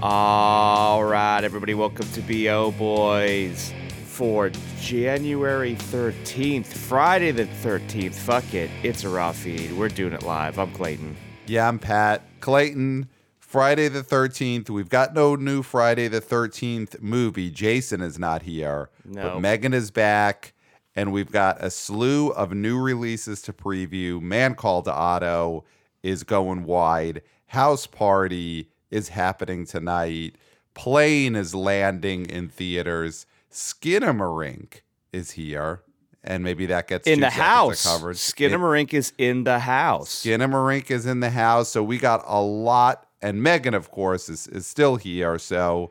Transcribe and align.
All 0.00 1.02
right, 1.02 1.42
everybody, 1.42 1.74
welcome 1.74 2.06
to 2.12 2.20
BO 2.22 2.70
Boys 2.72 3.72
for 4.04 4.50
January 4.80 5.74
13th, 5.74 6.66
Friday 6.66 7.32
the 7.32 7.46
13th. 7.46 8.14
Fuck 8.14 8.54
it, 8.54 8.70
it's 8.84 9.02
a 9.02 9.08
raw 9.08 9.32
feed. 9.32 9.72
We're 9.72 9.88
doing 9.88 10.12
it 10.12 10.22
live. 10.22 10.56
I'm 10.60 10.70
Clayton. 10.72 11.16
Yeah, 11.46 11.66
I'm 11.66 11.80
Pat. 11.80 12.22
Clayton, 12.40 13.08
Friday 13.40 13.88
the 13.88 14.04
13th. 14.04 14.70
We've 14.70 14.88
got 14.88 15.14
no 15.14 15.34
new 15.34 15.64
Friday 15.64 16.06
the 16.06 16.20
13th 16.20 17.00
movie. 17.02 17.50
Jason 17.50 18.00
is 18.00 18.20
not 18.20 18.42
here, 18.42 18.90
No. 19.04 19.22
but 19.34 19.40
Megan 19.40 19.74
is 19.74 19.90
back, 19.90 20.52
and 20.94 21.12
we've 21.12 21.32
got 21.32 21.56
a 21.60 21.70
slew 21.70 22.28
of 22.30 22.52
new 22.52 22.80
releases 22.80 23.42
to 23.42 23.52
preview. 23.52 24.20
Man 24.22 24.54
Called 24.54 24.86
Otto 24.86 25.64
is 26.04 26.22
going 26.22 26.62
wide. 26.62 27.22
House 27.46 27.86
Party 27.88 28.68
is 28.90 29.08
happening 29.10 29.66
tonight. 29.66 30.36
Plane 30.74 31.34
is 31.36 31.54
landing 31.54 32.26
in 32.26 32.48
theaters. 32.48 33.26
Skinamarink 33.50 34.80
is 35.12 35.32
here. 35.32 35.82
And 36.24 36.42
maybe 36.44 36.66
that 36.66 36.88
gets 36.88 37.06
In 37.06 37.20
the 37.20 37.30
house. 37.30 37.84
coverage. 37.84 38.18
Skinamarink 38.18 38.92
is 38.92 39.12
in 39.18 39.44
the 39.44 39.60
house. 39.60 40.24
Skinamarink 40.24 40.90
is 40.90 41.06
in 41.06 41.20
the 41.20 41.30
house, 41.30 41.70
so 41.70 41.82
we 41.82 41.96
got 41.98 42.22
a 42.26 42.40
lot. 42.40 43.06
And 43.22 43.42
Megan, 43.42 43.74
of 43.74 43.90
course, 43.90 44.28
is, 44.28 44.46
is 44.48 44.66
still 44.66 44.96
here. 44.96 45.38
So 45.38 45.90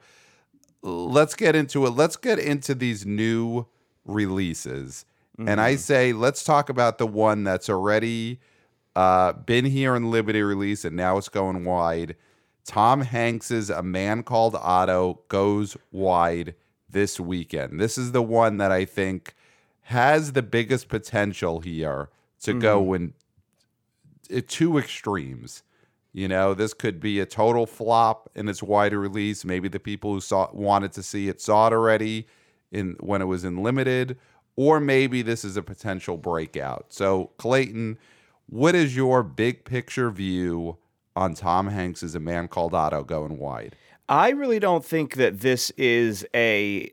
let's 0.82 1.34
get 1.34 1.56
into 1.56 1.86
it. 1.86 1.92
Let's 1.92 2.18
get 2.18 2.40
into 2.40 2.76
these 2.76 3.06
new 3.06 3.66
releases. 4.06 5.06
And 5.40 5.62
I 5.62 5.76
say, 5.76 6.14
let's 6.14 6.44
talk 6.44 6.68
about 6.68 6.98
the 6.98 7.06
one 7.06 7.44
that's 7.44 7.70
already 7.70 8.40
uh, 8.95 9.34
been 9.34 9.66
here 9.66 9.95
in 9.95 10.09
Liberty 10.09 10.42
release 10.42 10.84
and 10.84 10.95
now 10.95 11.18
it's 11.18 11.30
going 11.30 11.64
wide. 11.64 12.16
Tom 12.68 13.02
Hanks's 13.02 13.70
A 13.70 13.82
Man 13.82 14.24
Called 14.24 14.54
Otto 14.56 15.22
goes 15.30 15.78
wide 15.92 16.54
this 16.90 17.18
weekend. 17.18 17.80
This 17.80 17.98
is 17.98 18.12
the 18.12 18.22
one 18.22 18.58
that 18.58 18.72
I 18.72 18.84
think 18.84 19.34
has 19.84 20.34
the 20.34 20.42
biggest 20.42 20.90
potential 20.90 21.62
here 21.62 22.09
to 22.42 22.54
go 22.54 22.94
in 22.94 23.14
uh, 24.36 24.42
two 24.48 24.78
extremes. 24.78 25.64
You 26.12 26.28
know, 26.28 26.54
this 26.54 26.74
could 26.74 27.00
be 27.00 27.22
a 27.22 27.26
total 27.26 27.66
flop 27.66 28.30
in 28.36 28.50
its 28.50 28.62
wider 28.62 29.00
release. 29.00 29.46
Maybe 29.46 29.70
the 29.70 29.80
people 29.80 30.12
who 30.12 30.20
saw 30.20 30.50
wanted 30.52 30.92
to 30.94 31.04
see 31.04 31.30
it 31.30 31.40
saw 31.40 31.68
it 31.68 31.74
already 31.74 32.28
in 32.72 32.98
when 33.00 33.22
it 33.22 33.26
was 33.26 33.46
in 33.46 33.64
limited, 33.64 34.18
or 34.58 34.81
maybe 34.81 35.22
this 35.22 35.46
is 35.46 35.56
a 35.56 35.64
potential 35.64 36.18
breakout. 36.18 36.88
So, 36.90 37.31
Clayton, 37.38 37.98
what 38.50 38.76
is 38.76 38.94
your 38.94 39.24
big 39.24 39.64
picture 39.64 40.12
view 40.12 40.78
on 41.18 41.34
Tom 41.34 41.68
Hanks's 41.68 42.14
A 42.16 42.20
Man 42.20 42.48
Called 42.48 42.73
Otto 42.73 43.04
going 43.04 43.40
wide? 43.40 43.76
I 44.08 44.30
really 44.30 44.60
don't 44.60 44.86
think 44.86 45.16
that 45.16 45.42
this 45.42 45.72
is 45.72 46.26
a 46.34 46.92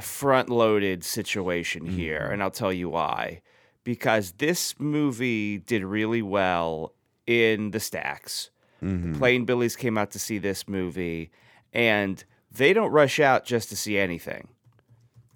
front 0.00 0.48
loaded 0.48 1.04
situation 1.04 1.84
mm-hmm. 1.84 1.96
here, 1.96 2.28
and 2.32 2.42
I'll 2.42 2.50
tell 2.50 2.72
you 2.72 2.88
why. 2.88 3.42
Because 3.84 4.32
this 4.32 4.74
movie 4.78 5.58
did 5.58 5.84
really 5.84 6.22
well 6.22 6.94
in 7.26 7.70
the 7.70 7.80
stacks. 7.80 8.50
Mm-hmm. 8.82 9.12
The 9.12 9.18
Plain 9.18 9.44
Billies 9.44 9.76
came 9.76 9.98
out 9.98 10.10
to 10.12 10.18
see 10.18 10.38
this 10.38 10.66
movie, 10.66 11.30
and 11.72 12.24
they 12.50 12.72
don't 12.72 12.90
rush 12.90 13.20
out 13.20 13.44
just 13.44 13.68
to 13.68 13.76
see 13.76 13.98
anything, 13.98 14.48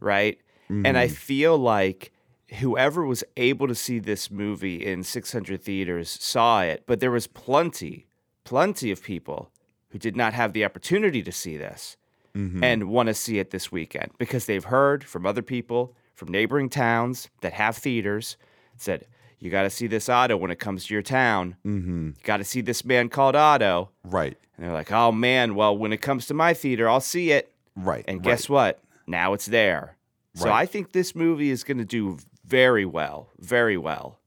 right? 0.01 0.39
And 0.69 0.97
I 0.97 1.07
mm-hmm. 1.07 1.15
feel 1.15 1.59
like 1.59 2.13
whoever 2.61 3.05
was 3.05 3.23
able 3.37 3.69
to 3.69 3.75
see 3.75 3.99
this 3.99 4.31
movie 4.31 4.77
in 4.77 5.03
600 5.03 5.63
theaters 5.63 6.17
saw 6.19 6.63
it, 6.63 6.85
but 6.87 7.01
there 7.01 7.11
was 7.11 7.27
plenty, 7.27 8.07
plenty 8.45 8.91
of 8.91 9.03
people 9.03 9.51
who 9.91 9.99
did 9.99 10.17
not 10.17 10.33
have 10.33 10.53
the 10.53 10.65
opportunity 10.65 11.23
to 11.23 11.33
see 11.33 11.57
this 11.57 11.97
and 12.35 12.85
want 12.85 13.09
to 13.09 13.15
see 13.15 13.39
it 13.39 13.51
this 13.51 13.71
weekend 13.71 14.11
because 14.17 14.47
they've 14.47 14.65
heard 14.65 15.05
from 15.05 15.27
other 15.27 15.43
people 15.43 15.95
from 16.15 16.29
neighboring 16.29 16.71
towns 16.71 17.29
that 17.43 17.53
have 17.53 17.77
theaters 17.77 18.39
said, 18.79 19.05
You 19.39 19.51
got 19.51 19.65
to 19.65 19.71
see 19.71 19.87
this 19.87 20.09
Otto 20.09 20.39
when 20.39 20.51
it 20.51 20.59
comes 20.59 20.87
to 20.87 20.95
your 20.95 21.03
town. 21.03 21.57
Mm-hmm. 21.67 22.07
You 22.07 22.25
got 22.25 22.39
to 22.39 22.45
see 22.45 22.63
this 22.63 22.87
man 22.87 23.11
called 23.11 23.37
Otto. 23.37 23.91
Right, 24.03 24.39
And 24.57 24.65
they're 24.65 24.73
like, 24.73 24.91
Oh 24.91 25.13
man, 25.13 25.55
well, 25.55 25.77
when 25.77 25.93
it 25.93 26.01
comes 26.01 26.25
to 26.29 26.35
my 26.35 26.55
theater, 26.55 26.89
I'll 26.89 27.01
see 27.01 27.33
it. 27.33 27.53
right. 27.77 28.05
And 28.09 28.23
guess 28.23 28.49
what? 28.49 28.81
Now 29.07 29.35
it's 29.35 29.47
there. 29.47 29.97
So 30.35 30.47
Right. 30.47 30.63
I 30.63 30.65
think 30.65 30.93
this 30.93 31.15
movie 31.15 31.51
is 31.51 31.65
going 31.65 31.79
to 31.79 31.85
do 31.85 32.17
very 32.47 32.87
well, 32.87 33.29
very 33.39 33.77
well. 33.77 34.19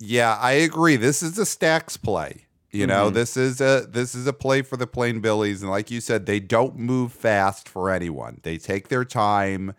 Yeah, 0.00 0.36
I 0.40 0.52
agree. 0.52 0.96
This 0.96 1.22
is 1.22 1.38
a 1.38 1.46
stacks 1.46 1.96
play. 1.96 2.46
You 2.74 2.88
know, 2.88 3.06
mm-hmm. 3.06 3.14
this 3.14 3.36
is 3.36 3.60
a 3.60 3.86
this 3.88 4.16
is 4.16 4.26
a 4.26 4.32
play 4.32 4.62
for 4.62 4.76
the 4.76 4.88
plain 4.88 5.20
billies, 5.20 5.62
and 5.62 5.70
like 5.70 5.92
you 5.92 6.00
said, 6.00 6.26
they 6.26 6.40
don't 6.40 6.76
move 6.76 7.12
fast 7.12 7.68
for 7.68 7.88
anyone. 7.88 8.40
They 8.42 8.58
take 8.58 8.88
their 8.88 9.04
time. 9.04 9.74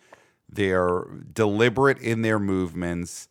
They're 0.48 1.04
deliberate 1.34 2.00
in 2.00 2.22
their 2.22 2.40
movements, 2.40 3.28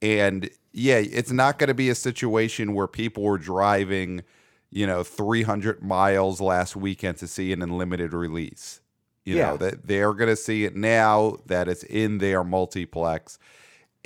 and 0.00 0.48
yeah, 0.72 0.96
it's 0.96 1.30
not 1.30 1.58
going 1.58 1.68
to 1.68 1.74
be 1.74 1.90
a 1.90 1.94
situation 1.94 2.72
where 2.72 2.86
people 2.86 3.22
were 3.22 3.36
driving, 3.36 4.22
you 4.70 4.86
know, 4.86 5.02
three 5.02 5.42
hundred 5.42 5.82
miles 5.82 6.40
last 6.40 6.74
weekend 6.74 7.18
to 7.18 7.28
see 7.28 7.52
an 7.52 7.60
unlimited 7.60 8.14
release. 8.14 8.80
You 9.26 9.36
Yeah. 9.36 9.50
know 9.50 9.56
that 9.58 9.86
they're 9.86 10.14
going 10.14 10.30
to 10.30 10.36
see 10.36 10.64
it 10.64 10.74
now 10.74 11.36
that 11.44 11.68
it's 11.68 11.82
in 11.82 12.16
their 12.16 12.42
multiplex, 12.44 13.38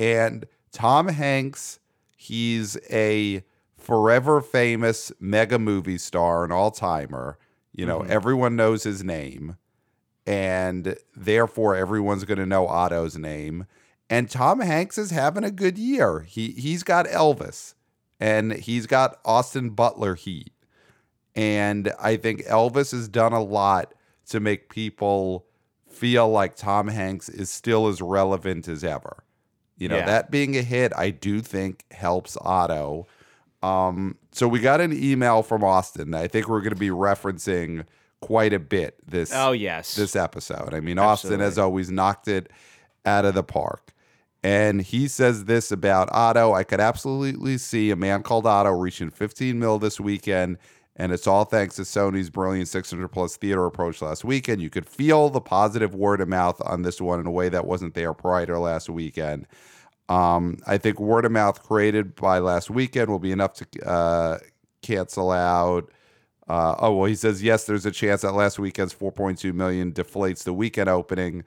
and 0.00 0.47
Tom 0.72 1.06
Hanks, 1.06 1.78
he's 2.16 2.77
a 2.91 3.45
forever 3.86 4.41
famous 4.41 5.12
mega 5.20 5.60
movie 5.60 5.97
star, 5.98 6.44
an 6.44 6.50
all 6.50 6.72
timer. 6.72 7.38
You 7.72 7.86
know, 7.86 8.00
mm-hmm. 8.00 8.10
everyone 8.10 8.56
knows 8.56 8.82
his 8.82 9.04
name, 9.04 9.56
and 10.26 10.97
therefore 11.14 11.76
everyone's 11.76 12.24
going 12.24 12.38
to 12.38 12.47
know 12.47 12.66
Otto's 12.66 13.16
name. 13.16 13.66
And 14.10 14.28
Tom 14.28 14.60
Hanks 14.60 14.98
is 14.98 15.10
having 15.12 15.44
a 15.44 15.50
good 15.52 15.78
year. 15.78 16.20
He 16.20 16.50
he's 16.52 16.82
got 16.82 17.06
Elvis, 17.06 17.74
and 18.19 18.52
he's 18.54 18.86
got 18.86 19.20
Austin 19.24 19.70
Butler 19.70 20.16
heat, 20.16 20.53
and 21.36 21.92
I 22.00 22.16
think 22.16 22.44
Elvis 22.44 22.91
has 22.91 23.08
done 23.08 23.32
a 23.32 23.42
lot 23.42 23.94
to 24.30 24.41
make 24.41 24.68
people 24.68 25.47
feel 25.88 26.28
like 26.28 26.56
Tom 26.56 26.88
Hanks 26.88 27.28
is 27.28 27.50
still 27.50 27.86
as 27.86 28.03
relevant 28.03 28.66
as 28.66 28.82
ever. 28.82 29.22
You 29.76 29.88
know, 29.88 29.98
Yeah. 29.98 30.06
that 30.06 30.30
being 30.30 30.56
a 30.56 30.62
hit, 30.62 30.92
I 30.97 31.10
do 31.10 31.41
think 31.41 31.84
helps 31.92 32.36
Otto. 32.41 33.06
Um, 33.62 34.17
so 34.33 34.47
we 34.49 34.61
got 34.61 34.81
an 34.81 34.93
email 34.93 35.43
from 35.43 35.65
Austin. 35.65 36.15
I 36.15 36.28
think 36.28 36.49
we're 36.49 36.61
going 36.61 36.75
to 36.75 36.77
be 36.78 36.91
referencing 36.91 37.84
quite 38.21 38.53
a 38.53 38.59
bit 38.59 38.97
this 39.06 39.33
Oh, 39.34 39.53
yes. 39.53 39.94
this 39.94 40.15
episode. 40.17 40.72
I 40.75 40.81
mean, 40.81 40.99
Austin 40.99 41.41
has 41.41 41.59
always 41.59 41.91
knocked 41.91 42.28
it 42.28 42.50
out 43.05 43.25
of 43.25 43.34
the 43.34 43.43
park. 43.43 43.93
And 44.43 44.81
he 44.83 45.09
says 45.09 45.47
this 45.47 45.72
about 45.72 46.09
Otto. 46.12 46.53
I 46.53 46.62
could 46.62 46.78
absolutely 46.81 47.59
see 47.59 47.91
a 47.91 47.97
man 47.97 48.22
called 48.22 48.47
Otto 48.47 48.71
reaching 48.71 49.11
15 49.11 49.59
mil 49.59 49.78
this 49.78 49.99
weekend. 49.99 50.59
And 50.95 51.12
it's 51.12 51.27
all 51.27 51.45
thanks 51.45 51.77
to 51.77 51.83
Sony's 51.83 52.31
brilliant 52.31 52.69
600 52.69 53.09
plus 53.09 53.37
theater 53.37 53.66
approach 53.66 54.00
last 54.00 54.25
weekend. 54.25 54.62
You 54.62 54.71
could 54.71 54.87
feel 54.89 55.28
the 55.28 55.41
positive 55.43 55.95
word 55.95 56.21
of 56.21 56.28
mouth 56.28 56.61
on 56.65 56.83
this 56.83 57.00
one 57.00 57.21
in 57.21 57.27
a 57.27 57.31
way 57.31 57.49
that 57.50 57.66
wasn't 57.66 57.95
there 57.95 58.15
prior 58.15 58.47
to 58.47 58.59
last 58.59 58.89
weekend. 58.89 59.47
Um, 60.09 60.59
I 60.67 60.78
think 60.78 61.00
word 61.00 61.25
of 61.25 61.33
mouth 61.33 61.62
created 61.62 62.15
by 62.15 62.39
last 62.39 62.71
weekend 62.71 63.11
will 63.11 63.19
be 63.19 63.33
enough 63.33 63.55
to 63.55 63.87
uh, 63.89 64.39
cancel 64.83 65.31
out. 65.31 65.91
Uh, 66.49 66.77
oh 66.78 66.94
well, 66.94 67.06
he 67.06 67.15
says 67.17 67.43
yes. 67.43 67.65
There's 67.65 67.87
a 67.87 67.91
chance 67.91 68.22
that 68.22 68.33
last 68.33 68.59
weekend's 68.59 68.95
4.2 68.95 69.53
million 69.53 69.93
deflates 69.93 70.45
the 70.45 70.53
weekend 70.53 70.89
opening. 70.89 71.45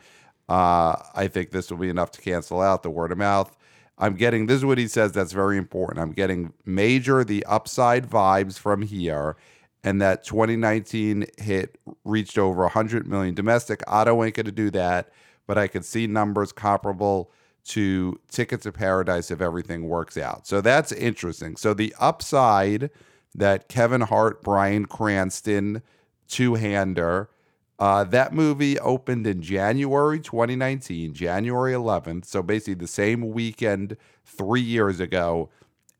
Uh, 0.50 0.96
I 1.16 1.28
think 1.28 1.52
this 1.52 1.69
will 1.69 1.78
be 1.78 1.90
enough 1.90 2.12
to 2.12 2.22
cancel 2.22 2.59
out 2.59 2.84
the 2.84 2.90
word 2.90 3.12
of 3.12 3.18
mouth. 3.18 3.56
I'm 3.98 4.16
getting 4.16 4.48
this 4.48 4.58
is 4.58 4.66
what 4.66 4.78
he 4.78 4.88
says. 4.88 5.12
That's 5.12 5.31
very 5.31 5.58
important. 5.58 6.00
I'm 6.00 6.12
getting 6.12 6.53
major 6.66 7.24
the 7.24 7.46
upside 7.46 8.09
vibes 8.09 8.58
from 8.58 8.81
here, 8.81 9.38
and 9.84 10.02
that 10.02 10.24
2019 10.25 11.28
hit 11.38 11.78
reached 12.04 12.38
over 12.38 12.63
100 12.63 13.07
million 13.07 13.36
domestic. 13.36 13.83
Otto 13.88 14.24
ain't 14.24 14.36
going 14.36 14.45
to 14.45 14.51
do 14.51 14.69
that, 14.72 15.12
but 15.48 15.57
I 15.57 15.68
could 15.68 15.86
see 15.86 16.07
numbers 16.07 16.51
comparable 16.51 17.31
to 17.69 18.19
Ticket 18.30 18.62
to 18.63 18.71
Paradise 18.71 19.30
if 19.30 19.42
everything 19.42 19.88
works 19.88 20.18
out. 20.18 20.48
So 20.48 20.60
that's 20.60 20.92
interesting. 20.92 21.56
So 21.56 21.74
the 21.74 21.94
upside 22.00 22.89
that 23.36 23.69
Kevin 23.69 24.01
Hart, 24.01 24.42
Bryan 24.42 24.86
Cranston, 24.86 25.83
two 26.27 26.56
hander. 26.56 27.30
Uh, 27.77 28.04
that 28.04 28.33
movie 28.33 28.77
opened 28.80 29.25
in 29.25 29.42
January 29.42 30.19
2019, 30.19 31.13
January 31.13 31.74
11th. 31.74 32.25
So 32.25 32.42
basically 32.42 32.74
the 32.74 32.88
same 32.88 33.31
weekend 33.31 33.95
three 34.25 34.62
years 34.62 35.00
ago, 35.00 35.50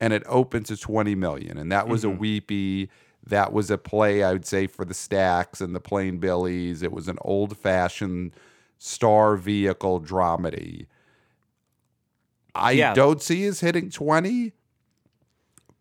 and 0.00 0.12
it 0.12 0.22
opened 0.26 0.66
to 0.66 0.76
20 0.76 1.14
million. 1.14 1.56
And 1.56 1.70
that 1.72 1.88
was 1.88 2.04
a 2.04 2.10
weepy. 2.10 2.90
That 3.24 3.52
was 3.52 3.70
a 3.70 3.78
play, 3.78 4.22
I 4.24 4.32
would 4.32 4.44
say, 4.44 4.66
for 4.66 4.84
the 4.84 4.92
Stacks 4.92 5.60
and 5.60 5.74
the 5.74 5.80
Plain 5.80 6.18
Billies. 6.18 6.82
It 6.82 6.92
was 6.92 7.06
an 7.06 7.18
old 7.22 7.56
fashioned 7.56 8.32
star 8.78 9.36
vehicle 9.36 10.00
dramedy. 10.00 10.86
I 12.54 12.72
Yeah. 12.72 12.94
don't 12.94 13.22
see 13.22 13.48
us 13.48 13.60
hitting 13.60 13.90
20, 13.90 14.52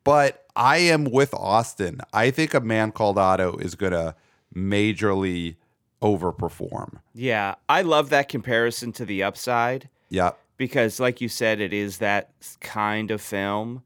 but 0.04 0.46
I 0.56 0.78
am 0.78 1.06
with 1.06 1.34
Austin. 1.34 2.02
I 2.14 2.32
think 2.32 2.54
a 2.54 2.60
man 2.60 2.92
called 2.92 3.18
Otto 3.18 3.58
is 3.58 3.76
going 3.76 3.94
to 3.94 4.16
majorly 4.56 5.56
overperform. 6.02 7.00
Yeah, 7.14 7.56
I 7.68 7.82
love 7.82 8.10
that 8.10 8.30
comparison 8.30 8.92
to 8.94 9.06
the 9.06 9.24
upside 9.24 9.90
Yep. 10.10 10.38
because, 10.58 11.00
like 11.00 11.22
you 11.22 11.30
said, 11.30 11.60
it 11.60 11.74
is 11.74 11.98
that 11.98 12.32
kind 12.62 13.12
of 13.12 13.22
film. 13.22 13.84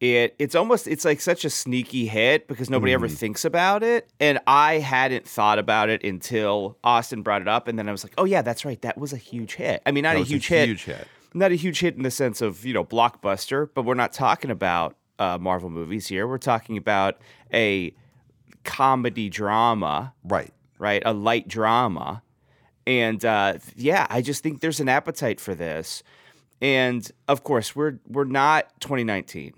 It 0.00 0.34
it's 0.40 0.56
almost 0.56 0.88
it's 0.88 1.04
like 1.04 1.20
such 1.20 1.44
a 1.44 1.50
sneaky 1.50 2.06
hit 2.08 2.48
because 2.48 2.68
nobody 2.68 2.92
ever 2.92 3.06
mm-hmm. 3.06 3.14
thinks 3.14 3.44
about 3.44 3.84
it, 3.84 4.10
and 4.18 4.40
I 4.48 4.78
hadn't 4.80 5.28
thought 5.28 5.60
about 5.60 5.90
it 5.90 6.02
until 6.02 6.76
Austin 6.82 7.22
brought 7.22 7.40
it 7.40 7.46
up, 7.46 7.68
and 7.68 7.78
then 7.78 7.88
I 7.88 7.92
was 7.92 8.02
like, 8.02 8.14
oh 8.18 8.24
yeah, 8.24 8.42
that's 8.42 8.64
right, 8.64 8.80
that 8.82 8.98
was 8.98 9.12
a 9.12 9.16
huge 9.16 9.54
hit. 9.54 9.80
I 9.86 9.92
mean, 9.92 10.02
not 10.02 10.16
a 10.16 10.18
was 10.18 10.28
huge 10.28 10.48
hit, 10.48 10.66
Huge 10.66 10.84
hit. 10.84 11.06
Not 11.34 11.52
a 11.52 11.54
huge 11.54 11.80
hit 11.80 11.96
in 11.96 12.02
the 12.02 12.10
sense 12.10 12.40
of 12.40 12.64
you 12.64 12.74
know 12.74 12.84
blockbuster, 12.84 13.68
but 13.74 13.84
we're 13.84 13.94
not 13.94 14.12
talking 14.12 14.50
about 14.50 14.96
uh, 15.18 15.38
Marvel 15.38 15.70
movies 15.70 16.06
here. 16.08 16.26
We're 16.26 16.38
talking 16.38 16.76
about 16.76 17.18
a 17.52 17.94
comedy 18.64 19.28
drama 19.28 20.14
Right. 20.24 20.52
right? 20.78 21.02
A 21.04 21.12
light 21.12 21.48
drama. 21.48 22.22
And 22.86 23.24
uh, 23.24 23.58
yeah, 23.76 24.06
I 24.10 24.22
just 24.22 24.42
think 24.42 24.60
there's 24.60 24.80
an 24.80 24.88
appetite 24.88 25.40
for 25.40 25.54
this. 25.54 26.02
And 26.60 27.08
of 27.28 27.42
course, 27.44 27.74
we're 27.76 27.98
we're 28.08 28.24
not 28.24 28.68
2019, 28.80 29.52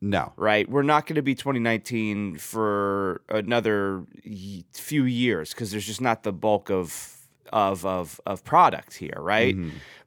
No. 0.00 0.32
right? 0.36 0.68
We're 0.68 0.82
not 0.82 1.06
going 1.06 1.16
to 1.16 1.22
be 1.22 1.34
2019 1.34 2.38
for 2.38 3.22
another 3.28 4.04
y- 4.26 4.64
few 4.72 5.04
years 5.04 5.50
because 5.50 5.70
there's 5.70 5.86
just 5.86 6.00
not 6.00 6.22
the 6.24 6.32
bulk 6.32 6.70
of 6.70 7.16
of 7.52 7.84
of 7.86 8.20
of 8.26 8.44
product 8.44 8.94
here, 8.94 9.18
right? 9.18 9.56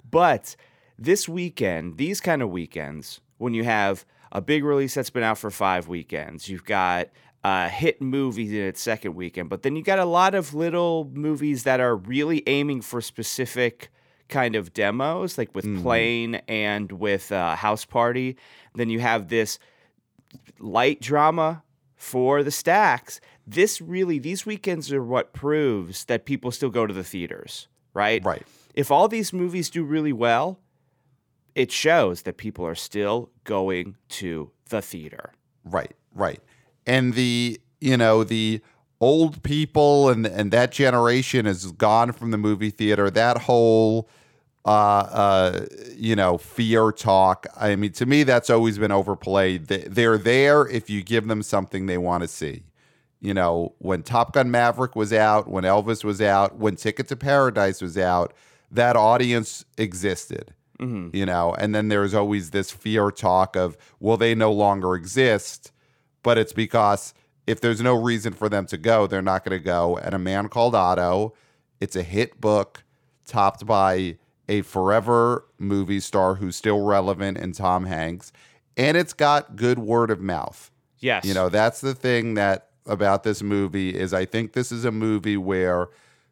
But 0.10 0.56
this 0.98 1.28
weekend, 1.28 1.98
these 1.98 2.22
kind 2.22 2.42
of 2.42 2.50
weekends, 2.50 3.22
when 3.38 3.54
you 3.54 3.64
have 3.64 4.06
a 4.32 4.42
big 4.42 4.64
release 4.64 4.94
that's 4.94 5.10
been 5.10 5.24
out 5.24 5.38
for 5.38 5.52
five 5.52 5.88
weekends, 5.88 6.50
you've 6.50 6.66
got 6.66 7.10
a 7.44 7.70
hit 7.70 8.02
movie 8.02 8.58
in 8.58 8.66
its 8.66 8.82
second 8.82 9.14
weekend, 9.14 9.50
but 9.50 9.64
then 9.64 9.76
you 9.76 9.84
got 9.84 10.00
a 10.00 10.06
lot 10.06 10.34
of 10.34 10.54
little 10.54 11.10
movies 11.14 11.64
that 11.64 11.80
are 11.80 11.96
really 11.96 12.44
aiming 12.48 12.82
for 12.82 13.02
specific 13.02 13.90
kind 14.30 14.56
of 14.56 14.74
demos, 14.74 15.38
like 15.38 15.54
with 15.54 15.82
Plane 15.84 16.36
and 16.48 16.92
with 16.92 17.32
uh, 17.32 17.56
House 17.56 17.86
Party. 17.86 18.36
Then 18.74 18.90
you 18.90 19.00
have 19.00 19.28
this 19.28 19.60
light 20.60 21.00
drama 21.02 21.64
for 21.96 22.42
the 22.42 22.52
stacks. 22.52 23.22
This 23.46 23.80
really, 23.80 24.18
these 24.18 24.46
weekends 24.46 24.92
are 24.92 25.04
what 25.04 25.34
proves 25.34 26.06
that 26.06 26.26
people 26.26 26.52
still 26.52 26.72
go 26.72 26.88
to 26.88 26.94
the 26.94 27.04
theaters, 27.04 27.68
right? 27.94 28.24
Right. 28.26 28.44
If 28.74 28.90
all 28.90 29.08
these 29.08 29.32
movies 29.32 29.70
do 29.70 29.84
really 29.84 30.14
well, 30.14 30.60
it 31.56 31.72
shows 31.72 32.24
that 32.24 32.38
people 32.38 32.66
are 32.66 32.76
still 32.76 33.30
going 33.46 33.96
to 34.10 34.52
the 34.70 34.82
theater. 34.82 35.32
Right, 35.64 35.94
right. 36.14 36.42
And 36.86 37.14
the 37.14 37.60
you 37.82 37.98
know 37.98 38.24
the 38.24 38.62
old 39.02 39.42
people 39.44 40.10
and 40.10 40.26
and 40.28 40.52
that 40.52 40.72
generation 40.72 41.46
is 41.46 41.72
gone 41.72 42.12
from 42.12 42.32
the 42.32 42.38
movie 42.38 42.70
theater. 42.70 43.10
That 43.10 43.38
whole 43.44 44.10
uh 44.66 44.70
uh 44.70 45.66
you 45.96 46.16
know 46.16 46.38
fear 46.38 46.92
talk. 46.92 47.48
I 47.58 47.76
mean, 47.76 47.92
to 47.94 48.06
me, 48.06 48.24
that's 48.24 48.50
always 48.50 48.78
been 48.78 48.92
overplayed. 48.92 49.68
They- 49.68 49.88
They're 49.88 50.18
there 50.18 50.68
if 50.68 50.90
you 50.90 51.04
give 51.04 51.28
them 51.28 51.42
something 51.44 51.86
they 51.86 51.98
want 51.98 52.22
to 52.24 52.28
see. 52.28 52.64
You 53.22 53.34
know, 53.34 53.74
when 53.80 54.04
Top 54.04 54.34
Gun 54.34 54.52
Maverick 54.52 54.96
was 54.96 55.12
out, 55.12 55.48
when 55.48 55.64
Elvis 55.64 56.04
was 56.04 56.22
out, 56.22 56.58
when 56.58 56.76
Ticket 56.76 57.08
to 57.08 57.16
Paradise 57.16 57.82
was 57.82 57.98
out, 57.98 58.34
that 58.70 58.96
audience 58.96 59.66
existed 59.78 60.54
Mm-hmm. 60.80 61.16
you 61.16 61.26
know 61.26 61.54
and 61.58 61.74
then 61.74 61.88
there's 61.88 62.14
always 62.14 62.52
this 62.52 62.70
fear 62.72 63.10
talk 63.12 63.56
of 63.56 63.78
well 64.00 64.18
they 64.18 64.36
no 64.36 64.52
longer 64.52 64.96
exist 64.96 65.72
but 66.22 66.38
it's 66.38 66.52
because 66.54 67.14
if 67.48 67.62
there's 67.62 67.82
no 67.82 67.96
reason 67.96 68.34
for 68.34 68.50
them 68.50 68.66
to 68.66 68.78
go 68.78 69.08
they're 69.08 69.22
not 69.22 69.46
going 69.46 69.58
to 69.58 69.64
go 69.64 69.98
and 69.98 70.14
a 70.14 70.20
man 70.20 70.50
called 70.50 70.76
otto 70.76 71.34
it's 71.80 71.96
a 71.96 72.04
hit 72.04 72.42
book 72.42 72.84
topped 73.26 73.66
by 73.66 74.18
a 74.50 74.62
forever 74.64 75.46
movie 75.58 76.00
star 76.02 76.36
who's 76.36 76.56
still 76.58 76.82
relevant 76.86 77.38
in 77.38 77.54
tom 77.54 77.86
hanks 77.86 78.34
and 78.76 78.98
it's 78.98 79.14
got 79.14 79.56
good 79.56 79.80
word 79.80 80.12
of 80.12 80.20
mouth 80.20 80.72
Yes. 81.00 81.24
you 81.24 81.34
know, 81.36 81.50
that's 81.50 81.82
the 81.82 81.94
thing 81.94 82.34
that 82.34 82.70
about 82.88 83.24
this 83.24 83.44
movie 83.44 83.96
is 83.96 84.12
I 84.14 84.26
think 84.26 84.54
this 84.54 84.72
is 84.72 84.86
a 84.86 84.92
movie 84.92 85.38
where 85.38 85.90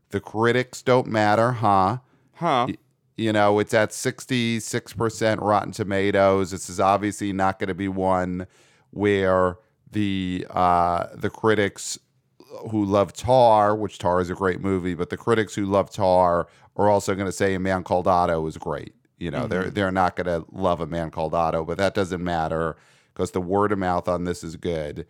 the 0.09 0.19
critics 0.19 0.81
don't 0.81 1.05
matter, 1.07 1.51
huh? 1.51 1.97
huh? 2.33 2.67
You 3.15 3.31
know, 3.31 3.59
it's 3.59 3.73
at 3.73 3.91
66% 3.91 5.37
Rotten 5.39 5.71
Tomatoes. 5.71 6.51
This 6.51 6.69
is 6.69 6.79
obviously 6.79 7.31
not 7.31 7.59
going 7.59 7.67
to 7.67 7.75
be 7.75 7.87
one 7.87 8.47
where 8.89 9.57
the 9.91 10.47
uh, 10.49 11.07
the 11.15 11.29
critics 11.29 11.99
who 12.71 12.85
love 12.85 13.13
Tar, 13.13 13.75
which 13.75 13.99
Tar 13.99 14.19
is 14.21 14.29
a 14.29 14.35
great 14.35 14.61
movie, 14.61 14.95
but 14.95 15.09
the 15.09 15.17
critics 15.17 15.53
who 15.55 15.65
love 15.65 15.91
Tar 15.91 16.47
are 16.75 16.89
also 16.89 17.13
going 17.13 17.27
to 17.27 17.31
say 17.31 17.53
A 17.53 17.59
Man 17.59 17.83
Called 17.83 18.07
Otto 18.07 18.45
is 18.47 18.57
great. 18.57 18.95
You 19.19 19.31
know, 19.31 19.47
they're 19.47 19.69
they're 19.69 19.91
not 19.91 20.15
going 20.15 20.27
to 20.27 20.45
love 20.51 20.81
A 20.81 20.87
Man 20.87 21.11
Called 21.11 21.33
Otto, 21.33 21.63
but 21.65 21.77
that 21.77 21.93
doesn't 21.93 22.23
matter 22.23 22.75
because 23.13 23.31
the 23.31 23.41
word 23.41 23.71
of 23.71 23.79
mouth 23.79 24.07
on 24.07 24.23
this 24.23 24.43
is 24.43 24.55
good. 24.55 25.05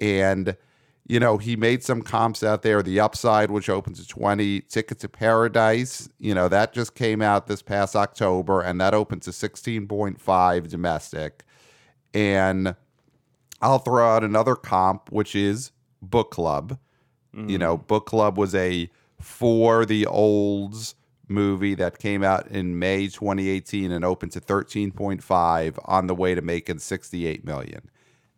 And 0.00 0.56
you 1.06 1.20
know, 1.20 1.36
he 1.36 1.54
made 1.54 1.82
some 1.82 2.00
comps 2.02 2.42
out 2.42 2.62
there. 2.62 2.82
The 2.82 3.00
Upside, 3.00 3.50
which 3.50 3.68
opens 3.68 4.00
at 4.00 4.08
20, 4.08 4.62
Ticket 4.62 4.98
to 5.00 5.08
Paradise, 5.08 6.08
you 6.18 6.34
know, 6.34 6.48
that 6.48 6.72
just 6.72 6.94
came 6.94 7.20
out 7.20 7.46
this 7.46 7.62
past 7.62 7.94
October 7.94 8.62
and 8.62 8.80
that 8.80 8.94
opened 8.94 9.22
to 9.22 9.30
16.5 9.30 10.68
domestic. 10.68 11.44
And 12.14 12.74
I'll 13.60 13.78
throw 13.78 14.08
out 14.08 14.24
another 14.24 14.56
comp, 14.56 15.12
which 15.12 15.34
is 15.34 15.72
Book 16.00 16.30
Club. 16.30 16.78
You 17.36 17.58
know, 17.58 17.76
mm. 17.76 17.86
Book 17.86 18.06
Club 18.06 18.38
was 18.38 18.54
a 18.54 18.88
for 19.20 19.84
the 19.84 20.06
olds 20.06 20.94
movie 21.28 21.74
that 21.74 21.98
came 21.98 22.22
out 22.22 22.46
in 22.48 22.78
May 22.78 23.08
2018 23.08 23.90
and 23.90 24.04
opened 24.04 24.32
to 24.32 24.40
13.5 24.40 25.78
on 25.86 26.06
the 26.06 26.14
way 26.14 26.34
to 26.34 26.42
making 26.42 26.78
68 26.78 27.44
million. 27.44 27.90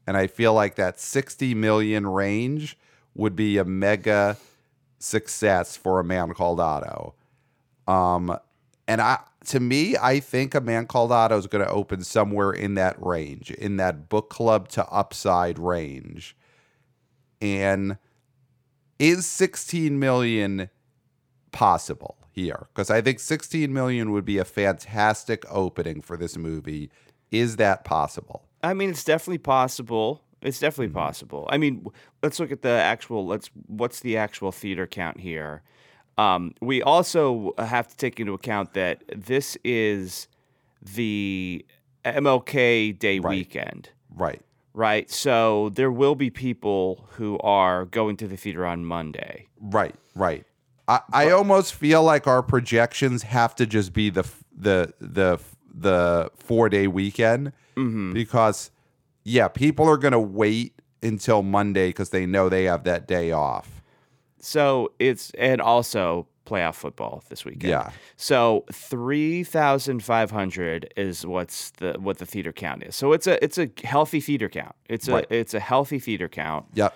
And 0.07 0.17
I 0.17 0.27
feel 0.27 0.55
like 0.55 0.77
that 0.77 1.01
60 1.01 1.55
million 1.55 2.07
range 2.07 2.79
would 3.15 3.35
be 3.35 3.59
a 3.59 3.65
mega 3.65 4.37
success 4.99 5.77
for 5.77 5.99
a 5.99 6.05
man 6.05 6.33
called 6.33 6.61
Otto. 6.61 7.15
Um, 7.87 8.39
and 8.89 9.01
I, 9.01 9.19
to 9.47 9.61
me, 9.61 9.97
I 10.01 10.21
think 10.21 10.55
a 10.55 10.61
man 10.61 10.87
called 10.87 11.13
Otto 11.13 11.37
is 11.39 11.47
going 11.47 11.65
to 11.65 11.71
open 11.71 12.03
somewhere 12.03 12.53
in 12.53 12.75
that 12.75 12.97
range, 13.05 13.51
in 13.51 13.77
that 13.79 14.09
book 14.09 14.31
club 14.31 14.69
to 14.71 14.87
upside 14.89 15.59
range. 15.59 16.37
And 17.41 17.99
is 18.99 19.27
16 19.27 19.99
million 19.99 20.71
possible 21.53 22.17
here? 22.33 22.67
Because 22.73 22.91
I 22.91 23.01
think 23.01 23.21
16 23.21 23.73
million 23.73 24.13
would 24.13 24.25
be 24.25 24.39
a 24.39 24.45
fantastic 24.45 25.45
opening 25.51 26.01
for 26.01 26.17
this 26.17 26.37
movie. 26.37 26.91
Is 27.31 27.57
that 27.57 27.85
possible? 27.85 28.47
I 28.67 28.75
mean, 28.75 28.91
it's 28.91 29.05
definitely 29.05 29.39
possible. 29.39 30.23
It's 30.43 30.61
definitely 30.61 30.93
possible. 30.93 31.47
I 31.51 31.57
mean, 31.59 31.87
let's 32.23 32.39
look 32.41 32.53
at 32.53 32.63
the 32.63 32.69
actual. 32.69 33.27
Let's 33.27 33.51
what's 33.67 34.01
the 34.01 34.17
actual 34.17 34.53
theater 34.53 34.87
count 34.87 35.21
here? 35.21 35.63
Um, 36.19 36.55
we 36.61 36.83
also 36.83 37.53
have 37.59 37.89
to 37.89 37.97
take 37.97 38.19
into 38.21 38.33
account 38.35 38.75
that 38.75 39.03
this 39.15 39.57
is 39.65 40.29
the 40.83 41.65
MLK 42.05 42.99
Day 42.99 43.19
Right. 43.19 43.31
weekend, 43.31 43.91
Right. 44.15 44.41
right? 44.73 45.11
So 45.11 45.71
there 45.71 45.91
will 45.91 46.15
be 46.15 46.31
people 46.31 47.07
who 47.13 47.39
are 47.41 47.85
going 47.85 48.17
to 48.19 48.29
the 48.29 48.37
theater 48.37 48.65
on 48.65 48.85
Monday. 48.85 49.47
Right, 49.61 49.95
right. 50.15 50.45
I, 50.89 51.01
I 51.13 51.31
almost 51.33 51.75
feel 51.75 52.03
like 52.03 52.27
our 52.27 52.43
projections 52.43 53.25
have 53.25 53.55
to 53.57 53.67
just 53.67 53.93
be 53.93 54.09
the 54.11 54.25
the 54.57 54.95
the 55.01 55.39
the 55.79 56.31
four 56.37 56.69
day 56.69 56.87
weekend 56.87 57.53
mm-hmm. 57.77 58.13
because 58.13 58.71
yeah, 59.25 59.49
people 59.49 59.89
are 59.89 59.97
gonna 59.97 60.21
wait 60.21 60.81
until 61.03 61.43
Monday 61.43 61.89
because 61.89 62.11
they 62.11 62.27
know 62.27 62.49
they 62.49 62.65
have 62.65 62.85
that 62.85 63.07
day 63.07 63.33
off. 63.33 63.83
So 64.41 64.93
it's 64.99 65.31
and 65.39 65.61
also 65.61 66.27
playoff 66.47 66.77
football 66.77 67.23
this 67.29 67.45
weekend. 67.45 67.71
Yeah. 67.71 67.91
So 68.17 68.65
three 68.73 69.43
thousand 69.45 70.03
five 70.03 70.31
hundred 70.31 70.93
is 70.97 71.27
what's 71.27 71.71
the 71.73 71.97
what 71.99 72.19
the 72.19 72.27
theater 72.27 72.53
count 72.53 72.85
is. 72.85 72.97
So 72.97 73.13
it's 73.13 73.27
a 73.27 73.43
it's 73.45 73.59
a 73.59 73.69
healthy 73.85 74.21
theater 74.21 74.49
count. 74.49 74.75
It's 74.89 75.09
a 75.09 75.15
Right. 75.15 75.27
it's 75.31 75.55
a 75.55 75.61
healthy 75.61 75.99
theater 75.99 76.29
count. 76.29 76.67
Yep. 76.75 76.95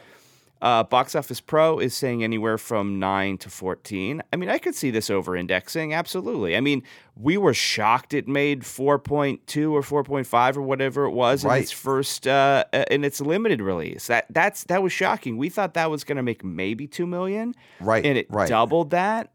Uh, 0.62 0.82
Box 0.82 1.14
Office 1.14 1.40
Pro 1.40 1.78
is 1.78 1.94
saying 1.94 2.22
anywhere 2.22 2.58
from 2.58 2.98
nine 2.98 3.38
to 3.38 3.48
fourteen. 3.48 4.22
I 4.32 4.36
mean, 4.36 4.50
I 4.50 4.58
could 4.58 4.74
see 4.74 4.90
this 4.90 5.08
over 5.08 5.34
indexing. 5.34 5.94
Absolutely. 5.94 6.56
I 6.56 6.60
mean, 6.60 6.82
we 7.16 7.36
were 7.38 7.54
shocked 7.54 8.12
it 8.12 8.28
made 8.28 8.66
four 8.66 8.98
point 8.98 9.46
two 9.46 9.74
or 9.74 9.82
four 9.82 10.04
point 10.04 10.26
five 10.26 10.58
or 10.58 10.62
whatever 10.62 11.04
it 11.04 11.12
was 11.12 11.44
in 11.44 11.50
its 11.52 11.72
first 11.72 12.26
uh, 12.26 12.64
uh, 12.72 12.84
in 12.90 13.04
its 13.04 13.20
limited 13.20 13.62
release. 13.62 14.06
That 14.08 14.26
that's 14.28 14.64
that 14.64 14.82
was 14.82 14.92
shocking. 14.92 15.38
We 15.38 15.48
thought 15.48 15.74
that 15.74 15.90
was 15.90 16.04
going 16.04 16.16
to 16.16 16.22
make 16.22 16.44
maybe 16.44 16.86
two 16.86 17.06
million, 17.06 17.54
Right, 17.80 18.04
And 18.04 18.18
it 18.18 18.26
right. 18.30 18.48
doubled 18.48 18.90
that. 18.90 19.32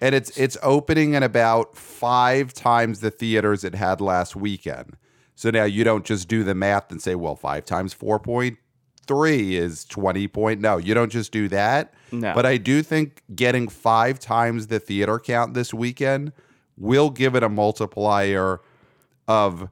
And 0.00 0.14
it's 0.14 0.36
it's 0.38 0.56
opening 0.62 1.14
in 1.14 1.22
about 1.22 1.76
five 1.76 2.52
times 2.52 3.00
the 3.00 3.10
theaters 3.10 3.64
it 3.64 3.74
had 3.74 4.00
last 4.00 4.36
weekend. 4.36 4.96
So 5.34 5.50
now 5.50 5.64
you 5.64 5.82
don't 5.82 6.04
just 6.04 6.28
do 6.28 6.44
the 6.44 6.54
math 6.54 6.92
and 6.92 7.02
say, 7.02 7.14
well, 7.16 7.34
five 7.34 7.64
times 7.64 7.92
four 7.92 8.20
point 8.20 8.58
three 9.04 9.56
is 9.56 9.84
20 9.84 10.28
point. 10.28 10.60
No, 10.60 10.76
you 10.76 10.94
don't 10.94 11.10
just 11.10 11.32
do 11.32 11.48
that. 11.48 11.94
No. 12.12 12.34
But 12.34 12.46
I 12.46 12.56
do 12.56 12.82
think 12.82 13.22
getting 13.34 13.68
five 13.68 14.18
times 14.18 14.66
the 14.66 14.80
theater 14.80 15.18
count 15.18 15.54
this 15.54 15.72
weekend 15.72 16.32
will 16.76 17.10
give 17.10 17.34
it 17.34 17.42
a 17.42 17.48
multiplier 17.48 18.60
of 19.28 19.68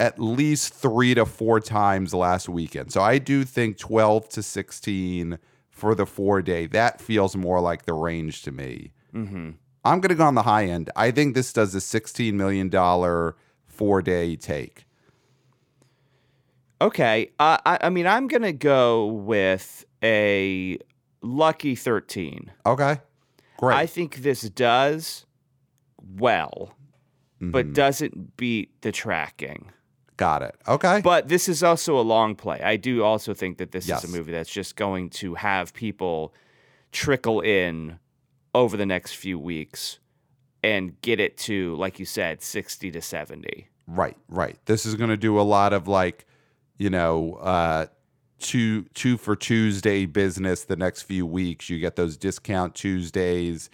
at 0.00 0.18
least 0.18 0.74
three 0.74 1.14
to 1.14 1.24
four 1.24 1.60
times 1.60 2.12
last 2.12 2.48
weekend. 2.48 2.92
So 2.92 3.00
I 3.00 3.18
do 3.18 3.44
think 3.44 3.78
12 3.78 4.28
to 4.30 4.42
16 4.42 5.38
for 5.70 5.94
the 5.94 6.06
four 6.06 6.40
day, 6.42 6.66
that 6.68 7.00
feels 7.00 7.36
more 7.36 7.60
like 7.60 7.84
the 7.84 7.92
range 7.92 8.42
to 8.42 8.52
me. 8.52 8.92
Mm-hmm. 9.14 9.50
I'm 9.84 10.00
going 10.00 10.08
to 10.08 10.14
go 10.14 10.24
on 10.24 10.34
the 10.34 10.42
high 10.42 10.66
end. 10.66 10.90
I 10.96 11.10
think 11.10 11.34
this 11.34 11.52
does 11.52 11.74
a 11.74 11.78
$16 11.78 12.32
million 12.32 12.70
four 13.66 14.02
day 14.02 14.36
take. 14.36 14.84
Okay. 16.80 17.30
Uh, 17.38 17.58
I, 17.64 17.78
I 17.82 17.90
mean, 17.90 18.06
I'm 18.06 18.26
going 18.28 18.42
to 18.42 18.52
go 18.52 19.06
with 19.06 19.84
a 20.02 20.78
lucky 21.22 21.74
13. 21.74 22.50
Okay. 22.66 22.98
Great. 23.58 23.76
I 23.76 23.86
think 23.86 24.16
this 24.16 24.42
does 24.42 25.24
well, 26.18 26.74
but 27.40 27.66
Mhm. 27.68 27.74
doesn't 27.74 28.36
beat 28.36 28.80
the 28.82 28.92
tracking. 28.92 29.70
Got 30.16 30.42
it. 30.42 30.54
Okay. 30.68 31.00
But 31.02 31.28
this 31.28 31.48
is 31.48 31.62
also 31.62 31.98
a 31.98 32.02
long 32.02 32.34
play. 32.36 32.60
I 32.60 32.76
do 32.76 33.02
also 33.02 33.34
think 33.34 33.58
that 33.58 33.72
this 33.72 33.88
Yes. 33.88 34.04
is 34.04 34.10
a 34.12 34.16
movie 34.16 34.32
that's 34.32 34.50
just 34.52 34.76
going 34.76 35.10
to 35.10 35.34
have 35.34 35.72
people 35.74 36.32
trickle 36.92 37.40
in 37.40 37.98
over 38.54 38.76
the 38.76 38.86
next 38.86 39.14
few 39.16 39.38
weeks 39.38 39.98
and 40.62 41.00
get 41.02 41.18
it 41.20 41.36
to, 41.36 41.74
like 41.76 41.98
you 41.98 42.04
said, 42.04 42.42
60 42.42 42.90
to 42.92 43.00
70. 43.02 43.68
Right, 43.86 44.16
right. 44.28 44.56
This 44.66 44.86
is 44.86 44.94
going 44.94 45.10
to 45.10 45.16
do 45.16 45.38
a 45.38 45.42
lot 45.42 45.72
of 45.72 45.88
like, 45.88 46.26
you 46.78 46.90
know, 46.90 47.34
uh, 47.34 47.86
two 48.38 48.82
two 48.94 49.16
for 49.16 49.36
Tuesday 49.36 50.06
business. 50.06 50.64
The 50.64 50.76
next 50.76 51.02
few 51.02 51.26
weeks, 51.26 51.68
you 51.70 51.78
get 51.78 51.96
those 51.96 52.16
discount 52.16 52.74
Tuesdays. 52.74 53.70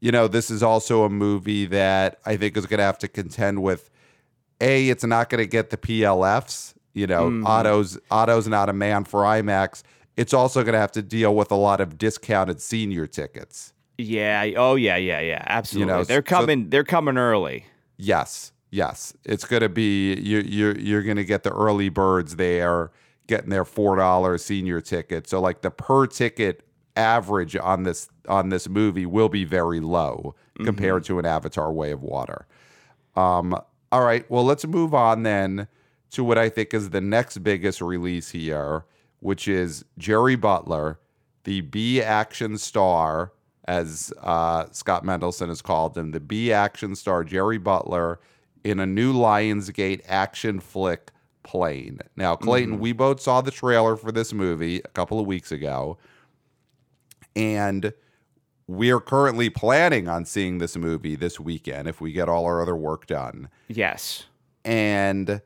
You 0.00 0.10
know, 0.12 0.26
this 0.28 0.50
is 0.50 0.62
also 0.62 1.04
a 1.04 1.08
movie 1.08 1.66
that 1.66 2.18
I 2.26 2.36
think 2.36 2.56
is 2.56 2.66
going 2.66 2.78
to 2.78 2.84
have 2.84 2.98
to 2.98 3.08
contend 3.08 3.62
with. 3.62 3.88
A, 4.60 4.88
it's 4.88 5.04
not 5.04 5.28
going 5.28 5.40
to 5.42 5.46
get 5.46 5.70
the 5.70 5.76
PLFs. 5.76 6.74
You 6.94 7.06
know, 7.06 7.30
Mhm. 7.30 7.46
Otto's 7.46 7.98
Otto's 8.10 8.46
not 8.46 8.68
a 8.68 8.72
man 8.72 9.04
for 9.04 9.22
IMAX. 9.22 9.82
It's 10.16 10.34
also 10.34 10.62
going 10.62 10.74
to 10.74 10.78
have 10.78 10.92
to 10.92 11.02
deal 11.02 11.34
with 11.34 11.50
a 11.50 11.54
lot 11.56 11.80
of 11.80 11.96
discounted 11.98 12.60
senior 12.60 13.06
tickets. 13.06 13.72
Yeah. 13.98 14.50
Oh, 14.56 14.74
yeah, 14.74 14.96
yeah, 14.96 15.20
yeah. 15.20 15.42
Absolutely. 15.46 15.90
You 15.92 15.98
know, 15.98 16.04
they're 16.04 16.18
so- 16.18 16.22
coming. 16.36 16.68
they're 16.70 16.84
coming 16.84 17.16
early. 17.16 17.66
Yes, 17.96 18.51
yes. 18.72 19.14
It's 19.24 19.44
going 19.44 19.62
to 19.62 19.68
be 19.68 20.14
you 20.14 20.40
you're 20.40 20.76
you're 20.76 21.02
going 21.02 21.18
to 21.18 21.24
get 21.24 21.44
the 21.44 21.52
early 21.52 21.88
birds 21.88 22.34
there 22.36 22.90
getting 23.28 23.50
their 23.50 23.64
$4 23.64 24.40
senior 24.40 24.80
ticket. 24.80 25.28
So 25.28 25.40
like 25.40 25.60
the 25.60 25.70
per 25.70 26.08
ticket 26.08 26.66
average 26.96 27.54
on 27.54 27.84
this 27.84 28.08
on 28.28 28.48
this 28.48 28.68
movie 28.68 29.06
will 29.06 29.28
be 29.28 29.44
very 29.44 29.78
low 29.78 30.34
compared 30.64 31.04
to 31.04 31.20
an 31.20 31.24
Avatar 31.24 31.72
Way 31.72 31.92
of 31.92 32.02
Water. 32.02 32.46
Um 33.14 33.54
all 33.92 34.04
right, 34.04 34.28
well 34.28 34.44
let's 34.44 34.66
move 34.66 34.92
on 34.92 35.22
then 35.22 35.68
to 36.10 36.24
what 36.24 36.38
I 36.38 36.48
think 36.48 36.74
is 36.74 36.90
the 36.90 37.00
next 37.00 37.38
biggest 37.38 37.80
release 37.80 38.30
here, 38.30 38.84
which 39.20 39.48
is 39.48 39.84
Jerry 39.98 40.36
Butler, 40.36 41.00
the 41.44 41.62
B 41.62 42.02
action 42.02 42.58
star, 42.58 43.32
as 43.64 44.12
uh, 44.20 44.66
Scott 44.72 45.04
Mendelson 45.04 45.48
has 45.48 45.62
called 45.62 45.96
him, 45.96 46.10
the 46.10 46.20
B 46.20 46.52
action 46.52 46.94
star 46.96 47.24
Jerry 47.24 47.58
Butler 47.58 48.20
in 48.64 48.78
a 48.78 48.86
new 48.86 49.12
Lionsgate 49.12 50.02
action 50.06 50.60
flick 50.60 51.10
plane. 51.42 52.00
Now, 52.16 52.36
Clayton, 52.36 52.74
mm-hmm. 52.74 52.82
we 52.82 52.92
both 52.92 53.20
saw 53.20 53.40
the 53.40 53.50
trailer 53.50 53.96
for 53.96 54.12
this 54.12 54.32
movie 54.32 54.78
a 54.84 54.88
couple 54.88 55.18
of 55.18 55.26
weeks 55.26 55.50
ago, 55.52 55.98
and 57.34 57.92
we 58.66 58.90
are 58.90 59.00
currently 59.00 59.50
planning 59.50 60.08
on 60.08 60.24
seeing 60.24 60.58
this 60.58 60.76
movie 60.76 61.16
this 61.16 61.40
weekend 61.40 61.88
if 61.88 62.00
we 62.00 62.12
get 62.12 62.28
all 62.28 62.44
our 62.46 62.62
other 62.62 62.76
work 62.76 63.06
done 63.06 63.48
Yes. 63.68 64.26
and 64.64 65.42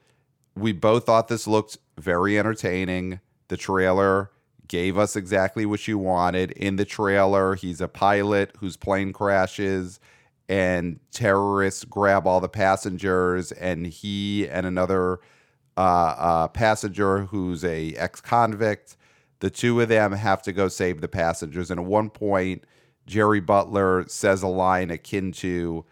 we 0.54 0.72
both 0.72 1.06
thought 1.06 1.28
this 1.28 1.46
looked 1.46 1.78
very 1.98 2.38
entertaining. 2.38 3.20
The 3.48 3.56
trailer 3.56 4.30
gave 4.68 4.98
us 4.98 5.16
exactly 5.16 5.66
what 5.66 5.86
you 5.86 5.98
wanted. 5.98 6.50
In 6.52 6.76
the 6.76 6.84
trailer, 6.84 7.54
he's 7.54 7.80
a 7.80 7.88
pilot 7.88 8.52
whose 8.58 8.76
plane 8.76 9.12
crashes 9.12 10.00
and 10.48 11.00
terrorists 11.10 11.84
grab 11.84 12.26
all 12.26 12.40
the 12.40 12.48
passengers 12.48 13.52
and 13.52 13.86
he 13.86 14.48
and 14.48 14.66
another 14.66 15.20
uh, 15.76 15.80
uh, 15.80 16.48
passenger 16.48 17.24
who's 17.24 17.64
a 17.64 17.92
ex-convict 17.94 18.96
the 19.40 19.50
two 19.50 19.80
of 19.80 19.88
them 19.88 20.12
have 20.12 20.40
to 20.42 20.52
go 20.52 20.68
save 20.68 21.00
the 21.00 21.08
passengers 21.08 21.70
and 21.70 21.80
at 21.80 21.86
one 21.86 22.08
point 22.08 22.64
jerry 23.06 23.40
butler 23.40 24.04
says 24.08 24.42
a 24.42 24.48
line 24.48 24.90
akin 24.90 25.32
to 25.32 25.84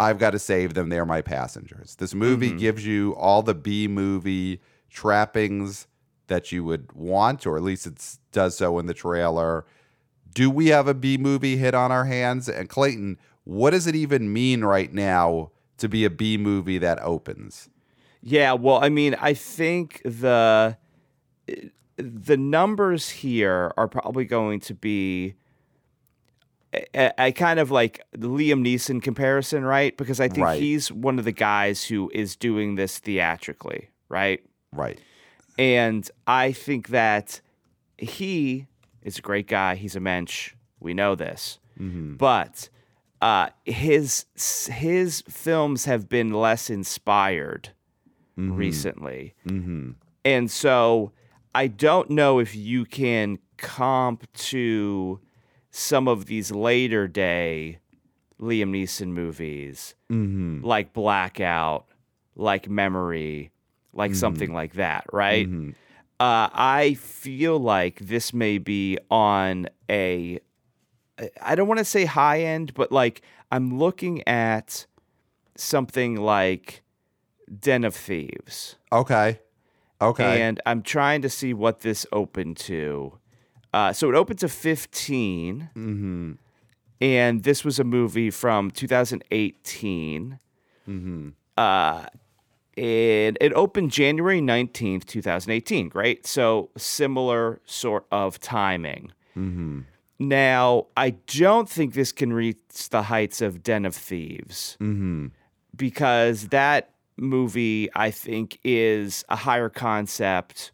I've 0.00 0.18
got 0.18 0.30
to 0.30 0.38
save 0.38 0.74
them. 0.74 0.88
They're 0.88 1.04
my 1.04 1.22
passengers. 1.22 1.96
This 1.96 2.14
movie 2.14 2.52
gives 2.52 2.86
you 2.86 3.16
all 3.16 3.42
the 3.42 3.54
B 3.54 3.88
movie 3.88 4.60
trappings 4.90 5.86
that 6.28 6.52
you 6.52 6.62
would 6.64 6.92
want, 6.92 7.46
or 7.46 7.56
at 7.56 7.62
least 7.62 7.86
it 7.86 8.16
does 8.30 8.56
so 8.56 8.78
in 8.78 8.86
the 8.86 8.94
trailer. 8.94 9.66
Do 10.32 10.50
we 10.50 10.68
have 10.68 10.86
a 10.86 10.94
B 10.94 11.16
movie 11.16 11.56
hit 11.56 11.74
on 11.74 11.90
our 11.90 12.04
hands? 12.04 12.48
And 12.48 12.68
Clayton, 12.68 13.18
what 13.48 13.70
does 13.70 13.86
it 13.86 13.94
even 13.96 14.30
mean 14.30 14.62
right 14.62 14.92
now 14.92 15.50
to 15.78 15.88
be 15.88 16.04
a 16.04 16.10
B 16.10 16.36
movie 16.36 16.76
that 16.76 17.00
opens? 17.02 17.70
Yeah, 18.20 18.52
well, 18.52 18.84
I 18.84 18.90
mean, 18.90 19.16
I 19.20 19.32
think 19.32 20.02
the 20.04 20.76
the 21.96 22.36
numbers 22.36 23.08
here 23.08 23.72
are 23.78 23.88
probably 23.88 24.24
going 24.26 24.60
to 24.60 24.74
be 24.74 25.34
a, 26.94 27.12
a 27.18 27.32
kind 27.32 27.58
of 27.58 27.70
like 27.70 28.02
the 28.12 28.28
Liam 28.28 28.60
Neeson 28.64 29.02
comparison, 29.02 29.64
right? 29.64 29.96
Because 29.96 30.20
I 30.20 30.28
think 30.28 30.44
Right. 30.44 30.60
he's 30.60 30.92
one 30.92 31.18
of 31.18 31.24
the 31.24 31.32
guys 31.32 31.84
who 31.84 32.10
is 32.14 32.36
doing 32.36 32.74
this 32.74 32.98
theatrically, 32.98 33.88
right? 34.08 34.44
Right. 34.72 35.00
And 35.58 36.08
I 36.26 36.52
think 36.52 36.88
that 36.88 37.40
he 37.96 38.66
is 39.02 39.18
a 39.18 39.22
great 39.22 39.46
guy. 39.48 39.74
He's 39.74 39.96
a 39.96 40.00
mensch. 40.00 40.54
We 40.80 40.92
know 40.94 41.14
this. 41.14 41.58
Mm-hmm. 41.80 42.14
But 42.16 42.68
uh, 43.20 43.48
his 43.64 44.26
his 44.70 45.22
films 45.28 45.84
have 45.86 46.08
been 46.08 46.32
less 46.32 46.70
inspired 46.70 47.70
recently. 48.36 49.34
Mm-hmm. 49.46 49.90
And 50.24 50.50
so 50.50 51.10
I 51.54 51.66
don't 51.66 52.10
know 52.10 52.38
if 52.38 52.54
you 52.54 52.84
can 52.84 53.38
comp 53.56 54.30
to 54.34 55.20
some 55.70 56.06
of 56.06 56.26
these 56.26 56.52
later 56.52 57.08
day 57.08 57.80
Liam 58.40 58.70
Neeson 58.70 59.08
movies 59.08 59.94
Mm-hmm. 60.10 60.64
like 60.64 60.92
Blackout, 60.92 61.86
like 62.36 62.68
Memory, 62.68 63.50
like 63.92 64.14
something 64.14 64.52
like 64.52 64.74
that, 64.74 65.04
right? 65.12 65.46
Mm-hmm. 65.48 65.70
Uh, 66.20 66.48
I 66.52 66.94
feel 66.94 67.58
like 67.58 67.98
this 68.00 68.32
may 68.32 68.58
be 68.58 68.98
on 69.10 69.68
a, 69.90 70.38
I 71.42 71.54
don't 71.54 71.68
want 71.68 71.78
to 71.78 71.84
say 71.84 72.04
high 72.04 72.40
end, 72.40 72.74
but 72.74 72.92
like 72.92 73.22
I'm 73.50 73.78
looking 73.78 74.26
at 74.26 74.86
something 75.56 76.16
like 76.16 76.82
Den 77.58 77.84
of 77.84 77.94
Thieves. 77.94 78.76
Okay. 78.92 79.40
Okay. 80.00 80.42
And 80.42 80.60
I'm 80.64 80.82
trying 80.82 81.22
to 81.22 81.28
see 81.28 81.52
what 81.52 81.80
this 81.80 82.06
opened 82.12 82.56
to. 82.58 83.18
Uh, 83.72 83.92
so 83.92 84.08
it 84.08 84.14
opened 84.14 84.38
to 84.38 84.48
15, 84.48 85.70
mm-hmm. 85.76 86.32
and 87.02 87.42
this 87.42 87.64
was 87.64 87.78
a 87.78 87.84
movie 87.84 88.30
from 88.30 88.70
2018. 88.70 90.38
Mm-hmm. 90.88 91.28
Uh, 91.56 92.06
and 92.78 93.36
it 93.40 93.52
opened 93.52 93.90
January 93.90 94.40
19th, 94.40 95.04
2018. 95.04 95.88
Great. 95.88 96.26
So 96.26 96.70
similar 96.76 97.60
sort 97.66 98.06
of 98.10 98.40
timing. 98.40 99.12
Mm-hmm. 99.36 99.80
Now, 100.18 100.86
I 100.96 101.10
don't 101.10 101.68
think 101.68 101.94
this 101.94 102.10
can 102.12 102.32
reach 102.32 102.88
the 102.90 103.02
heights 103.02 103.40
of 103.40 103.62
Den 103.62 103.84
of 103.84 103.94
Thieves 103.94 104.76
Mm-hmm. 104.80 105.26
because 105.76 106.48
that 106.48 106.90
movie, 107.16 107.88
I 107.94 108.10
think, 108.10 108.58
is 108.64 109.24
a 109.28 109.36
higher 109.36 109.68
concept. 109.68 110.72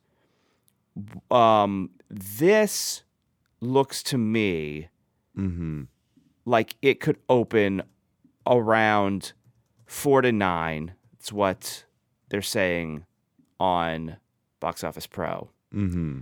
Um, 1.30 1.90
this 2.08 3.02
looks 3.60 4.02
to 4.04 4.18
me 4.18 4.88
Mm-hmm. 5.36 5.82
like 6.44 6.76
it 6.80 7.00
could 7.00 7.18
open 7.28 7.82
around 8.46 9.32
four 9.84 10.22
to 10.22 10.30
nine. 10.30 10.94
It's 11.18 11.32
what 11.32 11.84
they're 12.28 12.40
saying 12.40 13.04
on 13.58 14.16
Box 14.60 14.84
Office 14.84 15.08
Pro. 15.08 15.48
Mm-hmm. 15.74 16.20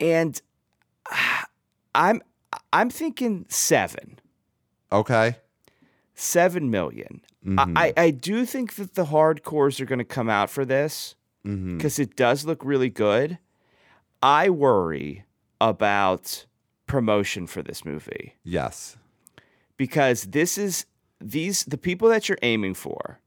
And 0.00 0.42
I'm 1.94 2.22
I'm 2.72 2.90
thinking 2.90 3.46
seven. 3.48 4.18
Okay. 4.92 5.36
Seven 6.14 6.70
million. 6.70 7.20
Mhm. 7.44 7.72
I, 7.76 7.92
I 7.96 8.10
do 8.10 8.46
think 8.46 8.74
that 8.76 8.94
the 8.94 9.06
hardcores 9.06 9.80
are 9.80 9.84
going 9.84 9.98
to 9.98 10.04
come 10.04 10.28
out 10.30 10.50
for 10.50 10.64
this 10.64 11.14
Mm-hmm. 11.46 11.76
because 11.76 11.98
it 11.98 12.16
does 12.16 12.46
look 12.46 12.64
really 12.64 12.88
good. 12.88 13.36
I 14.22 14.48
worry 14.48 15.24
about 15.60 16.46
promotion 16.86 17.46
for 17.46 17.62
this 17.62 17.84
movie 17.84 18.34
Yes. 18.44 18.96
because 19.76 20.22
this 20.24 20.56
is 20.56 20.86
these 21.20 21.64
the 21.64 21.76
people 21.76 22.08
that 22.08 22.30
you're 22.30 22.38
aiming 22.40 22.72
for 22.74 23.20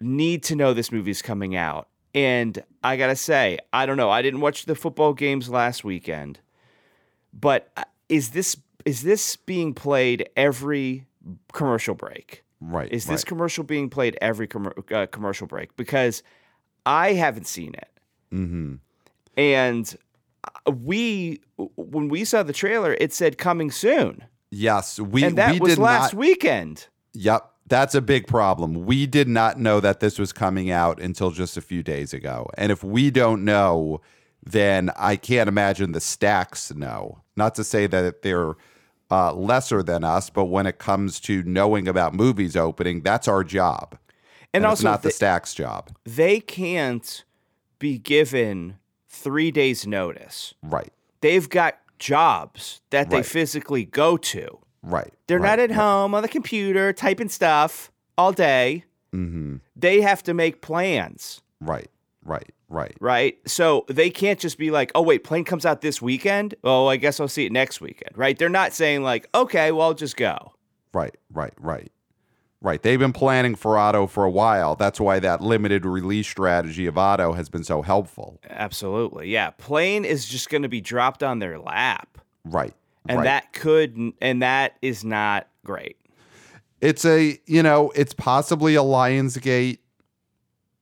need 0.00 0.42
to 0.44 0.56
know 0.56 0.72
this 0.72 0.90
movie's 0.90 1.20
coming 1.20 1.54
out. 1.54 1.88
And 2.14 2.62
I 2.82 2.96
got 2.96 3.08
to 3.08 3.16
say, 3.16 3.58
I 3.70 3.84
don't 3.84 3.98
know. 3.98 4.08
I 4.10 4.22
didn't 4.22 4.40
watch 4.40 4.64
the 4.64 4.74
football 4.74 5.12
games 5.12 5.50
last 5.50 5.84
weekend. 5.84 6.40
But 7.38 7.70
uh, 7.76 7.84
is 8.08 8.30
this 8.30 8.56
is 8.84 9.02
this 9.02 9.36
being 9.36 9.74
played 9.74 10.28
every 10.36 11.06
commercial 11.52 11.94
break? 11.94 12.44
Right. 12.60 12.90
Is 12.90 13.06
this 13.06 13.20
right. 13.20 13.26
commercial 13.26 13.64
being 13.64 13.90
played 13.90 14.16
every 14.22 14.46
com- 14.46 14.72
uh, 14.90 15.06
commercial 15.06 15.46
break? 15.46 15.76
Because 15.76 16.22
I 16.86 17.12
haven't 17.12 17.46
seen 17.46 17.74
it. 17.74 17.90
Mm-hmm. 18.32 18.74
And 19.36 19.96
uh, 20.44 20.70
we, 20.70 21.40
when 21.56 22.08
we 22.08 22.24
saw 22.24 22.42
the 22.42 22.52
trailer, 22.52 22.94
it 22.94 23.12
said 23.12 23.38
coming 23.38 23.70
soon. 23.70 24.24
Yes, 24.50 24.98
we 24.98 25.24
and 25.24 25.36
that 25.36 25.54
we 25.54 25.60
was 25.60 25.78
last 25.78 26.14
not. 26.14 26.20
weekend. 26.20 26.86
Yep, 27.12 27.50
that's 27.66 27.94
a 27.94 28.00
big 28.00 28.26
problem. 28.26 28.86
We 28.86 29.06
did 29.06 29.28
not 29.28 29.58
know 29.58 29.80
that 29.80 30.00
this 30.00 30.18
was 30.18 30.32
coming 30.32 30.70
out 30.70 31.00
until 31.00 31.30
just 31.32 31.56
a 31.56 31.60
few 31.60 31.82
days 31.82 32.14
ago. 32.14 32.48
And 32.56 32.70
if 32.70 32.84
we 32.84 33.10
don't 33.10 33.44
know, 33.44 34.00
then 34.44 34.90
I 34.96 35.16
can't 35.16 35.48
imagine 35.48 35.92
the 35.92 36.00
stacks 36.00 36.72
know. 36.72 37.22
Not 37.36 37.54
to 37.56 37.64
say 37.64 37.86
that 37.86 38.22
they're 38.22 38.54
uh, 39.10 39.32
lesser 39.34 39.82
than 39.82 40.02
us, 40.04 40.30
but 40.30 40.46
when 40.46 40.66
it 40.66 40.78
comes 40.78 41.20
to 41.20 41.42
knowing 41.44 41.86
about 41.86 42.14
movies 42.14 42.56
opening, 42.56 43.02
that's 43.02 43.28
our 43.28 43.44
job. 43.44 43.96
And, 44.54 44.64
it's 44.64 44.68
also, 44.70 44.84
not 44.84 45.02
the 45.02 45.08
th- 45.10 45.14
stacks 45.16 45.54
job. 45.54 45.90
they 46.04 46.40
can't 46.40 47.24
be 47.78 47.98
given 47.98 48.78
three 49.08 49.50
days' 49.50 49.86
notice. 49.86 50.54
Right, 50.62 50.92
They've 51.20 51.48
got 51.48 51.78
jobs 51.98 52.80
that 52.90 53.10
they 53.10 53.22
physically 53.22 53.84
go 53.84 54.16
to. 54.16 54.58
right. 54.82 55.12
They're 55.26 55.38
right, 55.38 55.50
not 55.50 55.58
at 55.58 55.70
right. 55.70 55.76
home 55.78 56.14
on 56.14 56.22
the 56.22 56.28
computer 56.28 56.92
typing 56.92 57.28
stuff 57.28 57.90
all 58.16 58.32
day. 58.32 58.84
Mhm. 59.12 59.60
They 59.74 60.00
have 60.00 60.22
to 60.24 60.32
make 60.34 60.62
plans, 60.62 61.42
Right, 61.60 61.90
right, 62.24 62.50
right. 62.68 62.96
right? 63.00 63.38
So 63.46 63.84
they 63.88 64.10
can't 64.10 64.38
just 64.38 64.58
be 64.58 64.70
like, 64.70 64.92
oh, 64.94 65.02
wait, 65.02 65.24
plane 65.24 65.44
comes 65.44 65.66
out 65.66 65.80
this 65.80 66.00
weekend. 66.02 66.54
Oh, 66.64 66.86
I 66.86 66.96
guess 66.96 67.20
I'll 67.20 67.28
see 67.28 67.46
it 67.46 67.52
next 67.52 67.80
weekend, 67.80 68.16
right? 68.16 68.38
They're 68.38 68.48
not 68.48 68.72
saying, 68.72 69.02
like, 69.02 69.28
okay, 69.34 69.72
well, 69.72 69.88
I'll 69.88 69.94
just 69.94 70.16
go. 70.16 70.52
Right, 70.92 71.16
right, 71.32 71.54
right. 71.58 71.92
Right. 72.62 72.82
They've 72.82 72.98
been 72.98 73.12
planning 73.12 73.54
for 73.54 73.76
Otto 73.78 74.06
for 74.06 74.24
a 74.24 74.30
while. 74.30 74.74
That's 74.74 74.98
why 74.98 75.20
that 75.20 75.42
limited 75.42 75.84
release 75.84 76.26
strategy 76.26 76.86
of 76.86 76.96
Otto 76.96 77.34
has 77.34 77.50
been 77.50 77.62
so 77.62 77.82
helpful. 77.82 78.40
Absolutely. 78.48 79.28
Yeah. 79.28 79.50
Plane 79.50 80.06
is 80.06 80.26
just 80.26 80.48
going 80.48 80.62
to 80.62 80.68
be 80.68 80.80
dropped 80.80 81.22
on 81.22 81.38
their 81.38 81.58
lap. 81.58 82.18
Right. 82.44 82.74
And 83.08 83.18
right. 83.18 83.24
that 83.24 83.52
could, 83.52 84.14
and 84.20 84.42
that 84.42 84.78
is 84.80 85.04
not 85.04 85.48
great. 85.64 85.96
it's 86.80 87.04
a, 87.04 87.38
you 87.46 87.62
know, 87.62 87.90
it's 87.94 88.14
possibly 88.14 88.74
a 88.74 88.80
Lionsgate 88.82 89.78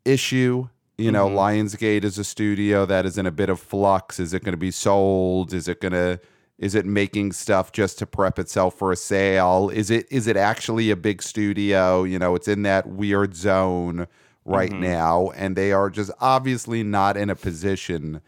issue. 0.04 0.68
You 0.96 1.10
know, 1.10 1.28
Mhm. 1.28 1.34
Lionsgate 1.34 2.04
is 2.04 2.18
a 2.18 2.24
studio 2.24 2.86
that 2.86 3.04
is 3.04 3.18
in 3.18 3.26
a 3.26 3.32
bit 3.32 3.48
of 3.50 3.58
flux. 3.60 4.20
Is 4.20 4.32
it 4.32 4.44
going 4.44 4.52
to 4.52 4.56
be 4.58 4.70
sold? 4.70 5.52
Is 5.52 5.68
it 5.68 5.80
going 5.80 5.92
to 5.92 6.20
is 6.56 6.76
it 6.76 6.86
making 6.86 7.32
stuff 7.32 7.72
just 7.72 7.98
to 7.98 8.06
prep 8.06 8.38
itself 8.38 8.78
for 8.78 8.92
a 8.92 8.96
sale? 8.96 9.70
Is 9.74 9.90
it 9.90 10.06
is 10.10 10.28
it 10.28 10.36
actually 10.36 10.90
a 10.90 10.96
big 10.96 11.20
studio? 11.20 12.04
You 12.04 12.18
know, 12.20 12.36
it's 12.36 12.46
in 12.46 12.62
that 12.62 12.86
weird 12.88 13.34
zone 13.34 14.06
right 14.44 14.70
Mhm. 14.70 14.80
now 14.80 15.30
and 15.34 15.56
they 15.56 15.72
are 15.72 15.90
just 15.90 16.12
obviously 16.20 16.84
not 16.84 17.16
in 17.16 17.28
a 17.28 17.34
position 17.34 18.20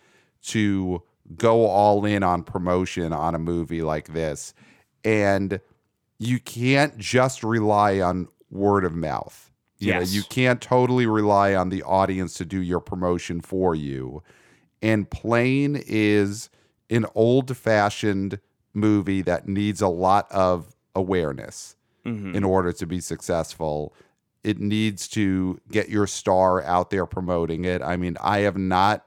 to 0.43 1.03
go 1.37 1.67
all 1.67 2.05
in 2.05 2.23
on 2.25 2.43
promotion 2.43 3.13
on 3.13 3.35
a 3.35 3.39
movie 3.39 3.83
like 3.83 4.13
this. 4.13 4.55
And 5.05 5.61
you 6.19 6.41
can't 6.41 6.99
just 6.99 7.45
rely 7.45 8.01
on 8.01 8.27
word 8.51 8.85
of 8.85 8.95
mouth. 8.95 9.46
You 9.79 9.93
know, 9.93 10.01
you 10.01 10.23
can't 10.23 10.61
totally 10.61 11.07
rely 11.07 11.55
on 11.55 11.69
the 11.69 11.83
audience 11.83 12.35
to 12.35 12.45
do 12.45 12.61
your 12.63 12.81
promotion 12.81 13.41
for 13.41 13.75
you. 13.75 14.23
And 14.83 15.11
Plane 15.11 15.83
is 15.87 16.49
an 16.91 17.07
old 17.15 17.57
fashioned 17.57 18.39
movie 18.73 19.23
that 19.23 19.49
needs 19.49 19.81
a 19.83 19.89
lot 19.89 20.31
of 20.31 20.75
awareness 20.95 21.77
Mhm. 22.07 22.35
in 22.35 22.45
order 22.45 22.73
to 22.73 22.87
be 22.87 23.01
successful. 23.01 23.95
It 24.45 24.61
needs 24.61 25.09
to 25.09 25.59
get 25.71 25.89
your 25.89 26.07
star 26.07 26.63
out 26.63 26.91
there 26.91 27.05
promoting 27.07 27.65
it. 27.65 27.83
I 27.83 27.97
mean, 27.97 28.17
I 28.21 28.41
have 28.41 28.57
not. 28.57 29.07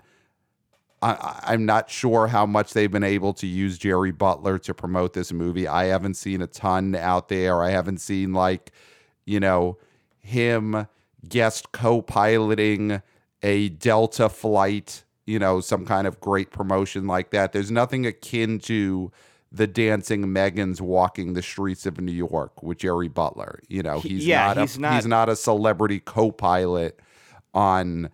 I, 1.01 1.39
I'm 1.43 1.65
not 1.65 1.89
sure 1.89 2.27
how 2.27 2.45
much 2.45 2.73
they've 2.73 2.91
been 2.91 3.05
able 3.05 3.31
to 3.35 3.47
use 3.47 3.77
Jerry 3.77 4.11
Butler 4.11 4.59
to 4.59 4.73
promote 4.73 5.13
this 5.13 5.31
movie. 5.31 5.65
I 5.65 5.85
haven't 5.85 6.15
seen 6.15 6.41
a 6.41 6.47
ton 6.47 6.93
out 6.93 7.29
there. 7.29 7.63
I 7.63 7.69
haven't 7.69 7.99
seen 8.01 8.33
like, 8.33 8.71
you 9.25 9.39
know, 9.39 9.77
him 10.19 10.87
guest 11.27 11.71
co-piloting 11.71 13.01
a 13.41 13.69
Delta 13.69 14.29
flight, 14.29 15.03
you 15.25 15.39
know, 15.39 15.59
some 15.59 15.85
kind 15.85 16.07
of 16.07 16.19
great 16.19 16.51
promotion 16.51 17.07
like 17.07 17.31
that. 17.31 17.53
There's 17.53 17.71
nothing 17.71 18.05
akin 18.05 18.59
to 18.59 19.11
the 19.51 19.65
dancing 19.67 20.25
Megans 20.27 20.79
walking 20.79 21.33
the 21.33 21.41
streets 21.41 21.85
of 21.85 21.99
New 21.99 22.11
York 22.11 22.61
with 22.61 22.79
Jerry 22.79 23.07
Butler. 23.07 23.61
You 23.67 23.81
know, 23.81 23.99
he's 23.99 24.25
yeah, 24.25 24.53
not 24.53 24.57
he's 24.57 24.77
a 24.77 24.81
not- 24.81 24.93
he's 24.95 25.05
not 25.07 25.29
a 25.29 25.35
celebrity 25.35 25.99
co-pilot 25.99 26.99
on 27.53 28.09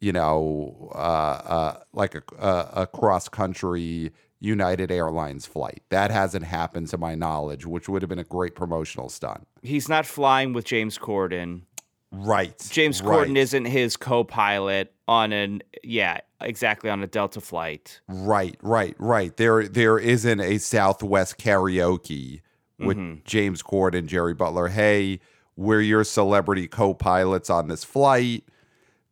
you 0.00 0.12
know 0.12 0.90
uh, 0.94 0.98
uh, 0.98 1.80
like 1.92 2.14
a, 2.14 2.22
a, 2.38 2.82
a 2.82 2.86
cross 2.86 3.28
country 3.28 4.10
United 4.40 4.90
Airlines 4.90 5.46
flight. 5.46 5.82
That 5.90 6.10
hasn't 6.10 6.46
happened 6.46 6.88
to 6.88 6.98
my 6.98 7.14
knowledge, 7.14 7.66
which 7.66 7.88
would 7.88 8.02
have 8.02 8.08
been 8.08 8.18
a 8.18 8.24
great 8.24 8.54
promotional 8.54 9.08
stunt. 9.08 9.46
He's 9.62 9.88
not 9.88 10.06
flying 10.06 10.52
with 10.52 10.64
James 10.64 10.98
Corden. 10.98 11.62
Right. 12.10 12.58
James 12.70 13.02
right. 13.02 13.28
Corden 13.28 13.36
isn't 13.36 13.66
his 13.66 13.96
co-pilot 13.96 14.92
on 15.06 15.32
an 15.32 15.62
yeah, 15.84 16.18
exactly 16.40 16.90
on 16.90 17.02
a 17.02 17.06
Delta 17.06 17.40
flight. 17.40 18.00
Right, 18.08 18.56
right, 18.62 18.96
right. 18.98 19.36
There 19.36 19.68
there 19.68 19.98
isn't 19.98 20.40
a 20.40 20.58
Southwest 20.58 21.38
karaoke 21.38 22.40
with 22.78 22.96
Mhm. 22.96 23.22
James 23.24 23.62
Corden, 23.62 24.06
Jerry 24.06 24.34
Butler. 24.34 24.68
Hey, 24.68 25.20
we're 25.54 25.82
your 25.82 26.02
celebrity 26.02 26.66
co-pilots 26.66 27.50
on 27.50 27.68
this 27.68 27.84
flight. 27.84 28.44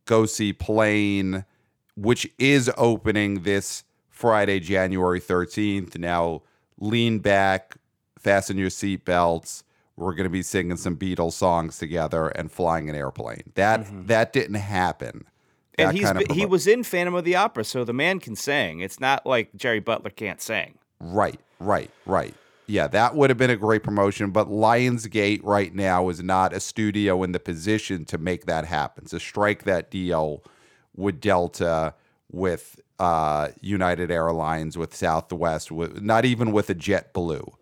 Go 0.07 0.25
see 0.25 0.53
Plane, 0.55 1.45
which 1.97 2.27
is 2.39 2.71
opening 2.79 3.43
this 3.43 3.85
Friday, 4.19 4.59
January 4.59 5.21
13th. 5.21 5.97
Now 5.97 6.43
lean 6.77 7.21
back, 7.21 7.77
fasten 8.19 8.59
your 8.59 8.69
seatbelts. 8.69 9.63
We're 9.95 10.15
going 10.15 10.25
to 10.25 10.31
be 10.31 10.43
singing 10.43 10.77
some 10.77 10.97
Beatles 10.97 11.35
songs 11.35 11.79
together 11.79 12.27
and 12.31 12.51
flying 12.51 12.91
an 12.91 12.97
airplane. 12.97 13.45
That 13.55 13.83
mm-hmm. 13.83 14.07
that 14.07 14.33
didn't 14.33 14.57
happen. 14.57 15.25
And 15.79 15.97
he's 15.97 16.05
kind 16.07 16.21
of 16.21 16.37
he 16.37 16.47
was 16.47 16.67
in 16.67 16.83
Phantom 16.83 17.15
of 17.15 17.25
the 17.25 17.37
Opera, 17.37 17.63
so 17.63 17.85
the 17.85 17.93
man 17.93 18.19
can 18.19 18.35
sing. 18.35 18.81
It's 18.81 18.99
not 18.99 19.25
like 19.25 19.55
Jerry 19.55 19.79
Butler 19.79 20.11
can't 20.11 20.41
sing. 20.41 20.79
Right, 20.99 21.39
right, 21.61 21.91
right. 22.05 22.35
Yeah, 22.67 22.89
that 22.89 23.15
would 23.15 23.31
have 23.31 23.39
been 23.39 23.51
a 23.51 23.57
great 23.57 23.85
promotion, 23.85 24.33
but 24.33 24.49
Lionsgate 24.49 25.43
right 25.45 25.73
now 25.73 26.09
is 26.09 26.25
not 26.25 26.53
a 26.53 26.59
studio 26.59 27.23
in 27.23 27.31
the 27.31 27.39
position 27.39 28.05
to 28.07 28.19
make 28.19 28.47
that 28.47 28.65
happen, 28.65 29.05
to 29.07 29.21
strike 29.21 29.63
that 29.63 29.93
deal 29.93 30.43
with 30.97 31.21
Delta, 31.21 31.95
with 32.33 32.81
uh, 32.99 33.49
United 33.61 34.11
Airlines, 34.11 34.77
with 34.77 34.95
Southwest, 34.95 35.71
with 35.71 36.03
not 36.03 36.25
even 36.25 36.53
with 36.53 36.71
a 36.71 36.75
JetBlue. 36.75 37.53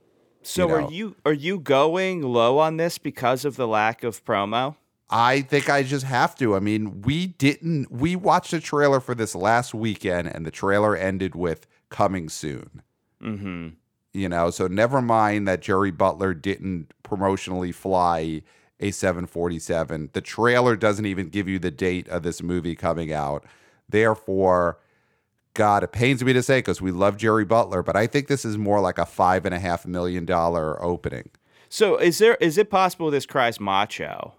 So 0.42 0.68
know. 0.68 0.74
are 0.74 0.92
you 0.92 1.16
are 1.24 1.32
you 1.32 1.58
going 1.58 2.22
low 2.22 2.58
on 2.58 2.76
this 2.76 2.98
because 2.98 3.44
of 3.44 3.56
the 3.56 3.66
lack 3.66 4.04
of 4.04 4.24
promo? 4.24 4.76
I 5.08 5.42
think 5.42 5.68
I 5.70 5.82
just 5.82 6.04
have 6.04 6.34
to. 6.36 6.56
I 6.56 6.60
mean, 6.60 7.02
we 7.02 7.26
didn't. 7.26 7.90
We 7.90 8.16
watched 8.16 8.52
a 8.52 8.60
trailer 8.60 9.00
for 9.00 9.14
this 9.14 9.34
last 9.34 9.74
weekend, 9.74 10.28
and 10.28 10.44
the 10.46 10.50
trailer 10.50 10.96
ended 10.96 11.34
with 11.34 11.66
"coming 11.90 12.28
soon." 12.28 12.82
Mm-hmm. 13.22 13.68
you 14.12 14.28
know 14.28 14.50
so 14.50 14.66
never 14.66 15.00
mind 15.00 15.48
that 15.48 15.62
jerry 15.62 15.90
butler 15.90 16.34
didn't 16.34 16.92
promotionally 17.02 17.74
fly 17.74 18.42
a 18.78 18.90
747 18.90 20.10
the 20.12 20.20
trailer 20.20 20.76
doesn't 20.76 21.06
even 21.06 21.30
give 21.30 21.48
you 21.48 21.58
the 21.58 21.70
date 21.70 22.06
of 22.08 22.22
this 22.22 22.42
movie 22.42 22.76
coming 22.76 23.10
out 23.10 23.42
therefore 23.88 24.78
god 25.56 25.82
it 25.82 25.90
pains 25.92 26.22
me 26.22 26.32
to 26.32 26.42
say 26.42 26.58
because 26.58 26.80
we 26.80 26.90
love 26.90 27.16
jerry 27.16 27.44
butler 27.44 27.82
but 27.82 27.96
i 27.96 28.06
think 28.06 28.28
this 28.28 28.44
is 28.44 28.56
more 28.56 28.80
like 28.80 28.98
a 28.98 29.06
five 29.06 29.44
and 29.44 29.54
a 29.54 29.58
half 29.58 29.86
million 29.86 30.24
dollar 30.24 30.80
opening 30.82 31.28
So 31.68 31.96
is 31.96 32.18
there 32.18 32.36
is 32.36 32.58
it 32.58 32.70
possible 32.70 33.10
this 33.10 33.26
cries 33.26 33.58
macho? 33.58 34.34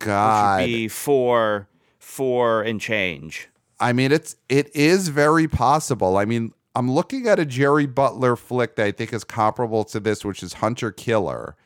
God 0.00 0.64
be 0.64 0.88
four 0.88 1.68
four 1.98 2.62
and 2.62 2.80
change. 2.80 3.48
I 3.80 3.92
mean, 3.92 4.12
it's 4.12 4.36
it 4.48 4.74
is 4.74 5.08
very 5.08 5.46
possible. 5.46 6.16
I 6.16 6.24
mean, 6.24 6.52
I'm 6.74 6.90
looking 6.90 7.26
at 7.28 7.38
a 7.38 7.44
Jerry 7.46 7.86
Butler 7.86 8.36
flick 8.36 8.76
that 8.76 8.86
I 8.86 8.92
think 8.92 9.12
is 9.12 9.24
comparable 9.24 9.84
to 9.84 10.00
this, 10.00 10.24
which 10.24 10.42
is 10.42 10.54
Hunter 10.54 10.90
Killer, 10.90 11.56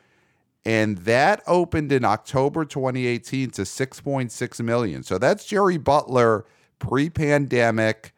and 0.64 0.98
that 0.98 1.42
opened 1.46 1.90
in 1.92 2.04
October 2.04 2.64
2018 2.64 3.50
to 3.52 3.62
6.6 3.62 4.60
million. 4.60 5.02
So 5.02 5.18
that's 5.18 5.44
Jerry 5.44 5.78
Butler 5.78 6.44
pre-pandemic, 6.82 8.12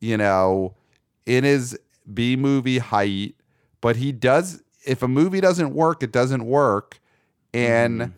you 0.00 0.16
know, 0.16 0.74
in 1.26 1.44
his 1.44 1.78
B 2.12 2.36
movie 2.36 2.78
height, 2.78 3.34
but 3.80 3.96
he 3.96 4.12
does 4.12 4.62
if 4.86 5.02
a 5.02 5.08
movie 5.08 5.40
doesn't 5.40 5.74
work, 5.74 6.02
it 6.02 6.12
doesn't 6.12 6.44
work. 6.44 7.00
And 7.52 8.00
Mm-hmm. 8.00 8.12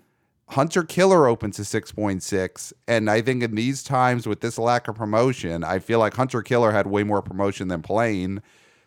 Hunter 0.55 0.83
Killer 0.83 1.27
opens 1.27 1.57
to 1.57 1.63
6.6. 1.63 2.73
And 2.87 3.09
I 3.09 3.23
think 3.23 3.43
in 3.43 3.55
these 3.55 3.83
times 3.83 4.27
with 4.27 4.41
this 4.43 4.59
lack 4.59 4.87
of 4.87 4.95
promotion, 4.95 5.65
I 5.65 5.79
feel 5.79 5.99
like 5.99 6.15
Hunter 6.15 6.43
Killer 6.43 6.73
had 6.73 6.87
way 6.87 7.05
more 7.05 7.23
promotion 7.23 7.69
than 7.69 7.81
Plane. 7.81 8.43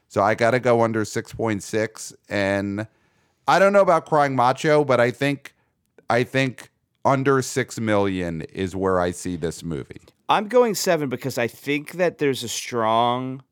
So 0.08 0.22
I 0.22 0.36
got 0.36 0.52
to 0.52 0.60
go 0.60 0.84
under 0.84 1.04
6.6. 1.04 2.14
And 2.30 2.88
I 3.48 3.58
don't 3.58 3.74
know 3.74 3.82
about 3.82 4.06
Crying 4.06 4.36
Macho, 4.36 4.86
but 4.86 5.00
I 5.00 5.10
think, 5.10 5.56
I 6.08 6.24
think 6.24 6.70
under 7.04 7.42
6 7.42 7.80
million 7.80 8.42
is 8.44 8.76
where 8.76 9.00
I 9.00 9.10
see 9.10 9.36
this 9.36 9.64
movie. 9.64 10.02
I'm 10.28 10.48
going 10.48 10.76
seven 10.76 11.10
because 11.10 11.38
I 11.38 11.48
think 11.48 11.94
that 11.94 12.18
there's 12.18 12.44
a 12.44 12.48
strong 12.50 13.44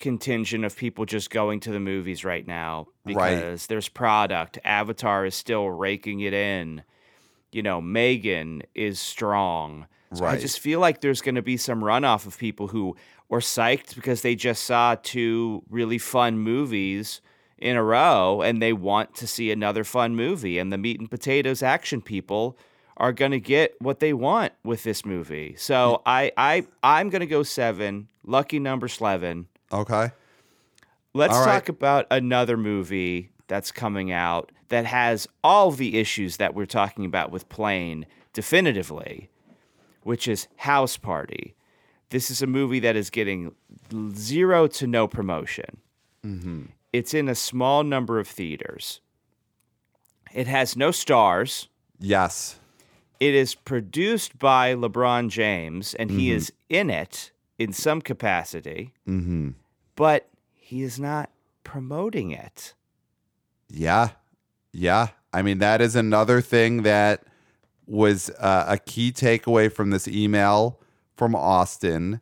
contingent 0.00 0.64
of 0.64 0.76
people 0.76 1.06
just 1.06 1.30
going 1.30 1.60
to 1.60 1.70
the 1.72 1.80
movies 1.80 2.24
right 2.24 2.46
now 2.46 2.86
Right. 3.04 3.14
because 3.36 3.66
there's 3.66 3.88
product. 3.88 4.58
Avatar 4.64 5.24
is 5.24 5.34
still 5.34 5.68
raking 5.70 6.20
it 6.20 6.32
in. 6.34 6.82
You 7.52 7.62
know, 7.62 7.80
Megan 7.80 8.62
is 8.74 8.98
strong. 9.00 9.86
So 10.12 10.24
I 10.24 10.36
just 10.36 10.60
feel 10.60 10.78
like 10.78 11.00
there's 11.00 11.20
going 11.20 11.34
to 11.34 11.42
be 11.42 11.56
some 11.56 11.80
runoff 11.82 12.26
of 12.26 12.38
people 12.38 12.68
who 12.68 12.94
were 13.28 13.40
psyched 13.40 13.96
because 13.96 14.22
they 14.22 14.36
just 14.36 14.62
saw 14.64 14.94
two 15.02 15.62
really 15.68 15.98
fun 15.98 16.38
movies 16.38 17.20
in 17.58 17.76
a 17.76 17.82
row 17.82 18.40
and 18.42 18.60
they 18.62 18.72
want 18.72 19.14
to 19.16 19.26
see 19.26 19.50
another 19.50 19.82
fun 19.82 20.14
movie. 20.14 20.58
And 20.58 20.72
the 20.72 20.78
meat 20.78 21.00
and 21.00 21.10
potatoes 21.10 21.62
action 21.62 22.00
people 22.00 22.56
are 22.96 23.12
going 23.12 23.32
to 23.32 23.40
get 23.40 23.74
what 23.80 24.00
they 24.00 24.12
want 24.12 24.52
with 24.62 24.82
this 24.84 25.04
movie. 25.04 25.54
So 25.58 26.02
I, 26.06 26.32
I, 26.36 26.66
I'm 26.82 27.10
going 27.10 27.20
to 27.20 27.26
go 27.26 27.42
seven. 27.42 28.08
Lucky 28.24 28.58
number 28.58 28.88
eleven. 29.00 29.48
Okay. 29.72 30.10
Let's 31.12 31.34
right. 31.34 31.44
talk 31.44 31.68
about 31.68 32.06
another 32.10 32.56
movie 32.56 33.30
that's 33.46 33.70
coming 33.70 34.10
out 34.10 34.50
that 34.68 34.86
has 34.86 35.28
all 35.42 35.70
the 35.70 35.98
issues 35.98 36.38
that 36.38 36.54
we're 36.54 36.66
talking 36.66 37.04
about 37.04 37.30
with 37.30 37.48
Plane 37.48 38.06
definitively, 38.32 39.30
which 40.02 40.26
is 40.26 40.48
House 40.56 40.96
Party. 40.96 41.54
This 42.10 42.30
is 42.30 42.42
a 42.42 42.46
movie 42.46 42.80
that 42.80 42.96
is 42.96 43.10
getting 43.10 43.54
zero 44.14 44.66
to 44.68 44.86
no 44.86 45.06
promotion. 45.06 45.78
Mm-hmm. 46.24 46.62
It's 46.92 47.12
in 47.12 47.28
a 47.28 47.34
small 47.34 47.84
number 47.84 48.18
of 48.18 48.26
theaters. 48.26 49.00
It 50.32 50.46
has 50.46 50.76
no 50.76 50.90
stars. 50.90 51.68
Yes. 52.00 52.58
It 53.20 53.34
is 53.34 53.54
produced 53.54 54.38
by 54.38 54.74
LeBron 54.74 55.28
James, 55.30 55.94
and 55.94 56.10
he 56.10 56.30
is 56.30 56.52
in 56.68 56.90
it 56.90 57.30
in 57.58 57.72
some 57.72 58.00
capacity, 58.00 58.92
Mm-hmm. 59.08 59.50
but 59.96 60.28
he 60.52 60.82
is 60.82 60.98
not 60.98 61.30
promoting 61.62 62.30
it. 62.32 62.74
Yeah. 63.70 64.10
Yeah. 64.72 65.08
I 65.32 65.42
mean, 65.42 65.58
that 65.58 65.80
is 65.80 65.94
another 65.96 66.40
thing 66.40 66.82
that 66.82 67.24
was 67.86 68.30
uh, 68.38 68.64
a 68.68 68.78
key 68.78 69.12
takeaway 69.12 69.70
from 69.72 69.90
this 69.90 70.08
email 70.08 70.80
from 71.16 71.34
Austin 71.34 72.20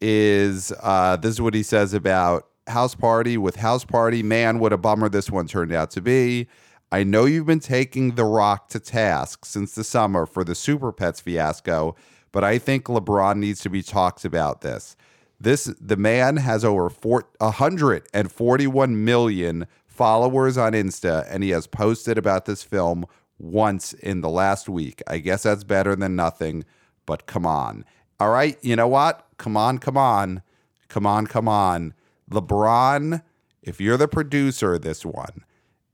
is 0.00 0.72
uh, 0.82 1.16
this 1.16 1.32
is 1.32 1.40
what 1.42 1.52
he 1.54 1.62
says 1.62 1.92
about 1.94 2.46
House 2.66 2.94
Party 2.94 3.36
with 3.36 3.56
House 3.56 3.84
Party. 3.84 4.22
Man, 4.22 4.58
what 4.58 4.72
a 4.72 4.78
bummer 4.78 5.08
this 5.08 5.30
one 5.30 5.46
turned 5.46 5.72
out 5.72 5.90
to 5.92 6.00
be. 6.00 6.48
I 6.92 7.04
know 7.04 7.24
you've 7.24 7.46
been 7.46 7.60
taking 7.60 8.16
The 8.16 8.24
Rock 8.24 8.68
to 8.70 8.80
task 8.80 9.44
since 9.44 9.74
the 9.76 9.84
summer 9.84 10.26
for 10.26 10.42
the 10.42 10.56
Super 10.56 10.90
Pets 10.90 11.20
fiasco, 11.20 11.94
but 12.32 12.42
I 12.42 12.58
think 12.58 12.86
LeBron 12.86 13.36
needs 13.36 13.60
to 13.60 13.70
be 13.70 13.82
talked 13.82 14.24
about 14.24 14.60
this. 14.62 14.96
This 15.40 15.64
the 15.80 15.96
man 15.96 16.38
has 16.38 16.64
over 16.64 16.90
four, 16.90 17.28
141 17.38 19.04
million 19.04 19.66
followers 19.86 20.58
on 20.58 20.72
Insta, 20.72 21.26
and 21.30 21.44
he 21.44 21.50
has 21.50 21.68
posted 21.68 22.18
about 22.18 22.46
this 22.46 22.64
film 22.64 23.06
once 23.38 23.92
in 23.92 24.20
the 24.20 24.28
last 24.28 24.68
week. 24.68 25.00
I 25.06 25.18
guess 25.18 25.44
that's 25.44 25.62
better 25.62 25.94
than 25.94 26.16
nothing, 26.16 26.64
but 27.06 27.26
come 27.26 27.46
on. 27.46 27.84
All 28.18 28.30
right, 28.30 28.58
you 28.62 28.74
know 28.74 28.88
what? 28.88 29.26
Come 29.38 29.56
on, 29.56 29.78
come 29.78 29.96
on, 29.96 30.42
come 30.88 31.06
on, 31.06 31.28
come 31.28 31.48
on. 31.48 31.94
LeBron, 32.30 33.22
if 33.62 33.80
you're 33.80 33.96
the 33.96 34.08
producer 34.08 34.74
of 34.74 34.82
this 34.82 35.06
one, 35.06 35.44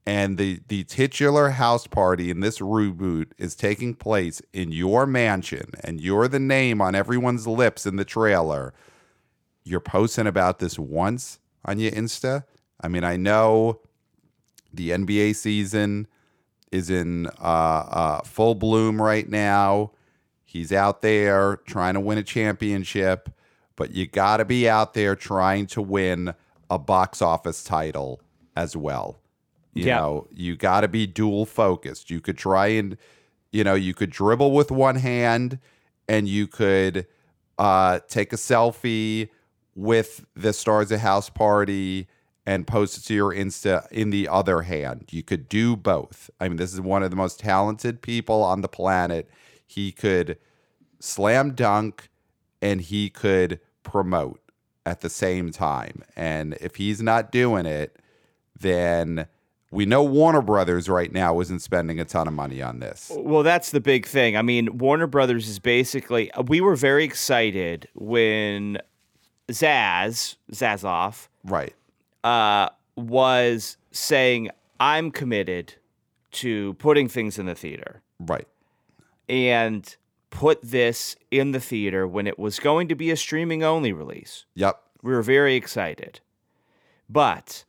and 0.07 0.37
the 0.37 0.61
the 0.69 0.85
titular 0.85 1.49
house 1.49 1.85
party 1.85 2.31
in 2.31 2.39
this 2.39 2.59
reboot 2.59 3.31
is 3.37 3.55
taking 3.55 3.93
place 3.93 4.41
in 4.53 4.71
your 4.71 5.05
mansion, 5.05 5.71
and 5.83 5.99
you're 5.99 6.29
the 6.29 6.39
name 6.39 6.81
on 6.81 6.95
everyone's 6.95 7.45
lips 7.45 7.85
in 7.85 7.97
the 7.97 8.05
trailer, 8.05 8.73
you're 9.65 9.81
posting 9.81 10.25
about 10.25 10.59
this 10.59 10.79
once 10.79 11.39
on 11.65 11.77
your 11.77 11.91
Insta. 11.91 12.45
I 12.79 12.87
mean, 12.87 13.03
I 13.03 13.17
know 13.17 13.81
the 14.73 14.91
NBA 14.91 15.35
season 15.35 16.07
is 16.71 16.89
in 16.89 17.27
uh, 17.41 17.41
uh, 17.41 18.21
full 18.21 18.55
bloom 18.55 19.01
right 19.01 19.27
now. 19.27 19.91
He's 20.45 20.71
out 20.71 21.01
there 21.01 21.57
trying 21.65 21.95
to 21.95 21.99
win 21.99 22.17
a 22.17 22.23
championship, 22.23 23.29
but 23.75 23.91
you 23.91 24.07
got 24.07 24.37
to 24.37 24.45
be 24.45 24.69
out 24.69 24.93
there 24.93 25.17
trying 25.17 25.67
to 25.67 25.81
win 25.81 26.33
a 26.69 26.79
box 26.79 27.21
office 27.21 27.61
title 27.61 28.21
as 28.55 28.73
well. 28.77 29.19
You 29.77 29.85
Yeah. 29.85 29.97
know, 29.99 30.27
you 30.33 30.55
got 30.55 30.81
to 30.81 30.87
be 30.87 31.05
dual 31.05 31.45
focused. 31.45 32.09
You 32.09 32.19
could 32.19 32.37
try 32.37 32.67
and, 32.67 32.97
you 33.51 33.63
know, 33.63 33.75
you 33.75 33.93
could 33.93 34.09
dribble 34.09 34.51
with 34.51 34.71
one 34.71 34.95
hand 34.95 35.59
and 36.07 36.27
you 36.27 36.47
could 36.47 37.05
uh, 37.59 37.99
take 38.07 38.33
a 38.33 38.37
selfie 38.37 39.29
with 39.75 40.25
the 40.35 40.51
stars 40.53 40.91
of 40.91 40.99
house 41.01 41.29
party 41.29 42.07
and 42.45 42.65
post 42.65 42.97
it 42.97 43.01
to 43.01 43.13
your 43.13 43.31
insta 43.33 43.87
in 43.91 44.09
the 44.09 44.27
other 44.27 44.61
hand 44.63 45.05
you 45.11 45.21
could 45.21 45.47
do 45.49 45.75
both 45.75 46.31
i 46.39 46.47
mean 46.47 46.57
this 46.57 46.73
is 46.73 46.81
one 46.81 47.03
of 47.03 47.11
the 47.11 47.15
most 47.15 47.39
talented 47.39 48.01
people 48.01 48.41
on 48.41 48.61
the 48.61 48.67
planet 48.67 49.29
he 49.67 49.91
could 49.91 50.37
slam 50.99 51.53
dunk 51.53 52.09
and 52.61 52.81
he 52.81 53.09
could 53.09 53.59
promote 53.83 54.39
at 54.85 55.01
the 55.01 55.09
same 55.09 55.51
time 55.51 56.03
and 56.15 56.53
if 56.59 56.77
he's 56.77 57.01
not 57.01 57.31
doing 57.31 57.65
it 57.67 57.97
then 58.59 59.27
we 59.71 59.85
know 59.85 60.03
warner 60.03 60.41
brothers 60.41 60.87
right 60.87 61.11
now 61.11 61.39
isn't 61.39 61.59
spending 61.59 61.99
a 61.99 62.05
ton 62.05 62.27
of 62.27 62.33
money 62.33 62.61
on 62.61 62.79
this 62.79 63.11
Well, 63.15 63.43
that's 63.43 63.71
the 63.71 63.81
big 63.81 64.05
thing. 64.05 64.37
I 64.37 64.41
mean, 64.41 64.77
Warner 64.77 65.07
Brothers 65.07 65.47
is 65.47 65.59
basically. 65.59 66.31
We 66.45 66.61
were 66.61 66.75
very 66.75 67.03
excited 67.03 67.87
when 67.93 68.79
Zaz 69.49 70.35
Zaslav 70.51 71.27
right 71.43 71.73
uh, 72.23 72.69
was 72.95 73.77
saying, 73.91 74.49
"I'm 74.79 75.11
committed 75.11 75.75
to 76.33 76.73
putting 76.75 77.07
things 77.07 77.39
in 77.39 77.45
the 77.45 77.55
theater," 77.55 78.01
right 78.19 78.47
and 79.29 79.95
put 80.29 80.61
this 80.61 81.15
in 81.31 81.51
the 81.51 81.59
theater 81.59 82.07
when 82.07 82.27
it 82.27 82.37
was 82.37 82.59
going 82.59 82.87
to 82.87 82.95
be 82.95 83.11
a 83.11 83.17
streaming 83.17 83.63
only 83.63 83.91
release. 83.91 84.45
yep 84.55 84.81
We 85.01 85.11
were 85.13 85.21
very 85.21 85.55
excited. 85.55 86.19
But 87.09 87.63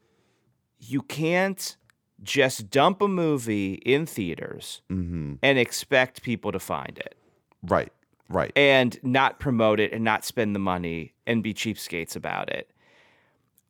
you 0.79 1.03
can't 1.03 1.77
just 2.23 2.71
dump 2.71 3.01
a 3.03 3.09
movie 3.09 3.75
in 3.75 4.07
theaters 4.07 4.83
mm-hmm. 4.91 5.35
and 5.43 5.59
expect 5.59 6.23
people 6.23 6.51
to 6.53 6.59
find 6.59 6.99
it 6.99 7.17
right 7.63 7.93
right 8.29 8.53
and 8.57 8.99
not 9.03 9.39
promote 9.39 9.79
it 9.81 9.93
and 9.93 10.03
not 10.05 10.25
spend 10.25 10.55
the 10.55 10.59
money 10.61 11.13
and 11.27 11.43
be 11.43 11.55
cheapskates 11.55 12.17
about 12.17 12.49
it. 12.51 12.71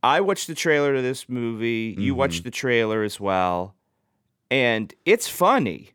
I 0.03 0.21
watched 0.21 0.47
the 0.47 0.55
trailer 0.55 0.95
to 0.95 1.03
this 1.03 1.29
movie. 1.29 1.95
You 1.99 2.13
Mm-hmm. 2.13 2.19
watched 2.19 2.45
the 2.45 2.51
trailer 2.53 3.03
as 3.03 3.19
well. 3.19 3.75
And 4.51 4.95
it's 5.05 5.29
funny. 5.29 5.91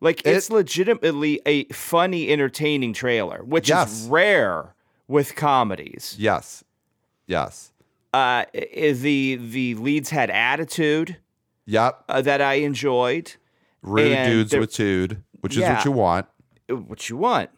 Like 0.00 0.20
It- 0.20 0.28
it's 0.36 0.50
legitimately 0.50 1.40
a 1.46 1.64
funny, 1.66 2.30
entertaining 2.30 2.92
trailer, 2.94 3.42
which 3.44 3.68
Yes. 3.68 3.92
is 4.02 4.08
rare 4.08 4.74
with 5.08 5.34
comedies. 5.36 6.16
yes 6.18 6.64
yes 7.26 7.70
Uh, 8.14 8.44
the 8.52 9.36
the 9.36 9.74
leads 9.74 10.10
had 10.10 10.30
attitude 10.30 11.18
yep 11.66 12.04
uh, 12.08 12.20
that 12.22 12.40
I 12.40 12.54
enjoyed, 12.54 13.32
Rude 13.82 14.12
And 14.12 14.30
dudes 14.30 14.54
with 14.56 14.72
tude, 14.72 15.22
which 15.40 15.56
is 15.56 15.62
what 15.62 15.84
you 15.84 15.92
want. 15.92 16.26
uh, 16.70 16.76
what 16.76 17.08
you 17.08 17.16
want, 17.16 17.50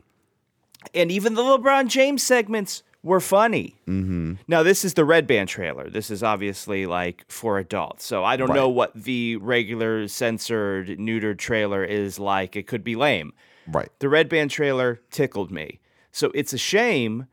and 0.95 1.11
even 1.11 1.35
the 1.35 1.43
LeBron 1.43 1.89
James 1.89 2.23
segments 2.23 2.83
were 3.03 3.21
funny. 3.21 3.77
Mm-hmm. 3.87 4.35
Now 4.49 4.63
this 4.65 4.85
is 4.85 4.95
the 4.95 5.05
Red 5.05 5.27
Band 5.29 5.49
trailer. 5.49 5.89
This 5.89 6.11
is 6.11 6.23
obviously 6.23 6.87
like 6.87 7.25
for 7.29 7.59
adults, 7.59 8.05
so 8.05 8.25
I 8.25 8.37
don't 8.37 8.49
Right. 8.49 8.57
know 8.57 8.69
what 8.69 8.93
the 8.95 9.37
regular 9.37 10.09
censored 10.09 10.89
neutered 10.99 11.39
trailer 11.39 11.85
is 11.85 12.19
like. 12.19 12.57
It 12.57 12.67
could 12.67 12.83
be 12.83 12.97
lame. 12.97 13.33
Right. 13.69 13.89
The 14.01 14.09
Red 14.09 14.29
Band 14.29 14.51
trailer 14.51 15.01
tickled 15.11 15.51
me. 15.53 15.81
So 16.13 16.31
it's 16.35 16.53
a 16.53 16.59
shame 16.59 17.27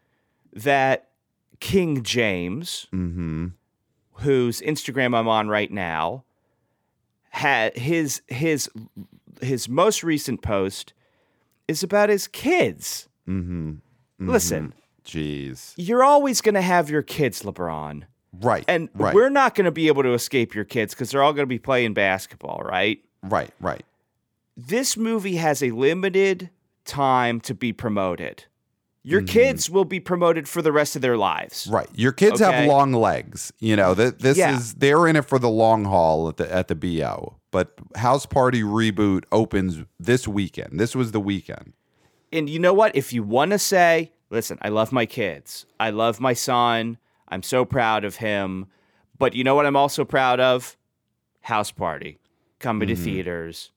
that 0.51 1.09
King 1.59 2.03
James, 2.03 2.87
Mm-hmm. 2.93 3.47
whose 4.17 4.61
Instagram 4.61 5.15
I'm 5.17 5.27
on 5.27 5.47
right 5.47 5.71
now, 5.71 6.23
had 7.33 7.75
his 7.77 8.21
his 8.27 8.69
his 9.41 9.67
most 9.67 10.03
recent 10.03 10.41
post 10.41 10.93
is 11.67 11.83
about 11.83 12.09
his 12.09 12.27
kids. 12.27 13.09
Mm-hmm. 13.27 13.73
Listen, 14.19 14.73
Jeez. 15.03 15.73
You're 15.77 16.03
always 16.03 16.41
going 16.41 16.55
to 16.55 16.61
have 16.61 16.89
your 16.89 17.01
kids, 17.01 17.43
LeBron. 17.43 18.03
Right. 18.41 18.63
And 18.67 18.89
right. 18.93 19.13
we're 19.13 19.29
not 19.29 19.53
going 19.55 19.65
to 19.65 19.71
be 19.71 19.87
able 19.87 20.03
to 20.03 20.13
escape 20.13 20.55
your 20.55 20.63
kids 20.63 20.93
because 20.93 21.11
they're 21.11 21.21
all 21.21 21.33
going 21.33 21.43
to 21.43 21.47
be 21.47 21.59
playing 21.59 21.93
basketball, 21.93 22.61
right? 22.63 22.99
right. 23.21 23.51
Right. 23.59 23.85
This 24.55 24.97
movie 24.97 25.35
has 25.35 25.61
a 25.61 25.71
limited 25.71 26.49
time 26.85 27.41
to 27.41 27.53
be 27.53 27.73
promoted. 27.73 28.45
Your 29.05 29.19
Mm-hmm. 29.21 29.27
kids 29.33 29.69
will 29.69 29.83
be 29.85 29.99
promoted 29.99 30.47
for 30.47 30.61
the 30.61 30.71
rest 30.71 30.95
of 30.95 31.01
their 31.01 31.17
lives. 31.17 31.67
Right. 31.69 31.87
Your 31.93 32.13
kids 32.13 32.41
Okay. 32.41 32.51
have 32.51 32.67
long 32.67 32.93
legs. 32.93 33.51
You 33.59 33.75
know, 33.75 33.93
that 33.95 34.19
this 34.19 34.37
Yeah. 34.37 34.55
is 34.55 34.75
they're 34.75 35.07
in 35.07 35.15
it 35.17 35.25
for 35.25 35.37
the 35.39 35.49
long 35.49 35.83
haul 35.85 36.29
at 36.29 36.37
the 36.37 36.51
at 36.51 36.69
the 36.69 36.75
BO. 36.75 37.35
But 37.51 37.73
House 37.95 38.25
Party 38.25 38.61
reboot 38.63 39.25
opens 39.31 39.83
this 39.99 40.27
weekend. 40.27 40.79
This 40.79 40.95
was 40.95 41.11
the 41.11 41.19
weekend. 41.19 41.73
And 42.31 42.49
you 42.49 42.59
know 42.59 42.73
what? 42.73 42.95
If 42.95 43.11
you 43.13 43.21
want 43.23 43.51
to 43.51 43.59
say, 43.59 44.11
listen, 44.29 44.57
I 44.61 44.69
love 44.69 44.91
my 44.91 45.05
kids. 45.05 45.65
I 45.79 45.89
love 45.91 46.19
my 46.19 46.33
son. 46.33 46.97
I'm 47.27 47.43
so 47.43 47.65
proud 47.65 48.05
of 48.05 48.15
him. 48.17 48.67
But 49.19 49.35
you 49.35 49.43
know 49.43 49.53
what 49.53 49.65
I'm 49.65 49.75
also 49.75 50.05
proud 50.05 50.39
of? 50.39 50.77
House 51.41 51.71
Party 51.71 52.19
coming 52.59 52.87
Mm-hmm. 52.87 52.95
to 52.95 53.03
theaters 53.03 53.71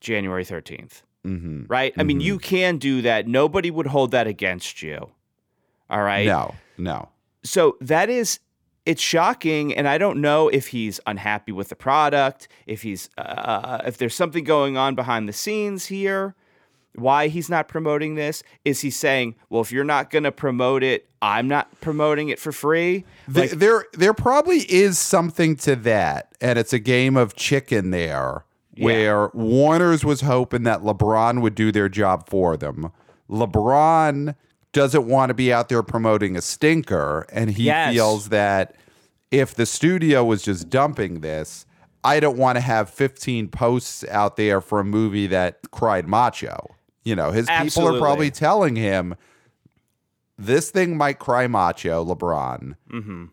January 0.00 0.44
13th. 0.44 1.02
Hmm 1.24 1.64
Right? 1.68 1.92
I 1.96 2.02
mean, 2.02 2.20
you 2.20 2.38
can 2.38 2.78
do 2.78 3.02
that. 3.02 3.26
Nobody 3.26 3.70
would 3.70 3.86
hold 3.86 4.10
that 4.12 4.26
against 4.26 4.82
you. 4.82 5.10
All 5.90 6.02
right? 6.02 6.26
No, 6.26 6.54
no. 6.76 7.08
so 7.42 7.76
that 7.80 8.10
is 8.10 8.40
it's 8.86 9.02
shocking 9.02 9.74
and 9.74 9.86
i 9.86 9.98
don't 9.98 10.18
know 10.20 10.48
if 10.48 10.68
he's 10.68 10.98
unhappy 11.06 11.52
with 11.52 11.68
the 11.68 11.76
product 11.76 12.48
if 12.66 12.80
he's 12.82 13.10
uh, 13.18 13.80
if 13.84 13.98
there's 13.98 14.14
something 14.14 14.44
going 14.44 14.76
on 14.78 14.94
behind 14.94 15.28
the 15.28 15.32
scenes 15.32 15.86
here 15.86 16.34
why 16.94 17.28
he's 17.28 17.50
not 17.50 17.68
promoting 17.68 18.14
this 18.14 18.42
is 18.64 18.80
he 18.80 18.90
saying 18.90 19.34
well 19.50 19.60
if 19.60 19.70
you're 19.70 19.84
not 19.84 20.08
going 20.10 20.24
to 20.24 20.32
promote 20.32 20.82
it 20.82 21.06
i'm 21.20 21.46
not 21.46 21.68
promoting 21.82 22.30
it 22.30 22.38
for 22.38 22.50
free 22.50 23.04
Th- 23.32 23.50
there 23.50 23.84
there 23.92 24.14
probably 24.14 24.60
is 24.60 24.98
something 24.98 25.54
to 25.56 25.76
that, 25.76 26.32
and 26.40 26.58
it's 26.58 26.72
a 26.72 26.78
game 26.78 27.16
of 27.16 27.34
chicken 27.36 27.90
there, 27.90 28.44
where 28.84 29.28
Warner's 29.34 30.04
was 30.04 30.20
hoping 30.22 30.62
that 30.64 30.80
LeBron 30.82 31.40
would 31.42 31.54
do 31.54 31.70
their 31.72 31.88
job 31.88 32.28
for 32.28 32.56
them. 32.56 32.90
LeBron 33.30 34.34
doesn't 34.72 35.06
want 35.06 35.30
to 35.30 35.34
be 35.34 35.52
out 35.52 35.68
there 35.68 35.82
promoting 35.82 36.36
a 36.36 36.40
stinker, 36.40 37.26
and 37.32 37.50
he 37.50 37.64
Yes. 37.64 37.94
feels 37.94 38.28
that 38.28 38.74
if 39.30 39.54
the 39.54 39.66
studio 39.66 40.24
was 40.24 40.42
just 40.42 40.68
dumping 40.70 41.20
this, 41.20 41.66
I 42.04 42.20
don't 42.20 42.38
want 42.38 42.56
to 42.56 42.60
have 42.60 42.88
15 42.90 43.48
posts 43.48 44.04
out 44.08 44.36
there 44.36 44.60
for 44.60 44.80
a 44.80 44.84
movie 44.84 45.26
that 45.26 45.58
cried 45.70 46.06
macho. 46.06 46.74
You 47.04 47.16
know, 47.16 47.30
his 47.32 47.46
people 47.48 47.88
are 47.88 47.98
probably 47.98 48.30
telling 48.30 48.76
him 48.76 49.14
this 50.38 50.70
thing 50.70 50.96
might 50.96 51.18
cry 51.18 51.46
macho, 51.46 52.04
LeBron 52.04 52.76
mm-hmm. 52.90 53.24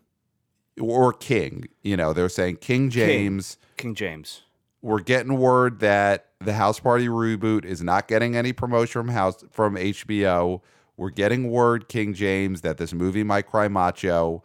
or 0.80 1.12
King. 1.12 1.66
You 1.82 1.96
know, 1.96 2.12
they're 2.12 2.28
saying 2.28 2.56
King 2.56 2.90
James. 2.90 3.58
king 3.76 3.94
james 3.94 4.42
We're 4.86 5.00
getting 5.00 5.36
word 5.36 5.80
that 5.80 6.26
the 6.38 6.52
House 6.52 6.78
Party 6.78 7.08
reboot 7.08 7.64
is 7.64 7.82
not 7.82 8.06
getting 8.06 8.36
any 8.36 8.52
promotion 8.52 8.92
from 9.02 9.08
House 9.08 9.42
from 9.50 9.74
HBO. 9.74 10.60
We're 10.96 11.10
getting 11.10 11.50
word, 11.50 11.88
King 11.88 12.14
James, 12.14 12.60
that 12.60 12.76
this 12.78 12.94
movie 12.94 13.24
might 13.24 13.48
cry 13.48 13.66
macho. 13.66 14.44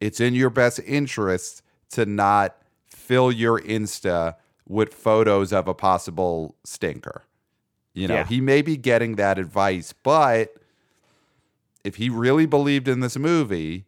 It's 0.00 0.20
in 0.20 0.34
your 0.36 0.50
best 0.50 0.78
interest 0.86 1.62
to 1.90 2.06
not 2.06 2.58
fill 2.86 3.32
your 3.32 3.58
Insta 3.60 4.36
with 4.68 4.94
photos 4.94 5.52
of 5.52 5.66
a 5.66 5.74
possible 5.74 6.54
stinker. 6.62 7.24
You 7.92 8.06
know, 8.06 8.14
Yeah. 8.14 8.24
he 8.26 8.40
may 8.40 8.62
be 8.62 8.76
getting 8.76 9.16
that 9.16 9.36
advice, 9.36 9.92
but 10.04 10.54
if 11.82 11.96
he 11.96 12.08
really 12.08 12.46
believed 12.46 12.86
in 12.86 13.00
this 13.00 13.16
movie, 13.16 13.86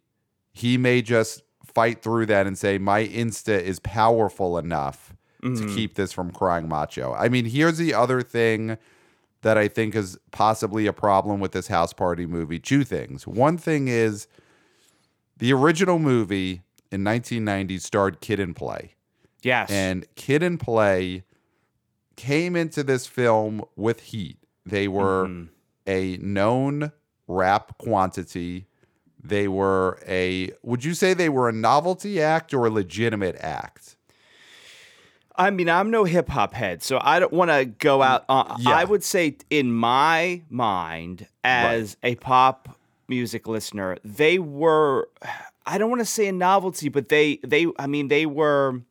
he 0.51 0.77
may 0.77 1.01
just 1.01 1.41
fight 1.63 2.01
through 2.01 2.25
that 2.25 2.45
and 2.47 2.57
say, 2.57 2.77
My 2.77 3.07
Insta 3.07 3.57
is 3.61 3.79
powerful 3.79 4.57
enough 4.57 5.13
to 5.45 5.67
keep 5.75 5.93
this 5.95 6.11
from 6.11 6.31
crying 6.31 6.67
macho. 6.67 7.13
I 7.13 7.29
mean, 7.29 7.45
here's 7.45 7.77
the 7.77 7.93
other 7.93 8.21
thing 8.21 8.77
that 9.43 9.57
I 9.57 9.67
think 9.67 9.95
is 9.95 10.17
possibly 10.31 10.87
a 10.87 10.93
problem 10.93 11.39
with 11.39 11.51
this 11.51 11.67
house 11.67 11.93
party 11.93 12.25
movie. 12.25 12.57
Two 12.59 12.83
things. 12.83 13.27
One 13.27 13.57
thing 13.57 13.87
is 13.87 14.27
the 15.37 15.53
original 15.53 15.99
movie 15.99 16.63
in 16.91 17.03
1990 17.03 17.77
starred 17.79 18.21
Kid 18.21 18.39
and 18.39 18.55
Play. 18.55 18.95
yes 19.43 19.69
And 19.69 20.05
Kid 20.15 20.41
and 20.41 20.59
Play 20.59 21.23
came 22.15 22.55
into 22.55 22.81
this 22.83 23.05
film 23.05 23.63
with 23.75 23.99
heat. 23.99 24.37
They 24.65 24.87
were 24.87 25.27
Mhm. 25.27 25.49
a 25.85 26.17
known 26.17 26.91
rap 27.27 27.77
quantity. 27.77 28.65
They 29.23 29.47
were 29.47 29.99
a 30.07 30.51
would 30.63 30.83
you 30.83 30.93
say 30.95 31.13
they 31.13 31.29
were 31.29 31.49
a 31.49 31.53
novelty 31.53 32.21
act 32.21 32.53
or 32.53 32.65
a 32.65 32.69
legitimate 32.69 33.35
act? 33.39 33.94
I 35.37 35.49
mean, 35.51 35.69
I'm 35.69 35.91
no 35.91 36.03
hip 36.03 36.29
hop 36.29 36.53
head, 36.53 36.81
so 36.83 36.99
I 37.01 37.19
don't 37.19 37.33
want 37.33 37.51
to 37.51 37.65
go 37.65 38.01
out. 38.01 38.25
Uh, 38.29 38.55
Yeah. 38.59 38.71
I 38.71 38.83
would 38.85 39.03
say, 39.03 39.37
in 39.49 39.71
my 39.73 40.41
mind, 40.49 41.27
as 41.43 41.97
a 42.03 42.15
pop 42.15 42.77
music 43.07 43.47
listener, 43.47 43.97
they 44.03 44.39
were. 44.39 45.09
I 45.65 45.77
don't 45.77 45.89
want 45.89 46.01
to 46.01 46.05
say 46.05 46.27
a 46.27 46.31
novelty, 46.31 46.89
but 46.89 47.09
they, 47.09 47.39
they. 47.43 47.67
I 47.79 47.87
mean, 47.87 48.07
they 48.07 48.25
were. 48.25 48.81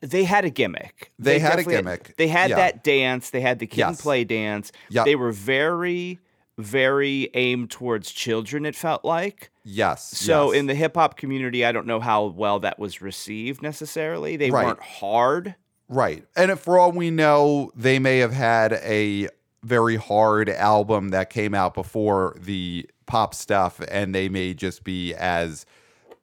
They 0.00 0.24
had 0.24 0.44
a 0.44 0.50
gimmick. 0.50 1.12
They 1.18 1.38
had 1.38 1.60
a 1.60 1.64
gimmick, 1.64 2.16
They 2.16 2.26
had 2.26 2.50
yeah. 2.50 2.56
that 2.56 2.82
dance. 2.82 3.30
They 3.30 3.40
had 3.40 3.60
the 3.60 3.66
kid 3.68 3.82
and 3.82 3.92
Yes. 3.92 4.00
play 4.02 4.24
dance. 4.24 4.72
Yep. 4.90 5.04
They 5.04 5.14
were 5.14 5.30
very, 5.30 6.18
very 6.58 7.30
aimed 7.34 7.70
towards 7.70 8.10
children. 8.10 8.66
It 8.66 8.74
felt 8.74 9.04
like. 9.04 9.50
Yes. 9.64 10.04
So 10.18 10.52
yes. 10.52 10.60
in 10.60 10.66
the 10.66 10.74
hip 10.74 10.96
hop 10.96 11.16
community, 11.16 11.64
I 11.64 11.72
don't 11.72 11.86
know 11.86 12.00
how 12.00 12.26
well 12.26 12.60
that 12.60 12.78
was 12.78 13.00
received 13.00 13.62
necessarily. 13.62 14.36
They 14.36 14.50
Right. 14.50 14.66
weren't 14.66 14.82
hard. 14.82 15.54
Right. 15.88 16.24
And 16.36 16.50
if 16.50 16.60
for 16.60 16.78
all 16.78 16.90
we 16.92 17.10
know, 17.10 17.70
they 17.76 17.98
may 17.98 18.18
have 18.18 18.32
had 18.32 18.72
a 18.72 19.28
very 19.62 19.96
hard 19.96 20.48
album 20.48 21.10
that 21.10 21.30
came 21.30 21.54
out 21.54 21.74
before 21.74 22.36
the 22.40 22.88
pop 23.06 23.34
stuff, 23.34 23.80
and 23.88 24.14
they 24.14 24.28
may 24.28 24.54
just 24.54 24.82
be 24.84 25.14
as, 25.14 25.66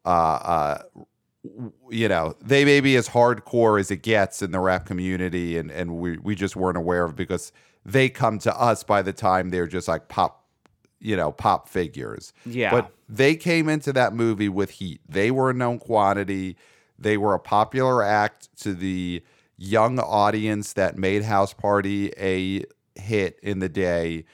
uh, 0.05 0.09
uh, 0.09 0.81
you 1.89 2.09
know, 2.09 2.35
they 2.41 2.65
may 2.65 2.81
be 2.81 2.95
as 2.97 3.09
hardcore 3.09 3.79
as 3.79 3.91
it 3.91 4.01
gets 4.01 4.41
in 4.41 4.51
the 4.51 4.59
rap 4.59 4.85
community, 4.85 5.57
and 5.57 5.71
and 5.71 5.97
we 5.97 6.17
we 6.17 6.35
just 6.35 6.55
weren't 6.55 6.77
aware 6.77 7.05
of 7.05 7.15
because 7.15 7.53
they 7.85 8.09
come 8.09 8.39
to 8.39 8.59
us 8.59 8.83
by 8.83 9.01
the 9.01 9.13
time 9.13 9.49
they're 9.49 9.67
just 9.67 9.87
like 9.87 10.09
pop, 10.09 10.45
you 10.99 11.15
know, 11.15 11.31
pop 11.31 11.69
figures. 11.69 12.33
Yeah. 12.45 12.71
But 12.71 12.91
they 13.09 13.35
came 13.35 13.67
into 13.67 13.91
that 13.93 14.13
movie 14.13 14.49
with 14.49 14.69
heat. 14.69 15.01
They 15.09 15.31
were 15.31 15.49
a 15.49 15.53
known 15.53 15.79
quantity. 15.79 16.55
They 16.99 17.17
were 17.17 17.33
a 17.33 17.39
popular 17.39 18.03
act 18.03 18.55
to 18.61 18.73
the 18.73 19.23
young 19.57 19.99
audience 19.99 20.73
that 20.73 20.97
made 20.97 21.23
House 21.23 21.53
Party 21.53 22.13
a 22.17 22.63
hit 22.95 23.39
in 23.41 23.59
the 23.59 23.67
day. 23.67 24.25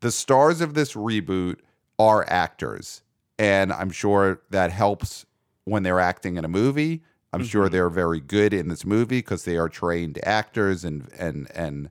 The 0.00 0.10
stars 0.10 0.62
of 0.62 0.72
this 0.74 0.94
reboot 0.94 1.56
are 1.98 2.24
actors, 2.28 3.02
and 3.38 3.70
I'm 3.72 3.90
sure 3.90 4.40
that 4.50 4.72
helps 4.72 5.26
when 5.64 5.82
they're 5.82 6.00
acting 6.00 6.36
in 6.36 6.44
a 6.44 6.48
movie. 6.48 7.02
I'm 7.32 7.40
mm-hmm. 7.40 7.48
sure 7.48 7.68
they're 7.68 7.90
very 7.90 8.20
good 8.20 8.52
in 8.54 8.68
this 8.68 8.84
movie 8.84 9.18
because 9.18 9.44
they 9.44 9.56
are 9.56 9.68
trained 9.68 10.18
actors 10.24 10.84
and 10.84 11.08
and 11.18 11.50
and 11.54 11.90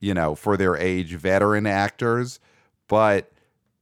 you 0.00 0.14
know 0.14 0.34
for 0.34 0.56
their 0.56 0.76
age 0.76 1.14
veteran 1.14 1.66
actors. 1.66 2.40
But 2.88 3.32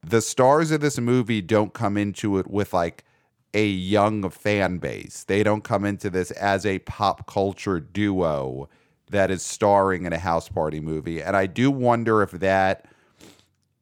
the 0.08 0.20
stars 0.20 0.70
of 0.70 0.80
this 0.80 0.98
movie 0.98 1.42
don't 1.42 1.72
come 1.74 1.96
into 1.96 2.38
it 2.38 2.46
with 2.48 2.72
like 2.72 3.04
a 3.54 3.66
young 3.66 4.28
fan 4.30 4.78
base. 4.78 5.24
They 5.24 5.42
don't 5.42 5.64
come 5.64 5.84
into 5.84 6.10
this 6.10 6.30
as 6.32 6.64
a 6.64 6.78
pop 6.80 7.26
culture 7.26 7.80
duo 7.80 8.68
that 9.10 9.30
is 9.30 9.42
starring 9.42 10.04
in 10.04 10.12
a 10.12 10.18
house 10.18 10.48
party 10.48 10.78
movie. 10.80 11.22
And 11.22 11.36
I 11.36 11.46
do 11.46 11.70
wonder 11.70 12.22
if 12.22 12.30
that 12.32 12.86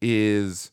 is 0.01 0.71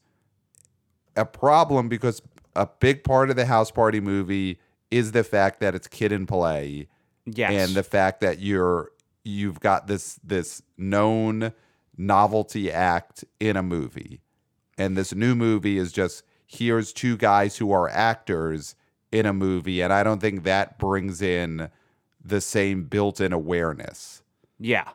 a 1.17 1.25
problem 1.25 1.89
because 1.89 2.23
a 2.57 2.67
big 2.81 3.05
part 3.05 3.29
of 3.31 3.37
the 3.37 3.47
house 3.47 3.71
party 3.71 4.01
movie 4.01 4.59
is 4.91 5.13
the 5.13 5.25
fact 5.25 5.61
that 5.61 5.75
it's 5.75 5.89
kid 5.89 6.13
and 6.13 6.27
play 6.29 6.89
Yes. 7.25 7.53
and 7.53 7.77
the 7.77 7.83
fact 7.83 8.21
that 8.21 8.41
you're 8.41 8.91
you've 9.25 9.61
got 9.61 9.87
this 9.87 10.19
this 10.25 10.61
known 10.77 11.53
novelty 11.97 12.71
act 12.73 13.25
in 13.39 13.57
a 13.57 13.63
movie 13.63 14.21
and 14.79 14.97
this 14.97 15.15
new 15.15 15.35
movie 15.35 15.79
is 15.79 15.93
just 15.93 16.23
here's 16.47 16.93
two 16.93 17.17
guys 17.17 17.57
who 17.57 17.73
are 17.73 17.89
actors 17.89 18.75
in 19.11 19.27
a 19.27 19.33
movie 19.33 19.81
and 19.81 19.93
i 19.93 20.03
don't 20.03 20.21
think 20.21 20.45
that 20.45 20.79
brings 20.79 21.21
in 21.23 21.69
the 22.25 22.41
same 22.41 22.85
built-in 22.85 23.33
awareness 23.33 24.23
yeah. 24.63 24.89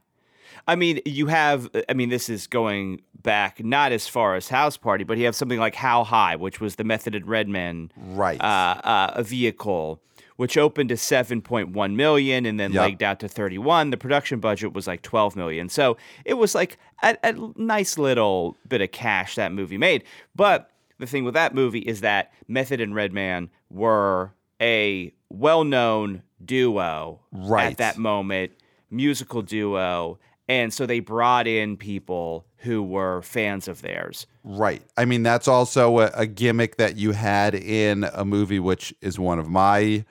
I 0.68 0.76
mean, 0.76 1.00
you 1.06 1.28
have. 1.28 1.70
I 1.88 1.94
mean, 1.94 2.10
this 2.10 2.30
is 2.30 2.48
going 2.48 3.02
back 3.22 3.64
not 3.64 3.92
as 3.92 4.08
far 4.08 4.36
as 4.36 4.50
House 4.50 4.78
Party, 4.78 5.04
but 5.04 5.18
you 5.18 5.26
have 5.26 5.36
something 5.36 5.60
like 5.60 5.76
How 5.76 6.04
High, 6.04 6.36
which 6.36 6.60
was 6.60 6.76
the 6.76 6.84
Method 6.84 7.16
and 7.16 7.28
Redman 7.28 7.92
right 7.96 8.40
uh, 8.42 8.82
uh, 8.84 9.12
a 9.16 9.24
vehicle 9.24 10.02
which 10.38 10.58
opened 10.58 10.90
to 10.90 10.96
7.1 10.96 11.96
million 11.96 12.46
and 12.46 12.60
then 12.60 12.72
Yep. 12.72 12.82
legged 12.82 13.04
out 13.04 13.20
to 13.20 13.28
31. 13.28 13.90
The 13.92 13.98
production 13.98 14.40
budget 14.40 14.74
was 14.74 14.88
like 14.88 15.02
12 15.02 15.36
million. 15.36 15.68
So 15.70 15.98
it 16.26 16.36
was 16.36 16.56
like 16.56 16.78
a, 17.04 17.18
a 17.24 17.34
nice 17.56 17.98
little 17.98 18.56
bit 18.68 18.82
of 18.82 18.92
cash 18.92 19.36
that 19.36 19.52
movie 19.52 19.78
made. 19.78 20.04
But 20.36 20.70
the 21.00 21.06
thing 21.06 21.24
with 21.26 21.34
that 21.34 21.54
movie 21.54 21.80
is 21.80 22.02
that 22.02 22.32
Method 22.48 22.80
and 22.82 22.96
Redman 22.96 23.50
were 23.70 24.32
a 24.62 25.14
well-known 25.30 26.24
duo 26.44 27.20
Right. 27.32 27.72
at 27.72 27.78
that 27.78 27.98
moment, 27.98 28.52
musical 28.90 29.42
duo, 29.42 30.20
and 30.48 30.74
so 30.74 30.86
they 30.86 31.00
brought 31.00 31.46
in 31.48 31.78
people 31.78 32.46
who 32.58 32.82
were 32.82 33.22
fans 33.22 33.68
of 33.68 33.82
theirs. 33.82 34.26
Right. 34.44 34.82
I 34.96 35.06
mean, 35.06 35.22
that's 35.24 35.48
also 35.48 36.00
a, 36.00 36.12
a 36.16 36.26
gimmick 36.26 36.78
that 36.78 36.96
you 36.98 37.12
had 37.12 37.54
in 37.54 38.06
a 38.14 38.24
movie 38.26 38.60
which 38.60 38.94
is 39.02 39.20
one 39.20 39.40
of 39.40 39.48
my 39.50 40.06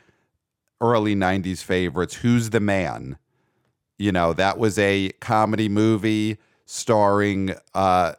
early 0.81 1.15
90s 1.15 1.63
favorites, 1.63 2.17
Who's 2.17 2.51
the 2.51 2.61
Man? 2.61 3.19
You 3.99 4.13
know, 4.13 4.33
that 4.35 4.59
was 4.59 4.79
a 4.79 5.11
comedy 5.21 5.69
movie 5.69 6.39
starring 6.67 7.55
uh, 7.75 8.15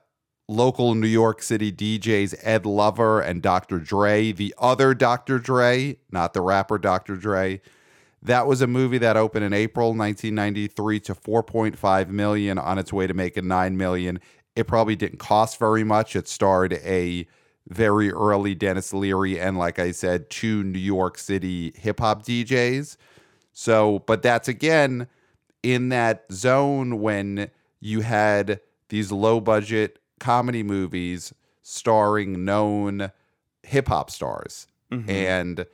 local 0.47 0.95
New 0.95 1.07
York 1.07 1.41
City 1.41 1.71
DJs 1.71 2.35
Ed 2.41 2.65
Lover 2.65 3.19
and 3.21 3.41
Dr. 3.41 3.79
Dre, 3.79 4.31
the 4.31 4.55
other 4.57 4.93
Dr. 4.93 5.39
Dre, 5.39 5.97
not 6.11 6.33
the 6.33 6.41
rapper 6.41 6.77
Dr. 6.77 7.15
Dre. 7.15 7.61
That 8.21 8.47
was 8.47 8.61
a 8.61 8.67
movie 8.67 8.97
that 8.97 9.17
opened 9.17 9.45
in 9.45 9.53
April 9.53 9.89
1993 9.89 10.99
to 11.01 11.15
4.5 11.15 12.09
million 12.09 12.57
on 12.57 12.79
its 12.79 12.91
way 12.91 13.05
to 13.05 13.13
making 13.13 13.47
9 13.47 13.77
million. 13.77 14.19
It 14.55 14.67
probably 14.67 14.95
didn't 14.95 15.19
cost 15.19 15.59
very 15.59 15.83
much. 15.83 16.15
It 16.15 16.27
starred 16.27 16.73
a 16.73 17.27
very 17.69 18.11
early 18.11 18.55
Denis 18.55 18.93
Leary 18.93 19.39
and 19.39 19.57
like 19.57 19.79
I 19.79 19.91
said, 19.91 20.29
two 20.29 20.63
New 20.63 20.79
York 20.79 21.17
City 21.17 21.73
hip 21.75 21.99
hop 21.99 22.23
DJs. 22.23 22.97
So, 23.53 23.99
but 24.05 24.21
that's 24.21 24.47
again 24.47 25.07
in 25.63 25.89
that 25.89 26.25
zone 26.31 27.01
when 27.01 27.49
you 27.79 28.01
had 28.01 28.59
these 28.89 29.11
low 29.11 29.39
budget 29.39 29.99
comedy 30.19 30.63
movies 30.63 31.33
starring 31.61 32.45
known 32.45 33.11
hip 33.63 33.87
hop 33.87 34.09
stars. 34.09 34.67
Mm-hmm. 34.91 35.09
And 35.09 35.65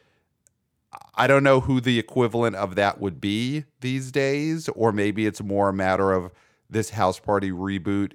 I 1.16 1.28
don't 1.28 1.44
know 1.44 1.60
who 1.60 1.80
the 1.80 2.00
equivalent 2.00 2.56
of 2.56 2.76
that 2.76 3.00
would 3.00 3.22
be 3.22 3.66
these 3.82 4.12
days, 4.12 4.70
or 4.70 4.92
maybe 4.92 5.26
it's 5.26 5.42
more 5.42 5.70
a 5.70 5.74
matter 5.74 6.12
of 6.12 6.32
this 6.70 6.92
house 6.92 7.20
party 7.20 7.52
reboot. 7.52 8.14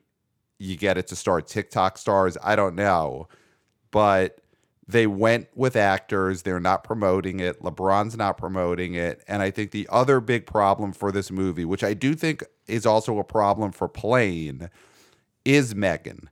You 0.59 0.77
get 0.77 0.99
it 0.99 1.07
to 1.09 1.17
star 1.17 1.41
TikTok 1.41 1.99
stars. 1.99 2.37
I 2.43 2.57
don't 2.57 2.75
know. 2.75 3.29
But 3.91 4.41
they 4.87 5.07
went 5.07 5.49
with 5.55 5.77
actors. 5.77 6.43
They're 6.43 6.59
not 6.59 6.83
promoting 6.83 7.41
it. 7.41 7.63
LeBron's 7.63 8.17
not 8.17 8.39
promoting 8.39 8.95
it. 8.95 9.23
And 9.29 9.43
I 9.43 9.51
think 9.51 9.71
the 9.71 9.87
other 9.91 10.19
big 10.19 10.47
problem 10.47 10.93
for 10.93 11.13
this 11.13 11.31
movie, 11.31 11.67
which 11.67 11.85
I 11.85 11.93
do 11.93 12.15
think 12.15 12.43
is 12.67 12.87
also 12.87 13.19
a 13.19 13.25
problem 13.25 13.71
for 13.73 13.87
Plane, 13.87 14.71
is 15.45 15.75
Megan. 15.75 16.31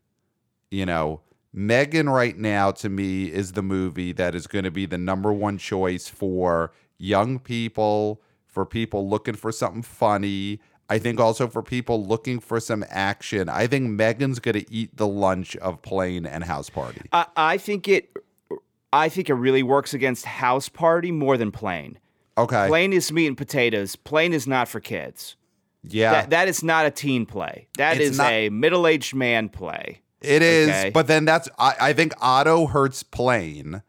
You 0.71 0.87
know, 0.87 1.21
Megan 1.53 2.09
right 2.09 2.37
now 2.37 2.71
to 2.73 2.89
me 2.89 3.27
is 3.27 3.53
the 3.53 3.63
movie 3.63 4.13
that 4.13 4.35
is 4.35 4.47
going 4.47 4.65
to 4.65 4.71
be 4.71 4.87
the 4.87 4.99
number 4.99 5.33
one 5.33 5.59
choice 5.59 6.09
for 6.09 6.73
young 6.99 7.39
people, 7.39 8.23
for 8.47 8.65
people 8.65 9.09
looking 9.09 9.35
for 9.35 9.53
something 9.53 9.83
funny. 9.83 10.61
I 10.89 10.99
think 10.99 11.19
also 11.19 11.49
for 11.49 11.63
people 11.63 12.05
looking 12.07 12.39
for 12.39 12.61
some 12.61 12.85
action. 12.89 13.49
I 13.49 13.67
think 13.67 13.91
Megan's 13.91 14.39
going 14.39 14.55
to 14.61 14.73
eat 14.73 14.97
the 14.97 15.07
lunch 15.07 15.57
of 15.57 15.83
Plane 15.83 16.25
and 16.27 16.45
House 16.45 16.71
Party. 16.71 17.03
I, 17.13 17.27
I 17.37 17.59
think 17.59 17.89
it. 17.89 18.11
I 18.93 19.09
think 19.09 19.29
it 19.29 19.35
really 19.35 19.63
works 19.65 19.93
against 19.95 20.25
House 20.25 20.69
Party 20.69 21.11
more 21.11 21.37
than 21.37 21.51
Plane. 21.51 21.99
Okay. 22.39 22.69
Plane 22.69 22.93
is 22.93 23.11
meat 23.11 23.27
and 23.27 23.37
potatoes. 23.37 23.97
Plane 23.97 24.33
is 24.33 24.47
not 24.47 24.69
for 24.69 24.79
kids. 24.81 25.37
yeah. 25.83 26.13
That 26.13 26.31
that 26.31 26.49
is 26.49 26.63
not 26.63 26.87
a 26.87 26.91
teen 26.91 27.27
play. 27.27 27.67
That 27.79 27.97
It's 27.99 28.11
is 28.11 28.19
not- 28.19 28.31
a 28.33 28.49
middle-aged 28.51 29.15
man 29.15 29.49
play. 29.49 30.03
It 30.23 30.41
is, 30.43 30.69
Okay. 30.71 30.91
but 30.91 31.07
then 31.09 31.25
that's 31.25 31.49
I, 31.59 31.75
I 31.81 31.93
think 31.93 32.13
Otto 32.21 32.67
hurts 32.67 33.03
Plane, 33.03 33.83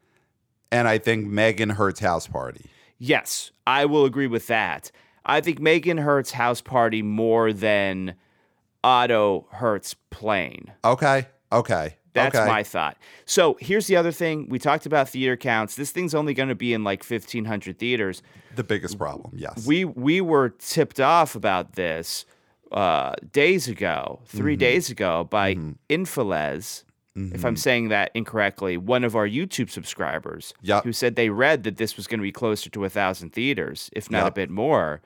and 0.72 0.88
I 0.88 0.98
think 0.98 1.28
Megan 1.28 1.70
hurts 1.72 2.00
House 2.00 2.28
Party. 2.28 2.66
Yes, 3.00 3.52
I 3.66 3.86
will 3.86 4.04
agree 4.06 4.28
with 4.28 4.48
that. 4.48 4.92
I 5.28 5.42
think 5.42 5.60
Megan 5.60 5.98
hurts 5.98 6.32
House 6.32 6.62
Party 6.62 7.02
more 7.04 7.54
than 7.54 8.16
Otto 8.84 9.46
hurts 9.52 9.96
Plane. 10.10 10.72
Okay, 10.86 11.28
okay, 11.52 11.98
That's 12.14 12.36
okay. 12.36 12.48
my 12.48 12.64
thought. 12.64 12.98
So 13.26 13.58
here's 13.60 13.88
the 13.88 13.96
other 13.98 14.12
thing. 14.12 14.48
We 14.50 14.60
talked 14.60 14.86
about 14.86 15.10
theater 15.10 15.36
counts. 15.36 15.76
This 15.76 15.92
thing's 15.92 16.16
only 16.16 16.34
going 16.34 16.50
to 16.50 16.56
be 16.56 16.74
in 16.74 16.84
like 16.84 17.04
1,500 17.04 17.78
theaters. 17.78 18.24
the 18.56 18.64
biggest 18.64 18.98
problem. 18.98 19.32
Yes, 19.36 19.66
We 19.68 19.84
we 19.86 20.22
were 20.22 20.50
tipped 20.50 21.00
off 21.00 21.36
about 21.36 21.74
this 21.74 22.26
uh, 22.72 23.14
days 23.34 23.68
ago, 23.68 24.20
3 24.28 24.54
Mm-hmm. 24.54 24.60
days 24.60 24.90
ago, 24.90 25.24
by 25.26 25.56
Infiles. 25.90 26.84
If 27.16 27.24
Mm-hmm. 27.24 27.46
I'm 27.48 27.58
saying 27.58 27.88
that 27.90 28.12
incorrectly, 28.14 28.78
one 28.78 29.04
of 29.04 29.16
our 29.16 29.28
YouTube 29.28 29.72
subscribers, 29.72 30.54
Yup. 30.62 30.84
who 30.84 30.94
said 30.94 31.16
they 31.16 31.30
read 31.32 31.64
that 31.64 31.78
this 31.78 31.98
was 31.98 32.06
going 32.06 32.20
to 32.20 32.24
be 32.24 32.32
closer 32.32 32.70
to 32.70 32.86
a 32.86 32.90
thousand 32.90 33.34
theaters, 33.34 33.90
if 33.94 34.12
not 34.12 34.28
a 34.28 34.32
bit 34.32 34.52
more. 34.52 35.02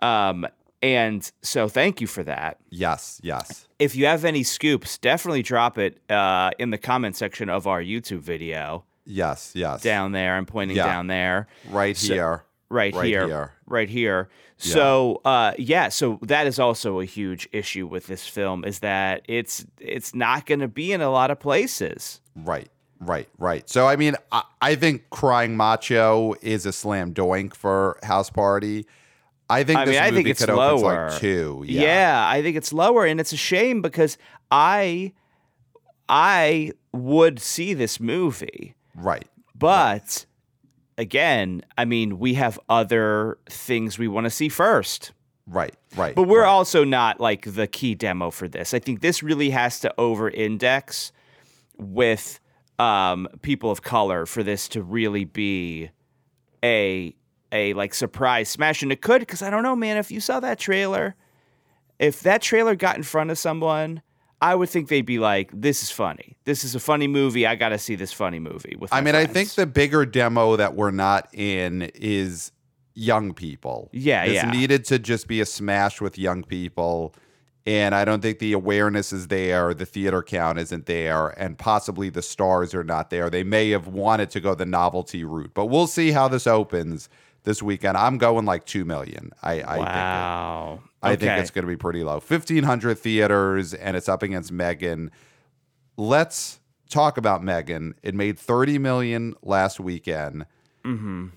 Um, 0.00 0.46
and 0.82 1.30
so, 1.42 1.68
thank 1.68 2.00
you 2.00 2.06
for 2.06 2.22
that. 2.24 2.58
yes, 2.70 3.18
yes. 3.22 3.66
If 3.78 3.96
you 3.96 4.06
have 4.06 4.24
any 4.24 4.42
scoops, 4.42 4.98
definitely 4.98 5.42
drop 5.42 5.78
it 5.78 5.98
uh, 6.10 6.50
in 6.58 6.70
the 6.70 6.78
comment 6.78 7.16
section 7.16 7.48
of 7.48 7.66
our 7.66 7.82
YouTube 7.82 8.20
video 8.20 8.84
Yes, 9.04 9.52
yes. 9.54 9.82
down 9.82 10.12
there. 10.12 10.34
I'm 10.36 10.46
pointing 10.46 10.76
Yeah. 10.76 10.86
down 10.86 11.06
there 11.06 11.46
right 11.70 11.96
So- 11.96 12.12
here. 12.14 12.44
right, 12.68 12.94
Right 12.94 13.06
here, 13.06 13.26
here. 13.26 13.52
right 13.66 13.88
here. 13.88 14.28
So 14.58 15.20
uh, 15.24 15.52
yeah, 15.58 15.88
so 15.90 16.18
that 16.22 16.46
is 16.46 16.58
also 16.58 17.00
a 17.00 17.04
huge 17.04 17.48
issue 17.52 17.86
with 17.86 18.06
this 18.06 18.26
film 18.26 18.64
is 18.64 18.78
that 18.80 19.22
it's 19.28 19.66
it's 19.78 20.14
not 20.14 20.46
going 20.46 20.60
to 20.60 20.68
be 20.68 20.92
in 20.92 21.00
a 21.02 21.10
lot 21.10 21.30
of 21.30 21.38
places. 21.38 22.20
Right, 22.34 22.70
right, 23.00 23.28
right. 23.38 23.68
So 23.68 23.86
I 23.86 23.96
mean, 23.96 24.14
I, 24.32 24.42
I 24.62 24.74
think 24.74 25.10
Crying 25.10 25.56
Macho 25.58 26.34
is 26.40 26.64
a 26.64 26.72
slam 26.72 27.12
doink 27.12 27.54
for 27.54 27.98
House 28.02 28.30
Party. 28.30 28.86
I 29.48 29.62
think 29.64 29.78
I 29.78 29.84
this 29.84 29.94
mean, 29.94 30.02
I 30.02 30.10
think 30.10 30.28
it's 30.28 30.40
could 30.40 30.50
open 30.50 30.76
to, 30.78 30.84
lower. 30.86 31.10
like 31.10 31.20
two. 31.20 31.64
Yeah. 31.66 31.82
Yeah. 31.82 32.26
I 32.28 32.42
think 32.42 32.56
it's 32.56 32.72
lower, 32.72 33.04
and 33.06 33.20
it's 33.20 33.32
a 33.32 33.36
shame 33.36 33.80
because 33.82 34.18
I 34.50 35.12
I 36.08 36.72
would 36.92 37.40
see 37.40 37.74
this 37.74 37.98
movie, 38.00 38.74
Right. 38.94 39.26
but 39.54 40.24
again, 40.98 41.62
I 41.76 41.84
mean, 41.84 42.18
we 42.18 42.34
have 42.34 42.58
other 42.68 43.38
things 43.48 43.98
we 43.98 44.08
want 44.08 44.24
to 44.24 44.30
see 44.30 44.48
first. 44.48 45.12
Right. 45.46 45.74
Right. 45.96 46.14
But 46.14 46.24
we're 46.24 46.42
right. 46.42 46.48
also 46.48 46.84
not 46.84 47.20
like 47.20 47.54
the 47.54 47.66
key 47.66 47.94
demo 47.94 48.30
for 48.30 48.48
this. 48.48 48.74
I 48.74 48.78
think 48.78 49.00
this 49.00 49.22
really 49.22 49.50
has 49.50 49.78
to 49.80 49.94
over 49.98 50.28
index 50.30 51.12
with 51.76 52.40
um, 52.78 53.28
people 53.42 53.70
of 53.70 53.82
color 53.82 54.26
for 54.26 54.42
this 54.42 54.68
to 54.68 54.82
really 54.82 55.24
be 55.24 55.90
a 56.64 57.14
a 57.52 57.72
like 57.74 57.94
surprise 57.94 58.48
smash. 58.48 58.82
And 58.82 58.92
it 58.92 59.00
could 59.00 59.20
because 59.20 59.42
I 59.42 59.50
don't 59.50 59.62
know, 59.62 59.76
man. 59.76 59.96
If 59.96 60.10
you 60.10 60.20
saw 60.20 60.40
that 60.40 60.58
trailer, 60.58 61.14
if 61.98 62.20
that 62.20 62.42
trailer 62.42 62.74
got 62.74 62.96
in 62.96 63.02
front 63.02 63.30
of 63.30 63.38
someone, 63.38 64.02
I 64.40 64.54
would 64.54 64.68
think 64.68 64.88
they'd 64.88 65.06
be 65.06 65.18
like, 65.18 65.50
"This 65.52 65.82
is 65.82 65.90
funny. 65.90 66.36
This 66.44 66.64
is 66.64 66.74
a 66.74 66.80
funny 66.80 67.06
movie. 67.06 67.46
I 67.46 67.54
got 67.54 67.70
to 67.70 67.78
see 67.78 67.94
this 67.94 68.12
funny 68.12 68.38
movie." 68.38 68.76
With 68.78 68.92
I 68.92 69.00
mean, 69.00 69.14
I 69.14 69.26
think 69.26 69.50
the 69.54 69.66
bigger 69.66 70.04
demo 70.04 70.56
that 70.56 70.74
we're 70.74 70.90
not 70.90 71.28
in 71.32 71.82
is 71.94 72.52
young 72.94 73.32
people. 73.32 73.88
Yeah, 73.92 74.26
this 74.26 74.34
yeah. 74.34 74.50
needed 74.50 74.84
to 74.86 74.98
just 74.98 75.26
be 75.26 75.40
a 75.40 75.46
smash 75.46 76.00
with 76.00 76.18
young 76.18 76.42
people. 76.42 77.14
And 77.66 77.96
I 77.96 78.04
don't 78.04 78.20
think 78.20 78.38
the 78.38 78.52
awareness 78.52 79.12
is 79.12 79.26
there, 79.26 79.74
the 79.74 79.86
theater 79.86 80.22
count 80.22 80.56
isn't 80.60 80.86
there, 80.86 81.28
and 81.30 81.58
possibly 81.58 82.10
the 82.10 82.22
stars 82.22 82.74
are 82.74 82.84
not 82.84 83.10
there. 83.10 83.28
They 83.28 83.42
may 83.42 83.70
have 83.70 83.88
wanted 83.88 84.30
to 84.30 84.40
go 84.40 84.54
the 84.54 84.64
novelty 84.64 85.24
route, 85.24 85.50
but 85.52 85.66
we'll 85.66 85.88
see 85.88 86.12
how 86.12 86.28
this 86.28 86.46
opens 86.46 87.08
this 87.46 87.62
weekend. 87.62 87.96
I'm 87.96 88.18
going 88.18 88.44
like 88.44 88.66
two 88.66 88.84
million. 88.84 89.30
I, 89.42 89.52
I 89.52 89.54
think 89.56 89.66
it. 89.68 89.80
wow. 89.80 90.82
I 91.02 91.12
Okay. 91.12 91.26
think 91.26 91.40
it's 91.40 91.50
going 91.50 91.62
to 91.64 91.68
be 91.68 91.76
pretty 91.76 92.02
low. 92.04 92.14
1,500 92.20 92.98
theaters, 92.98 93.72
and 93.72 93.96
it's 93.96 94.08
up 94.08 94.22
against 94.22 94.50
Megan. 94.52 95.10
Let's 95.96 96.60
talk 96.90 97.16
about 97.16 97.42
Megan. 97.42 97.94
It 98.02 98.14
made 98.14 98.38
30 98.38 98.78
million 98.78 99.34
last 99.42 99.78
weekend. 99.80 100.46
Mm-hmm. 100.84 101.28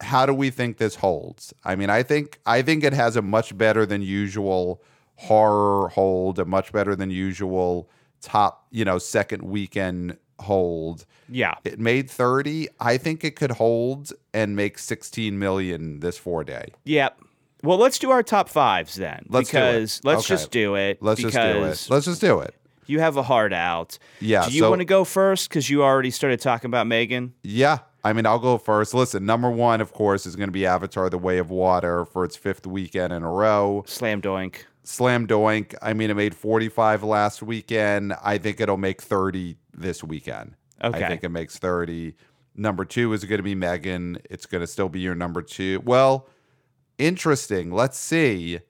How 0.00 0.26
do 0.26 0.34
we 0.34 0.50
think 0.50 0.78
this 0.78 0.96
holds? 0.96 1.52
I 1.64 1.76
mean, 1.76 1.90
I 1.90 2.02
think 2.02 2.40
I 2.44 2.62
think 2.62 2.82
it 2.82 2.92
has 2.92 3.14
a 3.14 3.22
much 3.22 3.56
better 3.56 3.86
than 3.86 4.02
usual 4.02 4.82
horror 5.16 5.88
hold, 5.90 6.38
a 6.38 6.44
much 6.44 6.72
better 6.72 6.96
than 6.96 7.10
usual 7.10 7.88
top, 8.20 8.66
you 8.70 8.84
know, 8.84 8.98
second 8.98 9.42
weekend 9.42 10.16
hold. 10.42 11.06
yeah. 11.28 11.54
It 11.64 11.78
made 11.78 12.10
30. 12.10 12.68
I 12.80 12.96
think 12.98 13.24
it 13.24 13.36
could 13.36 13.52
hold 13.52 14.12
and 14.34 14.54
make 14.54 14.78
16 14.78 15.38
million 15.38 16.00
this 16.00 16.18
four 16.18 16.44
day. 16.44 16.68
Yep. 16.84 17.20
Well, 17.62 17.78
let's 17.78 17.98
do 17.98 18.10
our 18.10 18.22
top 18.22 18.48
fives 18.48 18.96
then. 18.96 19.24
Let's 19.28 19.50
do 19.50 19.58
it. 19.58 20.00
let's 20.04 20.04
Okay. 20.04 20.26
just 20.28 20.50
do 20.50 20.74
it. 20.74 20.98
Let's 21.00 21.20
just 21.20 21.34
do 21.34 21.64
it. 21.64 21.86
Let's 21.90 22.04
just 22.06 22.20
do 22.20 22.40
it. 22.40 22.54
You 22.86 22.98
have 23.00 23.16
a 23.16 23.22
heart 23.22 23.52
out. 23.52 23.98
Yeah, 24.20 24.46
Do 24.46 24.52
you 24.52 24.60
so- 24.62 24.68
want 24.70 24.80
to 24.80 24.84
go 24.84 25.04
first? 25.04 25.48
Because 25.48 25.70
you 25.70 25.82
already 25.84 26.10
started 26.10 26.40
talking 26.40 26.68
about 26.68 26.86
Megan. 26.88 27.32
Yeah. 27.42 27.78
I 28.04 28.12
mean, 28.12 28.26
I'll 28.26 28.40
go 28.40 28.58
first. 28.58 28.94
Listen, 28.94 29.24
number 29.24 29.48
one, 29.48 29.80
of 29.80 29.92
course, 29.92 30.26
is 30.26 30.34
going 30.34 30.48
to 30.48 30.52
be 30.52 30.66
Avatar: 30.66 31.08
The 31.08 31.18
Way 31.18 31.38
of 31.38 31.50
Water 31.50 32.04
for 32.04 32.24
its 32.24 32.34
fifth 32.34 32.66
weekend 32.66 33.12
in 33.12 33.22
a 33.22 33.30
row. 33.30 33.84
Slam 33.86 34.20
doink. 34.20 34.64
Slam 34.82 35.28
doink. 35.28 35.76
I 35.80 35.92
mean, 35.92 36.10
it 36.10 36.14
made 36.14 36.34
45 36.34 37.04
last 37.04 37.44
weekend. 37.44 38.12
I 38.24 38.38
think 38.38 38.60
it'll 38.60 38.76
make 38.76 39.00
30 39.00 39.56
this 39.72 40.02
weekend. 40.02 40.54
Okay. 40.82 41.04
I 41.04 41.08
think 41.08 41.24
it 41.24 41.28
makes 41.30 41.58
30. 41.58 42.14
Number 42.54 42.84
two 42.84 43.12
is 43.12 43.24
going 43.24 43.38
to 43.38 43.42
be 43.42 43.54
Megan. 43.54 44.18
It's 44.28 44.46
going 44.46 44.60
to 44.60 44.66
still 44.66 44.88
be 44.88 45.00
your 45.00 45.14
number 45.14 45.40
two. 45.42 45.80
Well, 45.84 46.28
interesting. 46.98 47.70
Let's 47.72 47.98
see. 47.98 48.60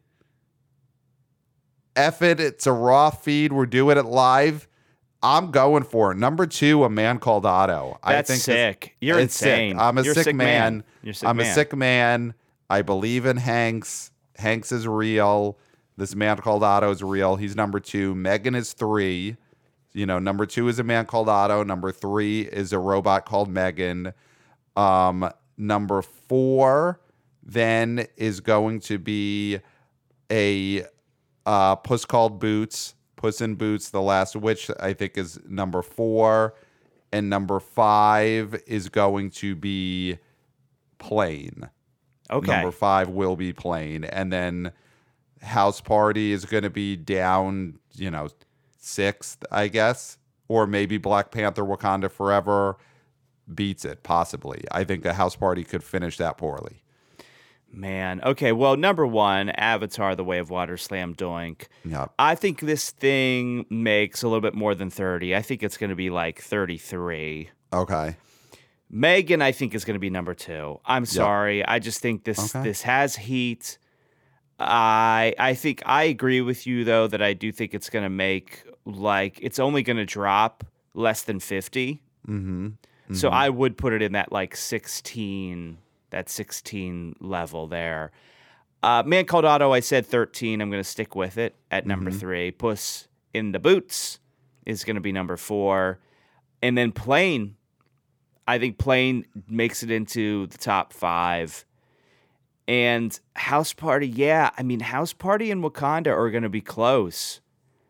F 1.97 2.23
it. 2.23 2.41
It's 2.41 2.67
a 2.67 2.73
raw 2.73 3.11
feed. 3.11 3.53
We're 3.53 3.67
doing 3.67 3.99
it 3.99 4.05
live. 4.07 4.69
I'm 5.23 5.51
going 5.51 5.85
for 5.85 6.11
it. 6.13 6.17
Number 6.17 6.47
two, 6.47 6.85
a 6.85 6.91
man 6.91 7.19
called 7.19 7.47
Otto. 7.47 7.99
That's 8.05 8.31
I 8.31 8.33
think 8.35 8.43
sick. 8.43 8.97
You're 9.01 9.21
it's 9.21 9.35
sick. 9.35 9.49
insane. 9.49 9.79
I'm 9.79 9.97
a 9.99 10.03
You're 10.03 10.15
sick, 10.15 10.35
man. 10.35 10.83
You're 11.03 11.13
a 11.13 11.15
sick 11.15 11.29
I'm 11.29 11.37
man. 11.37 11.47
a 11.47 11.55
sick 11.55 11.77
man. 11.77 12.35
I 12.69 12.83
believe 12.83 13.27
in 13.27 13.37
Hanks. 13.37 14.11
Hanks 14.37 14.73
is 14.73 14.89
real. 14.89 15.59
This 15.97 16.15
man 16.17 16.39
called 16.39 16.65
Otto 16.65 16.91
is 16.91 17.03
real. 17.05 17.37
He's 17.37 17.55
number 17.55 17.79
two. 17.79 18.15
Megan 18.15 18.55
is 18.55 18.73
three. 18.73 19.37
You 19.95 20.07
know, 20.07 20.18
number 20.18 20.47
two 20.47 20.68
is 20.68 20.78
a 20.78 20.84
man 20.84 21.07
called 21.07 21.28
Otto. 21.28 21.62
Number 21.64 21.93
three 21.93 22.43
is 22.43 22.72
a 22.72 22.78
robot 22.78 23.26
called 23.26 23.49
Megan. 23.49 24.12
Um, 24.76 25.30
number 25.57 26.03
four 26.03 27.01
then 27.43 28.07
is 28.16 28.40
going 28.40 28.80
to 28.80 28.99
be 28.99 29.59
a 30.30 30.84
uh, 31.45 31.76
Puss 31.76 32.05
Called 32.05 32.38
Boots. 32.38 32.95
Puss 33.16 33.40
in 33.40 33.55
Boots, 33.55 33.90
The 33.90 34.01
Last 34.01 34.34
Wish, 34.34 34.70
I 34.80 34.93
think 34.95 35.16
is 35.18 35.38
number 35.49 35.82
four. 35.82 36.55
And 37.12 37.28
number 37.28 37.61
five 37.61 38.61
is 38.66 38.88
going 38.88 39.30
to 39.30 39.55
be 39.55 40.18
Plane. 40.99 41.68
Okay. 42.30 42.51
Number 42.51 42.70
five 42.70 43.11
will 43.11 43.36
be 43.36 43.53
Plane. 43.53 44.05
And 44.05 44.32
then 44.32 44.72
House 45.43 45.80
Party 45.80 46.32
is 46.32 46.45
going 46.47 46.62
to 46.62 46.70
be 46.70 46.97
down, 46.97 47.78
you 47.95 48.11
know, 48.11 48.28
sixth, 48.83 49.45
I 49.51 49.68
guess. 49.68 50.18
Or 50.49 50.66
maybe 50.66 50.99
Black 50.99 51.30
Panther 51.30 51.62
Wakanda 51.62 52.11
Forever 52.11 52.76
beats 53.53 53.85
it, 53.85 54.03
possibly. 54.03 54.64
I 54.70 54.85
think 54.85 55.05
a 55.05 55.14
House 55.14 55.37
Party 55.37 55.64
could 55.64 55.83
finish 55.83 56.18
that 56.18 56.37
poorly. 56.37 56.83
Man. 57.72 58.20
Okay. 58.22 58.53
Well, 58.53 58.76
number 58.76 59.07
one, 59.07 59.49
Avatar: 59.51 60.14
The 60.14 60.24
Way 60.24 60.39
of 60.39 60.51
Water, 60.51 60.76
slam 60.76 61.14
doink. 61.14 61.68
Yeah. 61.87 62.09
I 62.18 62.35
think 62.35 62.61
this 62.61 62.91
thing 62.91 63.64
makes 63.70 64.22
a 64.22 64.28
little 64.28 64.43
bit 64.43 64.55
more 64.55 64.74
than 64.74 64.91
thirty. 64.91 65.35
I 65.35 65.41
think 65.41 65.62
it's 65.62 65.78
going 65.78 65.89
to 65.91 65.97
be 65.97 66.11
like 66.11 66.43
thirty-three. 66.43 67.49
Okay. 67.72 68.16
Megan, 68.91 69.41
I 69.41 69.53
think, 69.53 69.74
is 69.74 69.87
going 69.87 69.95
to 69.95 70.01
be 70.01 70.11
number 70.11 70.35
two. 70.35 70.80
I'm 70.85 71.07
sorry. 71.07 71.64
I 71.64 71.78
just 71.78 72.01
think 72.01 72.24
this 72.24 72.55
Okay. 72.55 72.62
this 72.62 72.83
has 72.83 73.16
heat. 73.16 73.78
I 74.59 75.35
I 75.39 75.55
think 75.55 75.83
I 75.87 76.05
agree 76.05 76.43
with 76.43 76.66
you 76.66 76.85
though 76.85 77.07
that 77.07 77.22
I 77.22 77.33
do 77.33 77.53
think 77.53 77.72
it's 77.72 77.89
going 77.89 78.05
to 78.05 78.11
make 78.11 78.64
like 78.85 79.39
it's 79.43 79.59
only 79.59 79.83
going 79.83 79.97
to 79.97 80.05
drop 80.05 80.64
less 80.95 81.22
than 81.22 81.41
50. 81.41 82.03
Mm-hmm. 82.28 82.68
So 83.14 83.28
I 83.28 83.49
would 83.51 83.76
put 83.76 83.93
it 83.93 84.01
in 84.01 84.12
that 84.12 84.33
like 84.33 84.57
16 84.57 85.78
that 86.11 86.28
16 86.28 87.16
level 87.20 87.66
there. 87.66 88.11
Uh, 88.83 89.03
Man 89.07 89.24
Called 89.24 89.45
Otto, 89.45 89.72
I 89.72 89.80
said 89.80 90.05
13. 90.07 90.61
I'm 90.61 90.70
going 90.70 90.83
to 90.83 90.89
stick 90.89 91.14
with 91.14 91.39
it 91.39 91.55
at 91.70 91.87
number 91.87 92.11
Mm-hmm. 92.11 92.18
three. 92.20 92.51
Puss 92.51 93.09
in 93.33 93.53
the 93.53 93.59
Boots 93.59 94.18
is 94.66 94.85
going 94.85 94.97
to 94.97 95.01
be 95.01 95.12
number 95.12 95.37
four. 95.37 96.01
And 96.62 96.76
then 96.76 96.93
Plane, 96.93 97.57
I 98.47 98.59
think 98.59 98.76
Plane 98.78 99.24
makes 99.49 99.83
it 99.83 99.91
into 99.91 100.47
the 100.49 100.59
top 100.59 100.93
five. 100.93 101.64
And 102.68 103.18
House 103.35 103.72
Party, 103.72 104.07
yeah. 104.09 104.51
I 104.59 104.62
mean, 104.62 104.80
House 104.80 105.12
Party 105.12 105.51
and 105.51 105.62
Wakanda 105.62 106.09
are 106.09 106.30
going 106.30 106.43
to 106.45 106.49
be 106.49 106.61
close. 106.61 107.41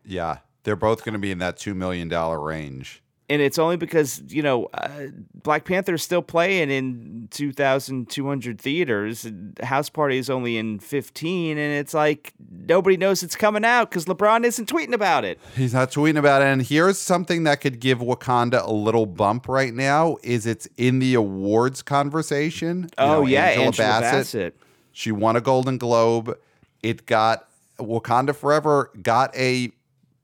Yeah. 0.05 0.37
They're 0.63 0.75
both 0.75 1.03
going 1.03 1.13
to 1.13 1.19
be 1.19 1.31
in 1.31 1.39
that 1.39 1.57
$2 1.57 1.75
million 1.75 2.09
range. 2.09 3.01
And 3.29 3.41
it's 3.41 3.57
only 3.57 3.77
because, 3.77 4.21
you 4.27 4.43
know, 4.43 4.65
uh, 4.73 5.07
Black 5.33 5.63
Panther's 5.63 6.03
still 6.03 6.21
playing 6.21 6.69
in 6.69 7.29
2,200 7.31 8.59
theaters. 8.59 9.25
House 9.63 9.89
Party 9.89 10.17
is 10.17 10.29
only 10.29 10.57
in 10.57 10.79
15. 10.79 11.57
And 11.57 11.73
it's 11.73 11.93
like 11.93 12.33
nobody 12.67 12.97
knows 12.97 13.23
it's 13.23 13.35
coming 13.35 13.63
out 13.63 13.89
because 13.89 14.05
LeBron 14.05 14.43
isn't 14.43 14.67
tweeting 14.69 14.93
about 14.93 15.23
it. 15.23 15.39
He's 15.55 15.73
not 15.73 15.89
tweeting 15.91 16.17
about 16.17 16.41
it. 16.41 16.45
And 16.45 16.61
here's 16.61 16.97
something 16.99 17.45
that 17.45 17.61
could 17.61 17.79
give 17.79 17.99
Wakanda 17.99 18.61
a 18.67 18.71
little 18.73 19.05
bump 19.05 19.47
right 19.47 19.73
now 19.73 20.17
is 20.21 20.45
it's 20.45 20.67
in 20.77 20.99
the 20.99 21.13
awards 21.13 21.81
conversation. 21.81 22.83
You 22.83 22.89
Oh, 22.97 23.07
know, 23.21 23.25
yeah. 23.25 23.45
Angela, 23.45 23.65
Angela 23.67 23.87
Bassett, 24.01 24.11
Bassett. 24.19 24.57
She 24.91 25.11
won 25.13 25.35
a 25.37 25.41
Golden 25.41 25.77
Globe. 25.77 26.37
It 26.83 27.05
got 27.05 27.47
Wakanda 27.79 28.35
Forever 28.35 28.91
got 29.01 29.35
a 29.35 29.71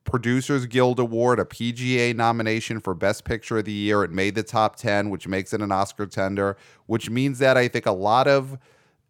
Producers 0.09 0.65
Guild 0.65 0.99
Award, 0.99 1.39
a 1.39 1.45
PGA 1.45 2.15
nomination 2.15 2.79
for 2.79 2.93
Best 2.93 3.23
Picture 3.23 3.59
of 3.59 3.65
the 3.65 3.71
Year. 3.71 4.03
It 4.03 4.11
made 4.11 4.35
the 4.35 4.43
top 4.43 4.75
10, 4.75 5.09
which 5.09 5.27
makes 5.27 5.53
it 5.53 5.61
an 5.61 5.71
Oscar 5.71 6.05
tender, 6.05 6.57
which 6.85 7.09
means 7.09 7.39
that 7.39 7.57
I 7.57 7.67
think 7.67 7.85
a 7.85 7.91
lot 7.91 8.27
of 8.27 8.57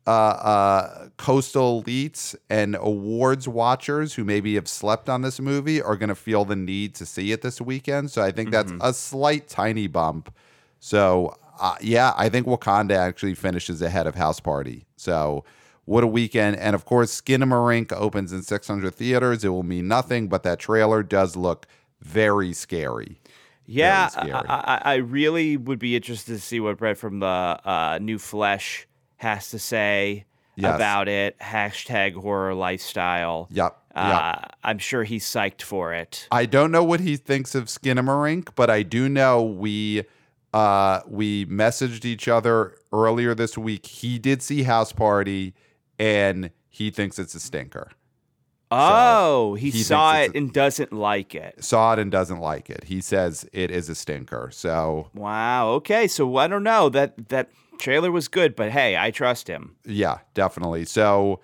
uh, 0.07 0.11
uh, 0.11 1.09
coastal 1.17 1.83
elites 1.83 2.35
and 2.49 2.75
awards 2.79 3.47
watchers 3.47 4.15
who 4.15 4.23
maybe 4.23 4.55
have 4.55 4.67
slept 4.67 5.07
on 5.07 5.21
this 5.21 5.39
movie 5.39 5.81
are 5.81 5.95
going 5.95 6.09
to 6.09 6.15
feel 6.15 6.45
the 6.45 6.55
need 6.55 6.95
to 6.95 7.05
see 7.05 7.31
it 7.31 7.41
this 7.41 7.61
weekend. 7.61 8.09
So 8.09 8.23
I 8.23 8.31
think 8.31 8.49
that's 8.51 8.73
a 8.81 8.93
slight, 8.93 9.47
tiny 9.47 9.87
bump. 9.87 10.33
So 10.79 11.35
uh, 11.59 11.75
yeah, 11.81 12.13
I 12.17 12.29
think 12.29 12.47
Wakanda 12.47 12.95
actually 12.95 13.35
finishes 13.35 13.81
ahead 13.81 14.07
of 14.07 14.15
House 14.15 14.39
Party. 14.39 14.85
So 14.95 15.43
what 15.89 16.03
a 16.03 16.07
weekend! 16.07 16.55
And 16.57 16.75
of 16.75 16.85
course, 16.85 17.19
Skinamarink 17.19 17.91
opens 17.93 18.31
in 18.31 18.43
600 18.43 18.93
theaters. 18.93 19.43
It 19.43 19.49
will 19.49 19.63
mean 19.63 19.87
nothing, 19.87 20.27
but 20.27 20.43
that 20.43 20.59
trailer 20.59 21.01
does 21.01 21.35
look 21.35 21.65
very 22.01 22.53
scary. 22.53 23.19
Yeah, 23.65 24.07
scary. 24.07 24.31
I, 24.31 24.41
I, 24.47 24.81
I 24.83 24.95
really 24.95 25.57
would 25.57 25.79
be 25.79 25.95
interested 25.95 26.33
to 26.33 26.39
see 26.39 26.59
what 26.59 26.77
Brett 26.77 26.97
from 26.97 27.19
the 27.19 27.25
uh, 27.25 27.99
New 28.01 28.19
Flesh 28.19 28.87
has 29.17 29.49
to 29.51 29.59
say 29.59 30.25
Yes. 30.55 30.75
about 30.75 31.07
it. 31.07 31.39
Hashtag 31.39 32.15
horror 32.15 32.53
lifestyle. 32.53 33.47
Yep. 33.51 33.77
Uh. 33.95 34.35
I'm 34.63 34.77
sure 34.77 35.03
he's 35.03 35.25
psyched 35.25 35.61
for 35.61 35.93
it. 35.93 36.27
I 36.31 36.45
don't 36.45 36.71
know 36.71 36.83
what 36.83 36.99
he 36.99 37.15
thinks 37.15 37.55
of 37.55 37.65
Skinamarink, 37.65 38.49
but 38.55 38.69
I 38.69 38.83
do 38.83 39.07
know 39.09 39.41
we 39.43 40.03
uh 40.53 40.99
we 41.07 41.45
messaged 41.45 42.05
each 42.05 42.27
other 42.27 42.75
earlier 42.91 43.33
this 43.33 43.57
week. 43.57 43.85
He 43.85 44.19
did 44.19 44.41
see 44.41 44.63
House 44.63 44.91
Party 44.91 45.53
and 45.99 46.49
he 46.69 46.89
thinks 46.89 47.19
it's 47.19 47.35
a 47.35 47.39
stinker. 47.39 47.91
Oh, 48.71 49.55
he, 49.55 49.71
he 49.71 49.81
saw 49.83 50.15
it 50.19 50.33
a- 50.33 50.37
and 50.37 50.53
doesn't 50.53 50.93
like 50.93 51.33
it. 51.33 51.63
Saw 51.63 51.93
it 51.93 51.99
and 51.99 52.11
doesn't 52.11 52.39
like 52.39 52.69
it. 52.69 52.83
He 52.85 53.01
says 53.01 53.47
it 53.51 53.71
is 53.71 53.89
a 53.89 53.95
stinker. 53.95 54.49
So 54.53 55.09
Wow. 55.15 55.69
Okay, 55.71 56.07
so 56.07 56.37
I 56.37 56.47
don't 56.47 56.63
know 56.63 56.87
that 56.89 57.29
that 57.29 57.49
trailer 57.79 58.11
was 58.11 58.27
good, 58.27 58.55
but 58.55 58.71
hey, 58.71 58.95
I 58.95 59.09
trust 59.11 59.47
him. 59.47 59.75
yeah, 59.85 60.19
definitely. 60.35 60.85
So 60.85 61.39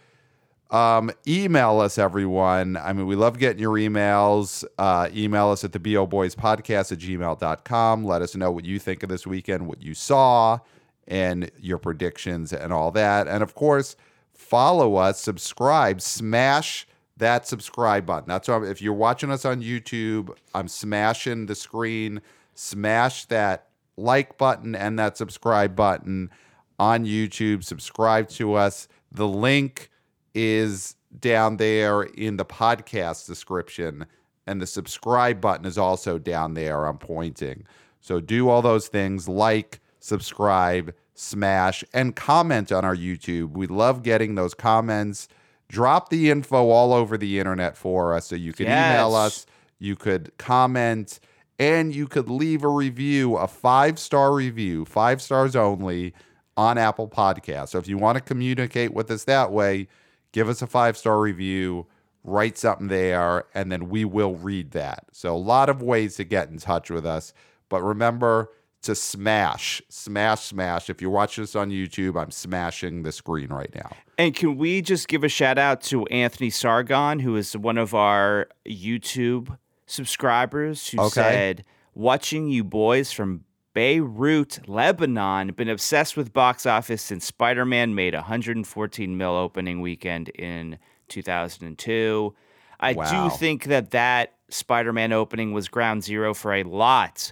um 0.69 1.09
email 1.27 1.79
us 1.79 1.97
everyone. 1.97 2.77
I 2.77 2.93
mean, 2.93 3.07
we 3.07 3.15
love 3.15 3.39
getting 3.39 3.59
your 3.61 3.73
emails. 3.73 4.63
Uh 4.77 5.09
email 5.15 5.49
us 5.49 5.63
at 5.63 5.71
the 5.71 5.79
BO 5.79 6.05
Boys 6.05 6.35
Podcast 6.35 6.91
at 6.91 6.99
gmail.com. 6.99 8.03
Let 8.05 8.21
us 8.21 8.35
know 8.35 8.51
what 8.51 8.65
you 8.65 8.77
think 8.77 9.01
of 9.01 9.09
this 9.09 9.25
weekend, 9.25 9.65
what 9.67 9.81
you 9.81 9.95
saw, 9.95 10.59
and 11.07 11.49
your 11.59 11.79
predictions 11.79 12.53
and 12.53 12.71
all 12.71 12.91
that. 12.91 13.27
And 13.27 13.41
of 13.41 13.55
course, 13.55 13.95
follow 14.35 14.95
us, 14.95 15.19
subscribe, 15.19 16.01
smash 16.01 16.87
that 17.17 17.47
subscribe 17.47 18.05
button. 18.05 18.27
That's 18.27 18.47
what 18.47 18.55
I'm, 18.55 18.63
if 18.65 18.81
you're 18.81 18.93
watching 18.93 19.31
us 19.31 19.45
on 19.45 19.61
YouTube, 19.61 20.35
I'm 20.53 20.67
smashing 20.67 21.45
the 21.45 21.55
screen, 21.55 22.21
smash 22.53 23.25
that 23.25 23.69
like 23.97 24.37
button 24.37 24.75
and 24.75 24.99
that 24.99 25.17
subscribe 25.17 25.75
button 25.75 26.29
on 26.77 27.05
YouTube. 27.05 27.63
Subscribe 27.63 28.27
to 28.29 28.55
us. 28.55 28.87
The 29.11 29.27
link 29.27 29.89
is 30.33 30.95
down 31.17 31.57
there 31.57 32.03
in 32.03 32.35
the 32.35 32.45
podcast 32.45 33.27
description, 33.27 34.05
and 34.45 34.61
the 34.61 34.67
subscribe 34.67 35.39
button 35.39 35.65
is 35.65 35.77
also 35.77 36.19
down 36.19 36.53
there. 36.53 36.85
I'm 36.85 36.97
pointing. 36.97 37.65
So 38.01 38.19
do 38.19 38.49
all 38.49 38.61
those 38.61 38.89
things 38.89 39.29
like, 39.29 39.79
subscribe, 39.99 40.93
smash, 41.15 41.83
and 41.93 42.15
comment 42.15 42.71
on 42.71 42.85
our 42.85 42.95
YouTube. 42.95 43.51
We 43.51 43.67
love 43.67 44.03
getting 44.03 44.35
those 44.35 44.53
comments. 44.53 45.27
Drop 45.67 46.09
the 46.09 46.29
info 46.29 46.69
all 46.69 46.93
over 46.93 47.17
the 47.17 47.39
internet 47.39 47.75
for 47.75 48.13
us 48.13 48.27
so 48.27 48.35
you 48.35 48.53
can 48.53 48.67
email 48.67 49.15
us, 49.15 49.47
you 49.79 49.95
could 49.95 50.31
comment, 50.37 51.19
and 51.57 51.95
you 51.95 52.07
could 52.07 52.29
leave 52.29 52.63
a 52.63 52.67
review, 52.67 53.35
a 53.37 53.47
five 53.47 53.97
star 53.97 54.33
review, 54.33 54.85
five 54.85 55.21
stars 55.21 55.55
only 55.55 56.13
on 56.57 56.77
Apple 56.77 57.07
Podcasts. 57.07 57.69
So 57.69 57.79
if 57.79 57.87
you 57.87 57.97
want 57.97 58.17
to 58.17 58.21
communicate 58.21 58.93
with 58.93 59.09
us 59.09 59.23
that 59.23 59.51
way, 59.51 59.87
give 60.33 60.49
us 60.49 60.61
a 60.61 60.67
five 60.67 60.97
star 60.97 61.19
review, 61.19 61.87
write 62.23 62.57
something 62.57 62.87
there, 62.87 63.45
and 63.53 63.71
then 63.71 63.89
we 63.89 64.05
will 64.05 64.35
read 64.35 64.71
that. 64.71 65.05
So 65.11 65.35
a 65.35 65.37
lot 65.37 65.69
of 65.69 65.81
ways 65.81 66.15
to 66.17 66.23
get 66.23 66.49
in 66.49 66.57
touch 66.57 66.89
with 66.91 67.05
us. 67.05 67.33
But 67.69 67.81
remember, 67.81 68.51
to 68.85 68.95
smash, 68.95 69.81
smash, 69.89 70.41
smash. 70.45 70.89
If 70.89 71.01
you're 71.01 71.11
watching 71.11 71.43
this 71.43 71.55
on 71.55 71.69
YouTube, 71.69 72.19
I'm 72.21 72.31
smashing 72.31 73.03
the 73.03 73.11
screen 73.11 73.49
right 73.49 73.73
now. 73.75 73.91
And 74.17 74.33
can 74.35 74.57
we 74.57 74.81
just 74.81 75.07
give 75.07 75.23
a 75.23 75.29
shout 75.29 75.57
out 75.57 75.81
to 75.83 76.05
Anthony 76.07 76.49
Sargon, 76.49 77.19
who 77.19 77.35
is 77.35 77.55
one 77.55 77.77
of 77.77 77.93
our 77.93 78.47
YouTube 78.65 79.57
subscribers, 79.85 80.87
who 80.89 80.99
Okay. 81.01 81.09
said, 81.11 81.65
Watching 81.93 82.49
you 82.49 82.63
boys 82.65 83.13
from 83.13 83.45
Beirut, 83.73 84.67
Lebanon, 84.67 85.51
been 85.53 85.69
obsessed 85.69 86.17
with 86.17 86.33
box 86.33 86.65
office 86.65 87.01
since 87.01 87.25
Spider 87.25 87.63
Man 87.65 87.95
made 87.95 88.13
114 88.13 89.17
mil 89.17 89.31
opening 89.31 89.79
weekend 89.81 90.29
in 90.29 90.77
2002. 91.07 92.33
I 92.79 92.93
Wow. 92.93 93.29
do 93.29 93.37
think 93.37 93.65
that 93.65 93.91
that 93.91 94.33
Spider 94.49 94.91
Man 94.93 95.13
opening 95.13 95.53
was 95.53 95.67
ground 95.69 96.03
zero 96.03 96.33
for 96.33 96.53
a 96.53 96.63
lot 96.63 97.31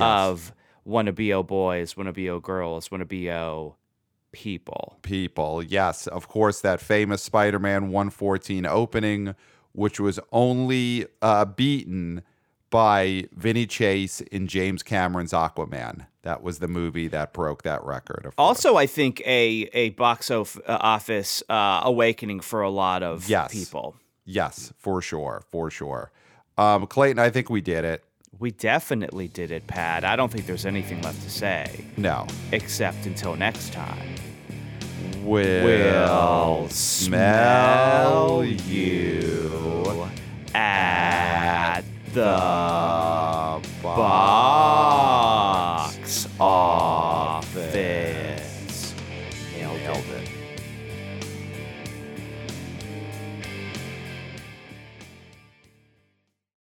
of 0.00 0.52
wanna 0.84 1.12
be 1.12 1.32
O 1.32 1.42
boys, 1.42 1.96
wanna 1.96 2.12
be 2.12 2.28
O 2.30 2.40
girls, 2.40 2.90
wanna 2.90 3.04
be 3.04 3.30
O 3.30 3.76
people. 4.32 4.98
people. 5.02 5.62
Yes, 5.62 6.06
of 6.06 6.28
course, 6.28 6.60
that 6.60 6.80
famous 6.80 7.22
Spider 7.22 7.58
Man 7.58 7.90
114 7.90 8.66
opening, 8.66 9.34
which 9.72 9.98
was 10.00 10.18
only 10.32 11.06
uh, 11.22 11.44
beaten 11.44 12.22
by 12.70 13.24
Vinny 13.32 13.66
Chase 13.66 14.20
in 14.20 14.46
James 14.48 14.82
Cameron's 14.82 15.32
Aquaman. 15.32 16.06
That 16.22 16.42
was 16.42 16.58
the 16.58 16.66
movie 16.68 17.06
that 17.08 17.32
broke 17.32 17.62
that 17.62 17.84
record. 17.84 18.32
Also, 18.38 18.76
I 18.76 18.86
think 18.86 19.20
a 19.26 19.68
a 19.72 19.90
box 19.90 20.30
uh, 20.30 20.44
office 20.66 21.42
uh, 21.48 21.82
awakening 21.84 22.40
for 22.40 22.62
a 22.62 22.70
lot 22.70 23.02
of 23.02 23.28
Yes. 23.28 23.52
people. 23.52 23.94
yes, 24.24 24.72
for 24.78 25.00
sure, 25.02 25.42
for 25.52 25.70
sure. 25.70 26.10
Um, 26.56 26.86
Clayton, 26.86 27.18
I 27.18 27.30
think 27.30 27.50
we 27.50 27.60
did 27.60 27.84
it. 27.84 28.04
We 28.38 28.50
definitely 28.50 29.28
did 29.28 29.50
it, 29.52 29.66
Pat. 29.66 30.04
I 30.04 30.16
don't 30.16 30.30
think 30.30 30.46
there's 30.46 30.66
anything 30.66 31.00
left 31.02 31.22
to 31.22 31.30
say 31.30 31.84
No. 31.96 32.26
except 32.52 33.06
until 33.06 33.36
next 33.36 33.72
time. 33.72 34.14
We'll, 35.22 35.64
We'll 35.64 36.68
smell 36.68 38.44
you 38.44 40.06
At 40.54 41.82
the 42.12 42.20
box 44.94 46.28
office. 46.38 47.64
Nailed 49.56 49.80
it. 49.80 50.13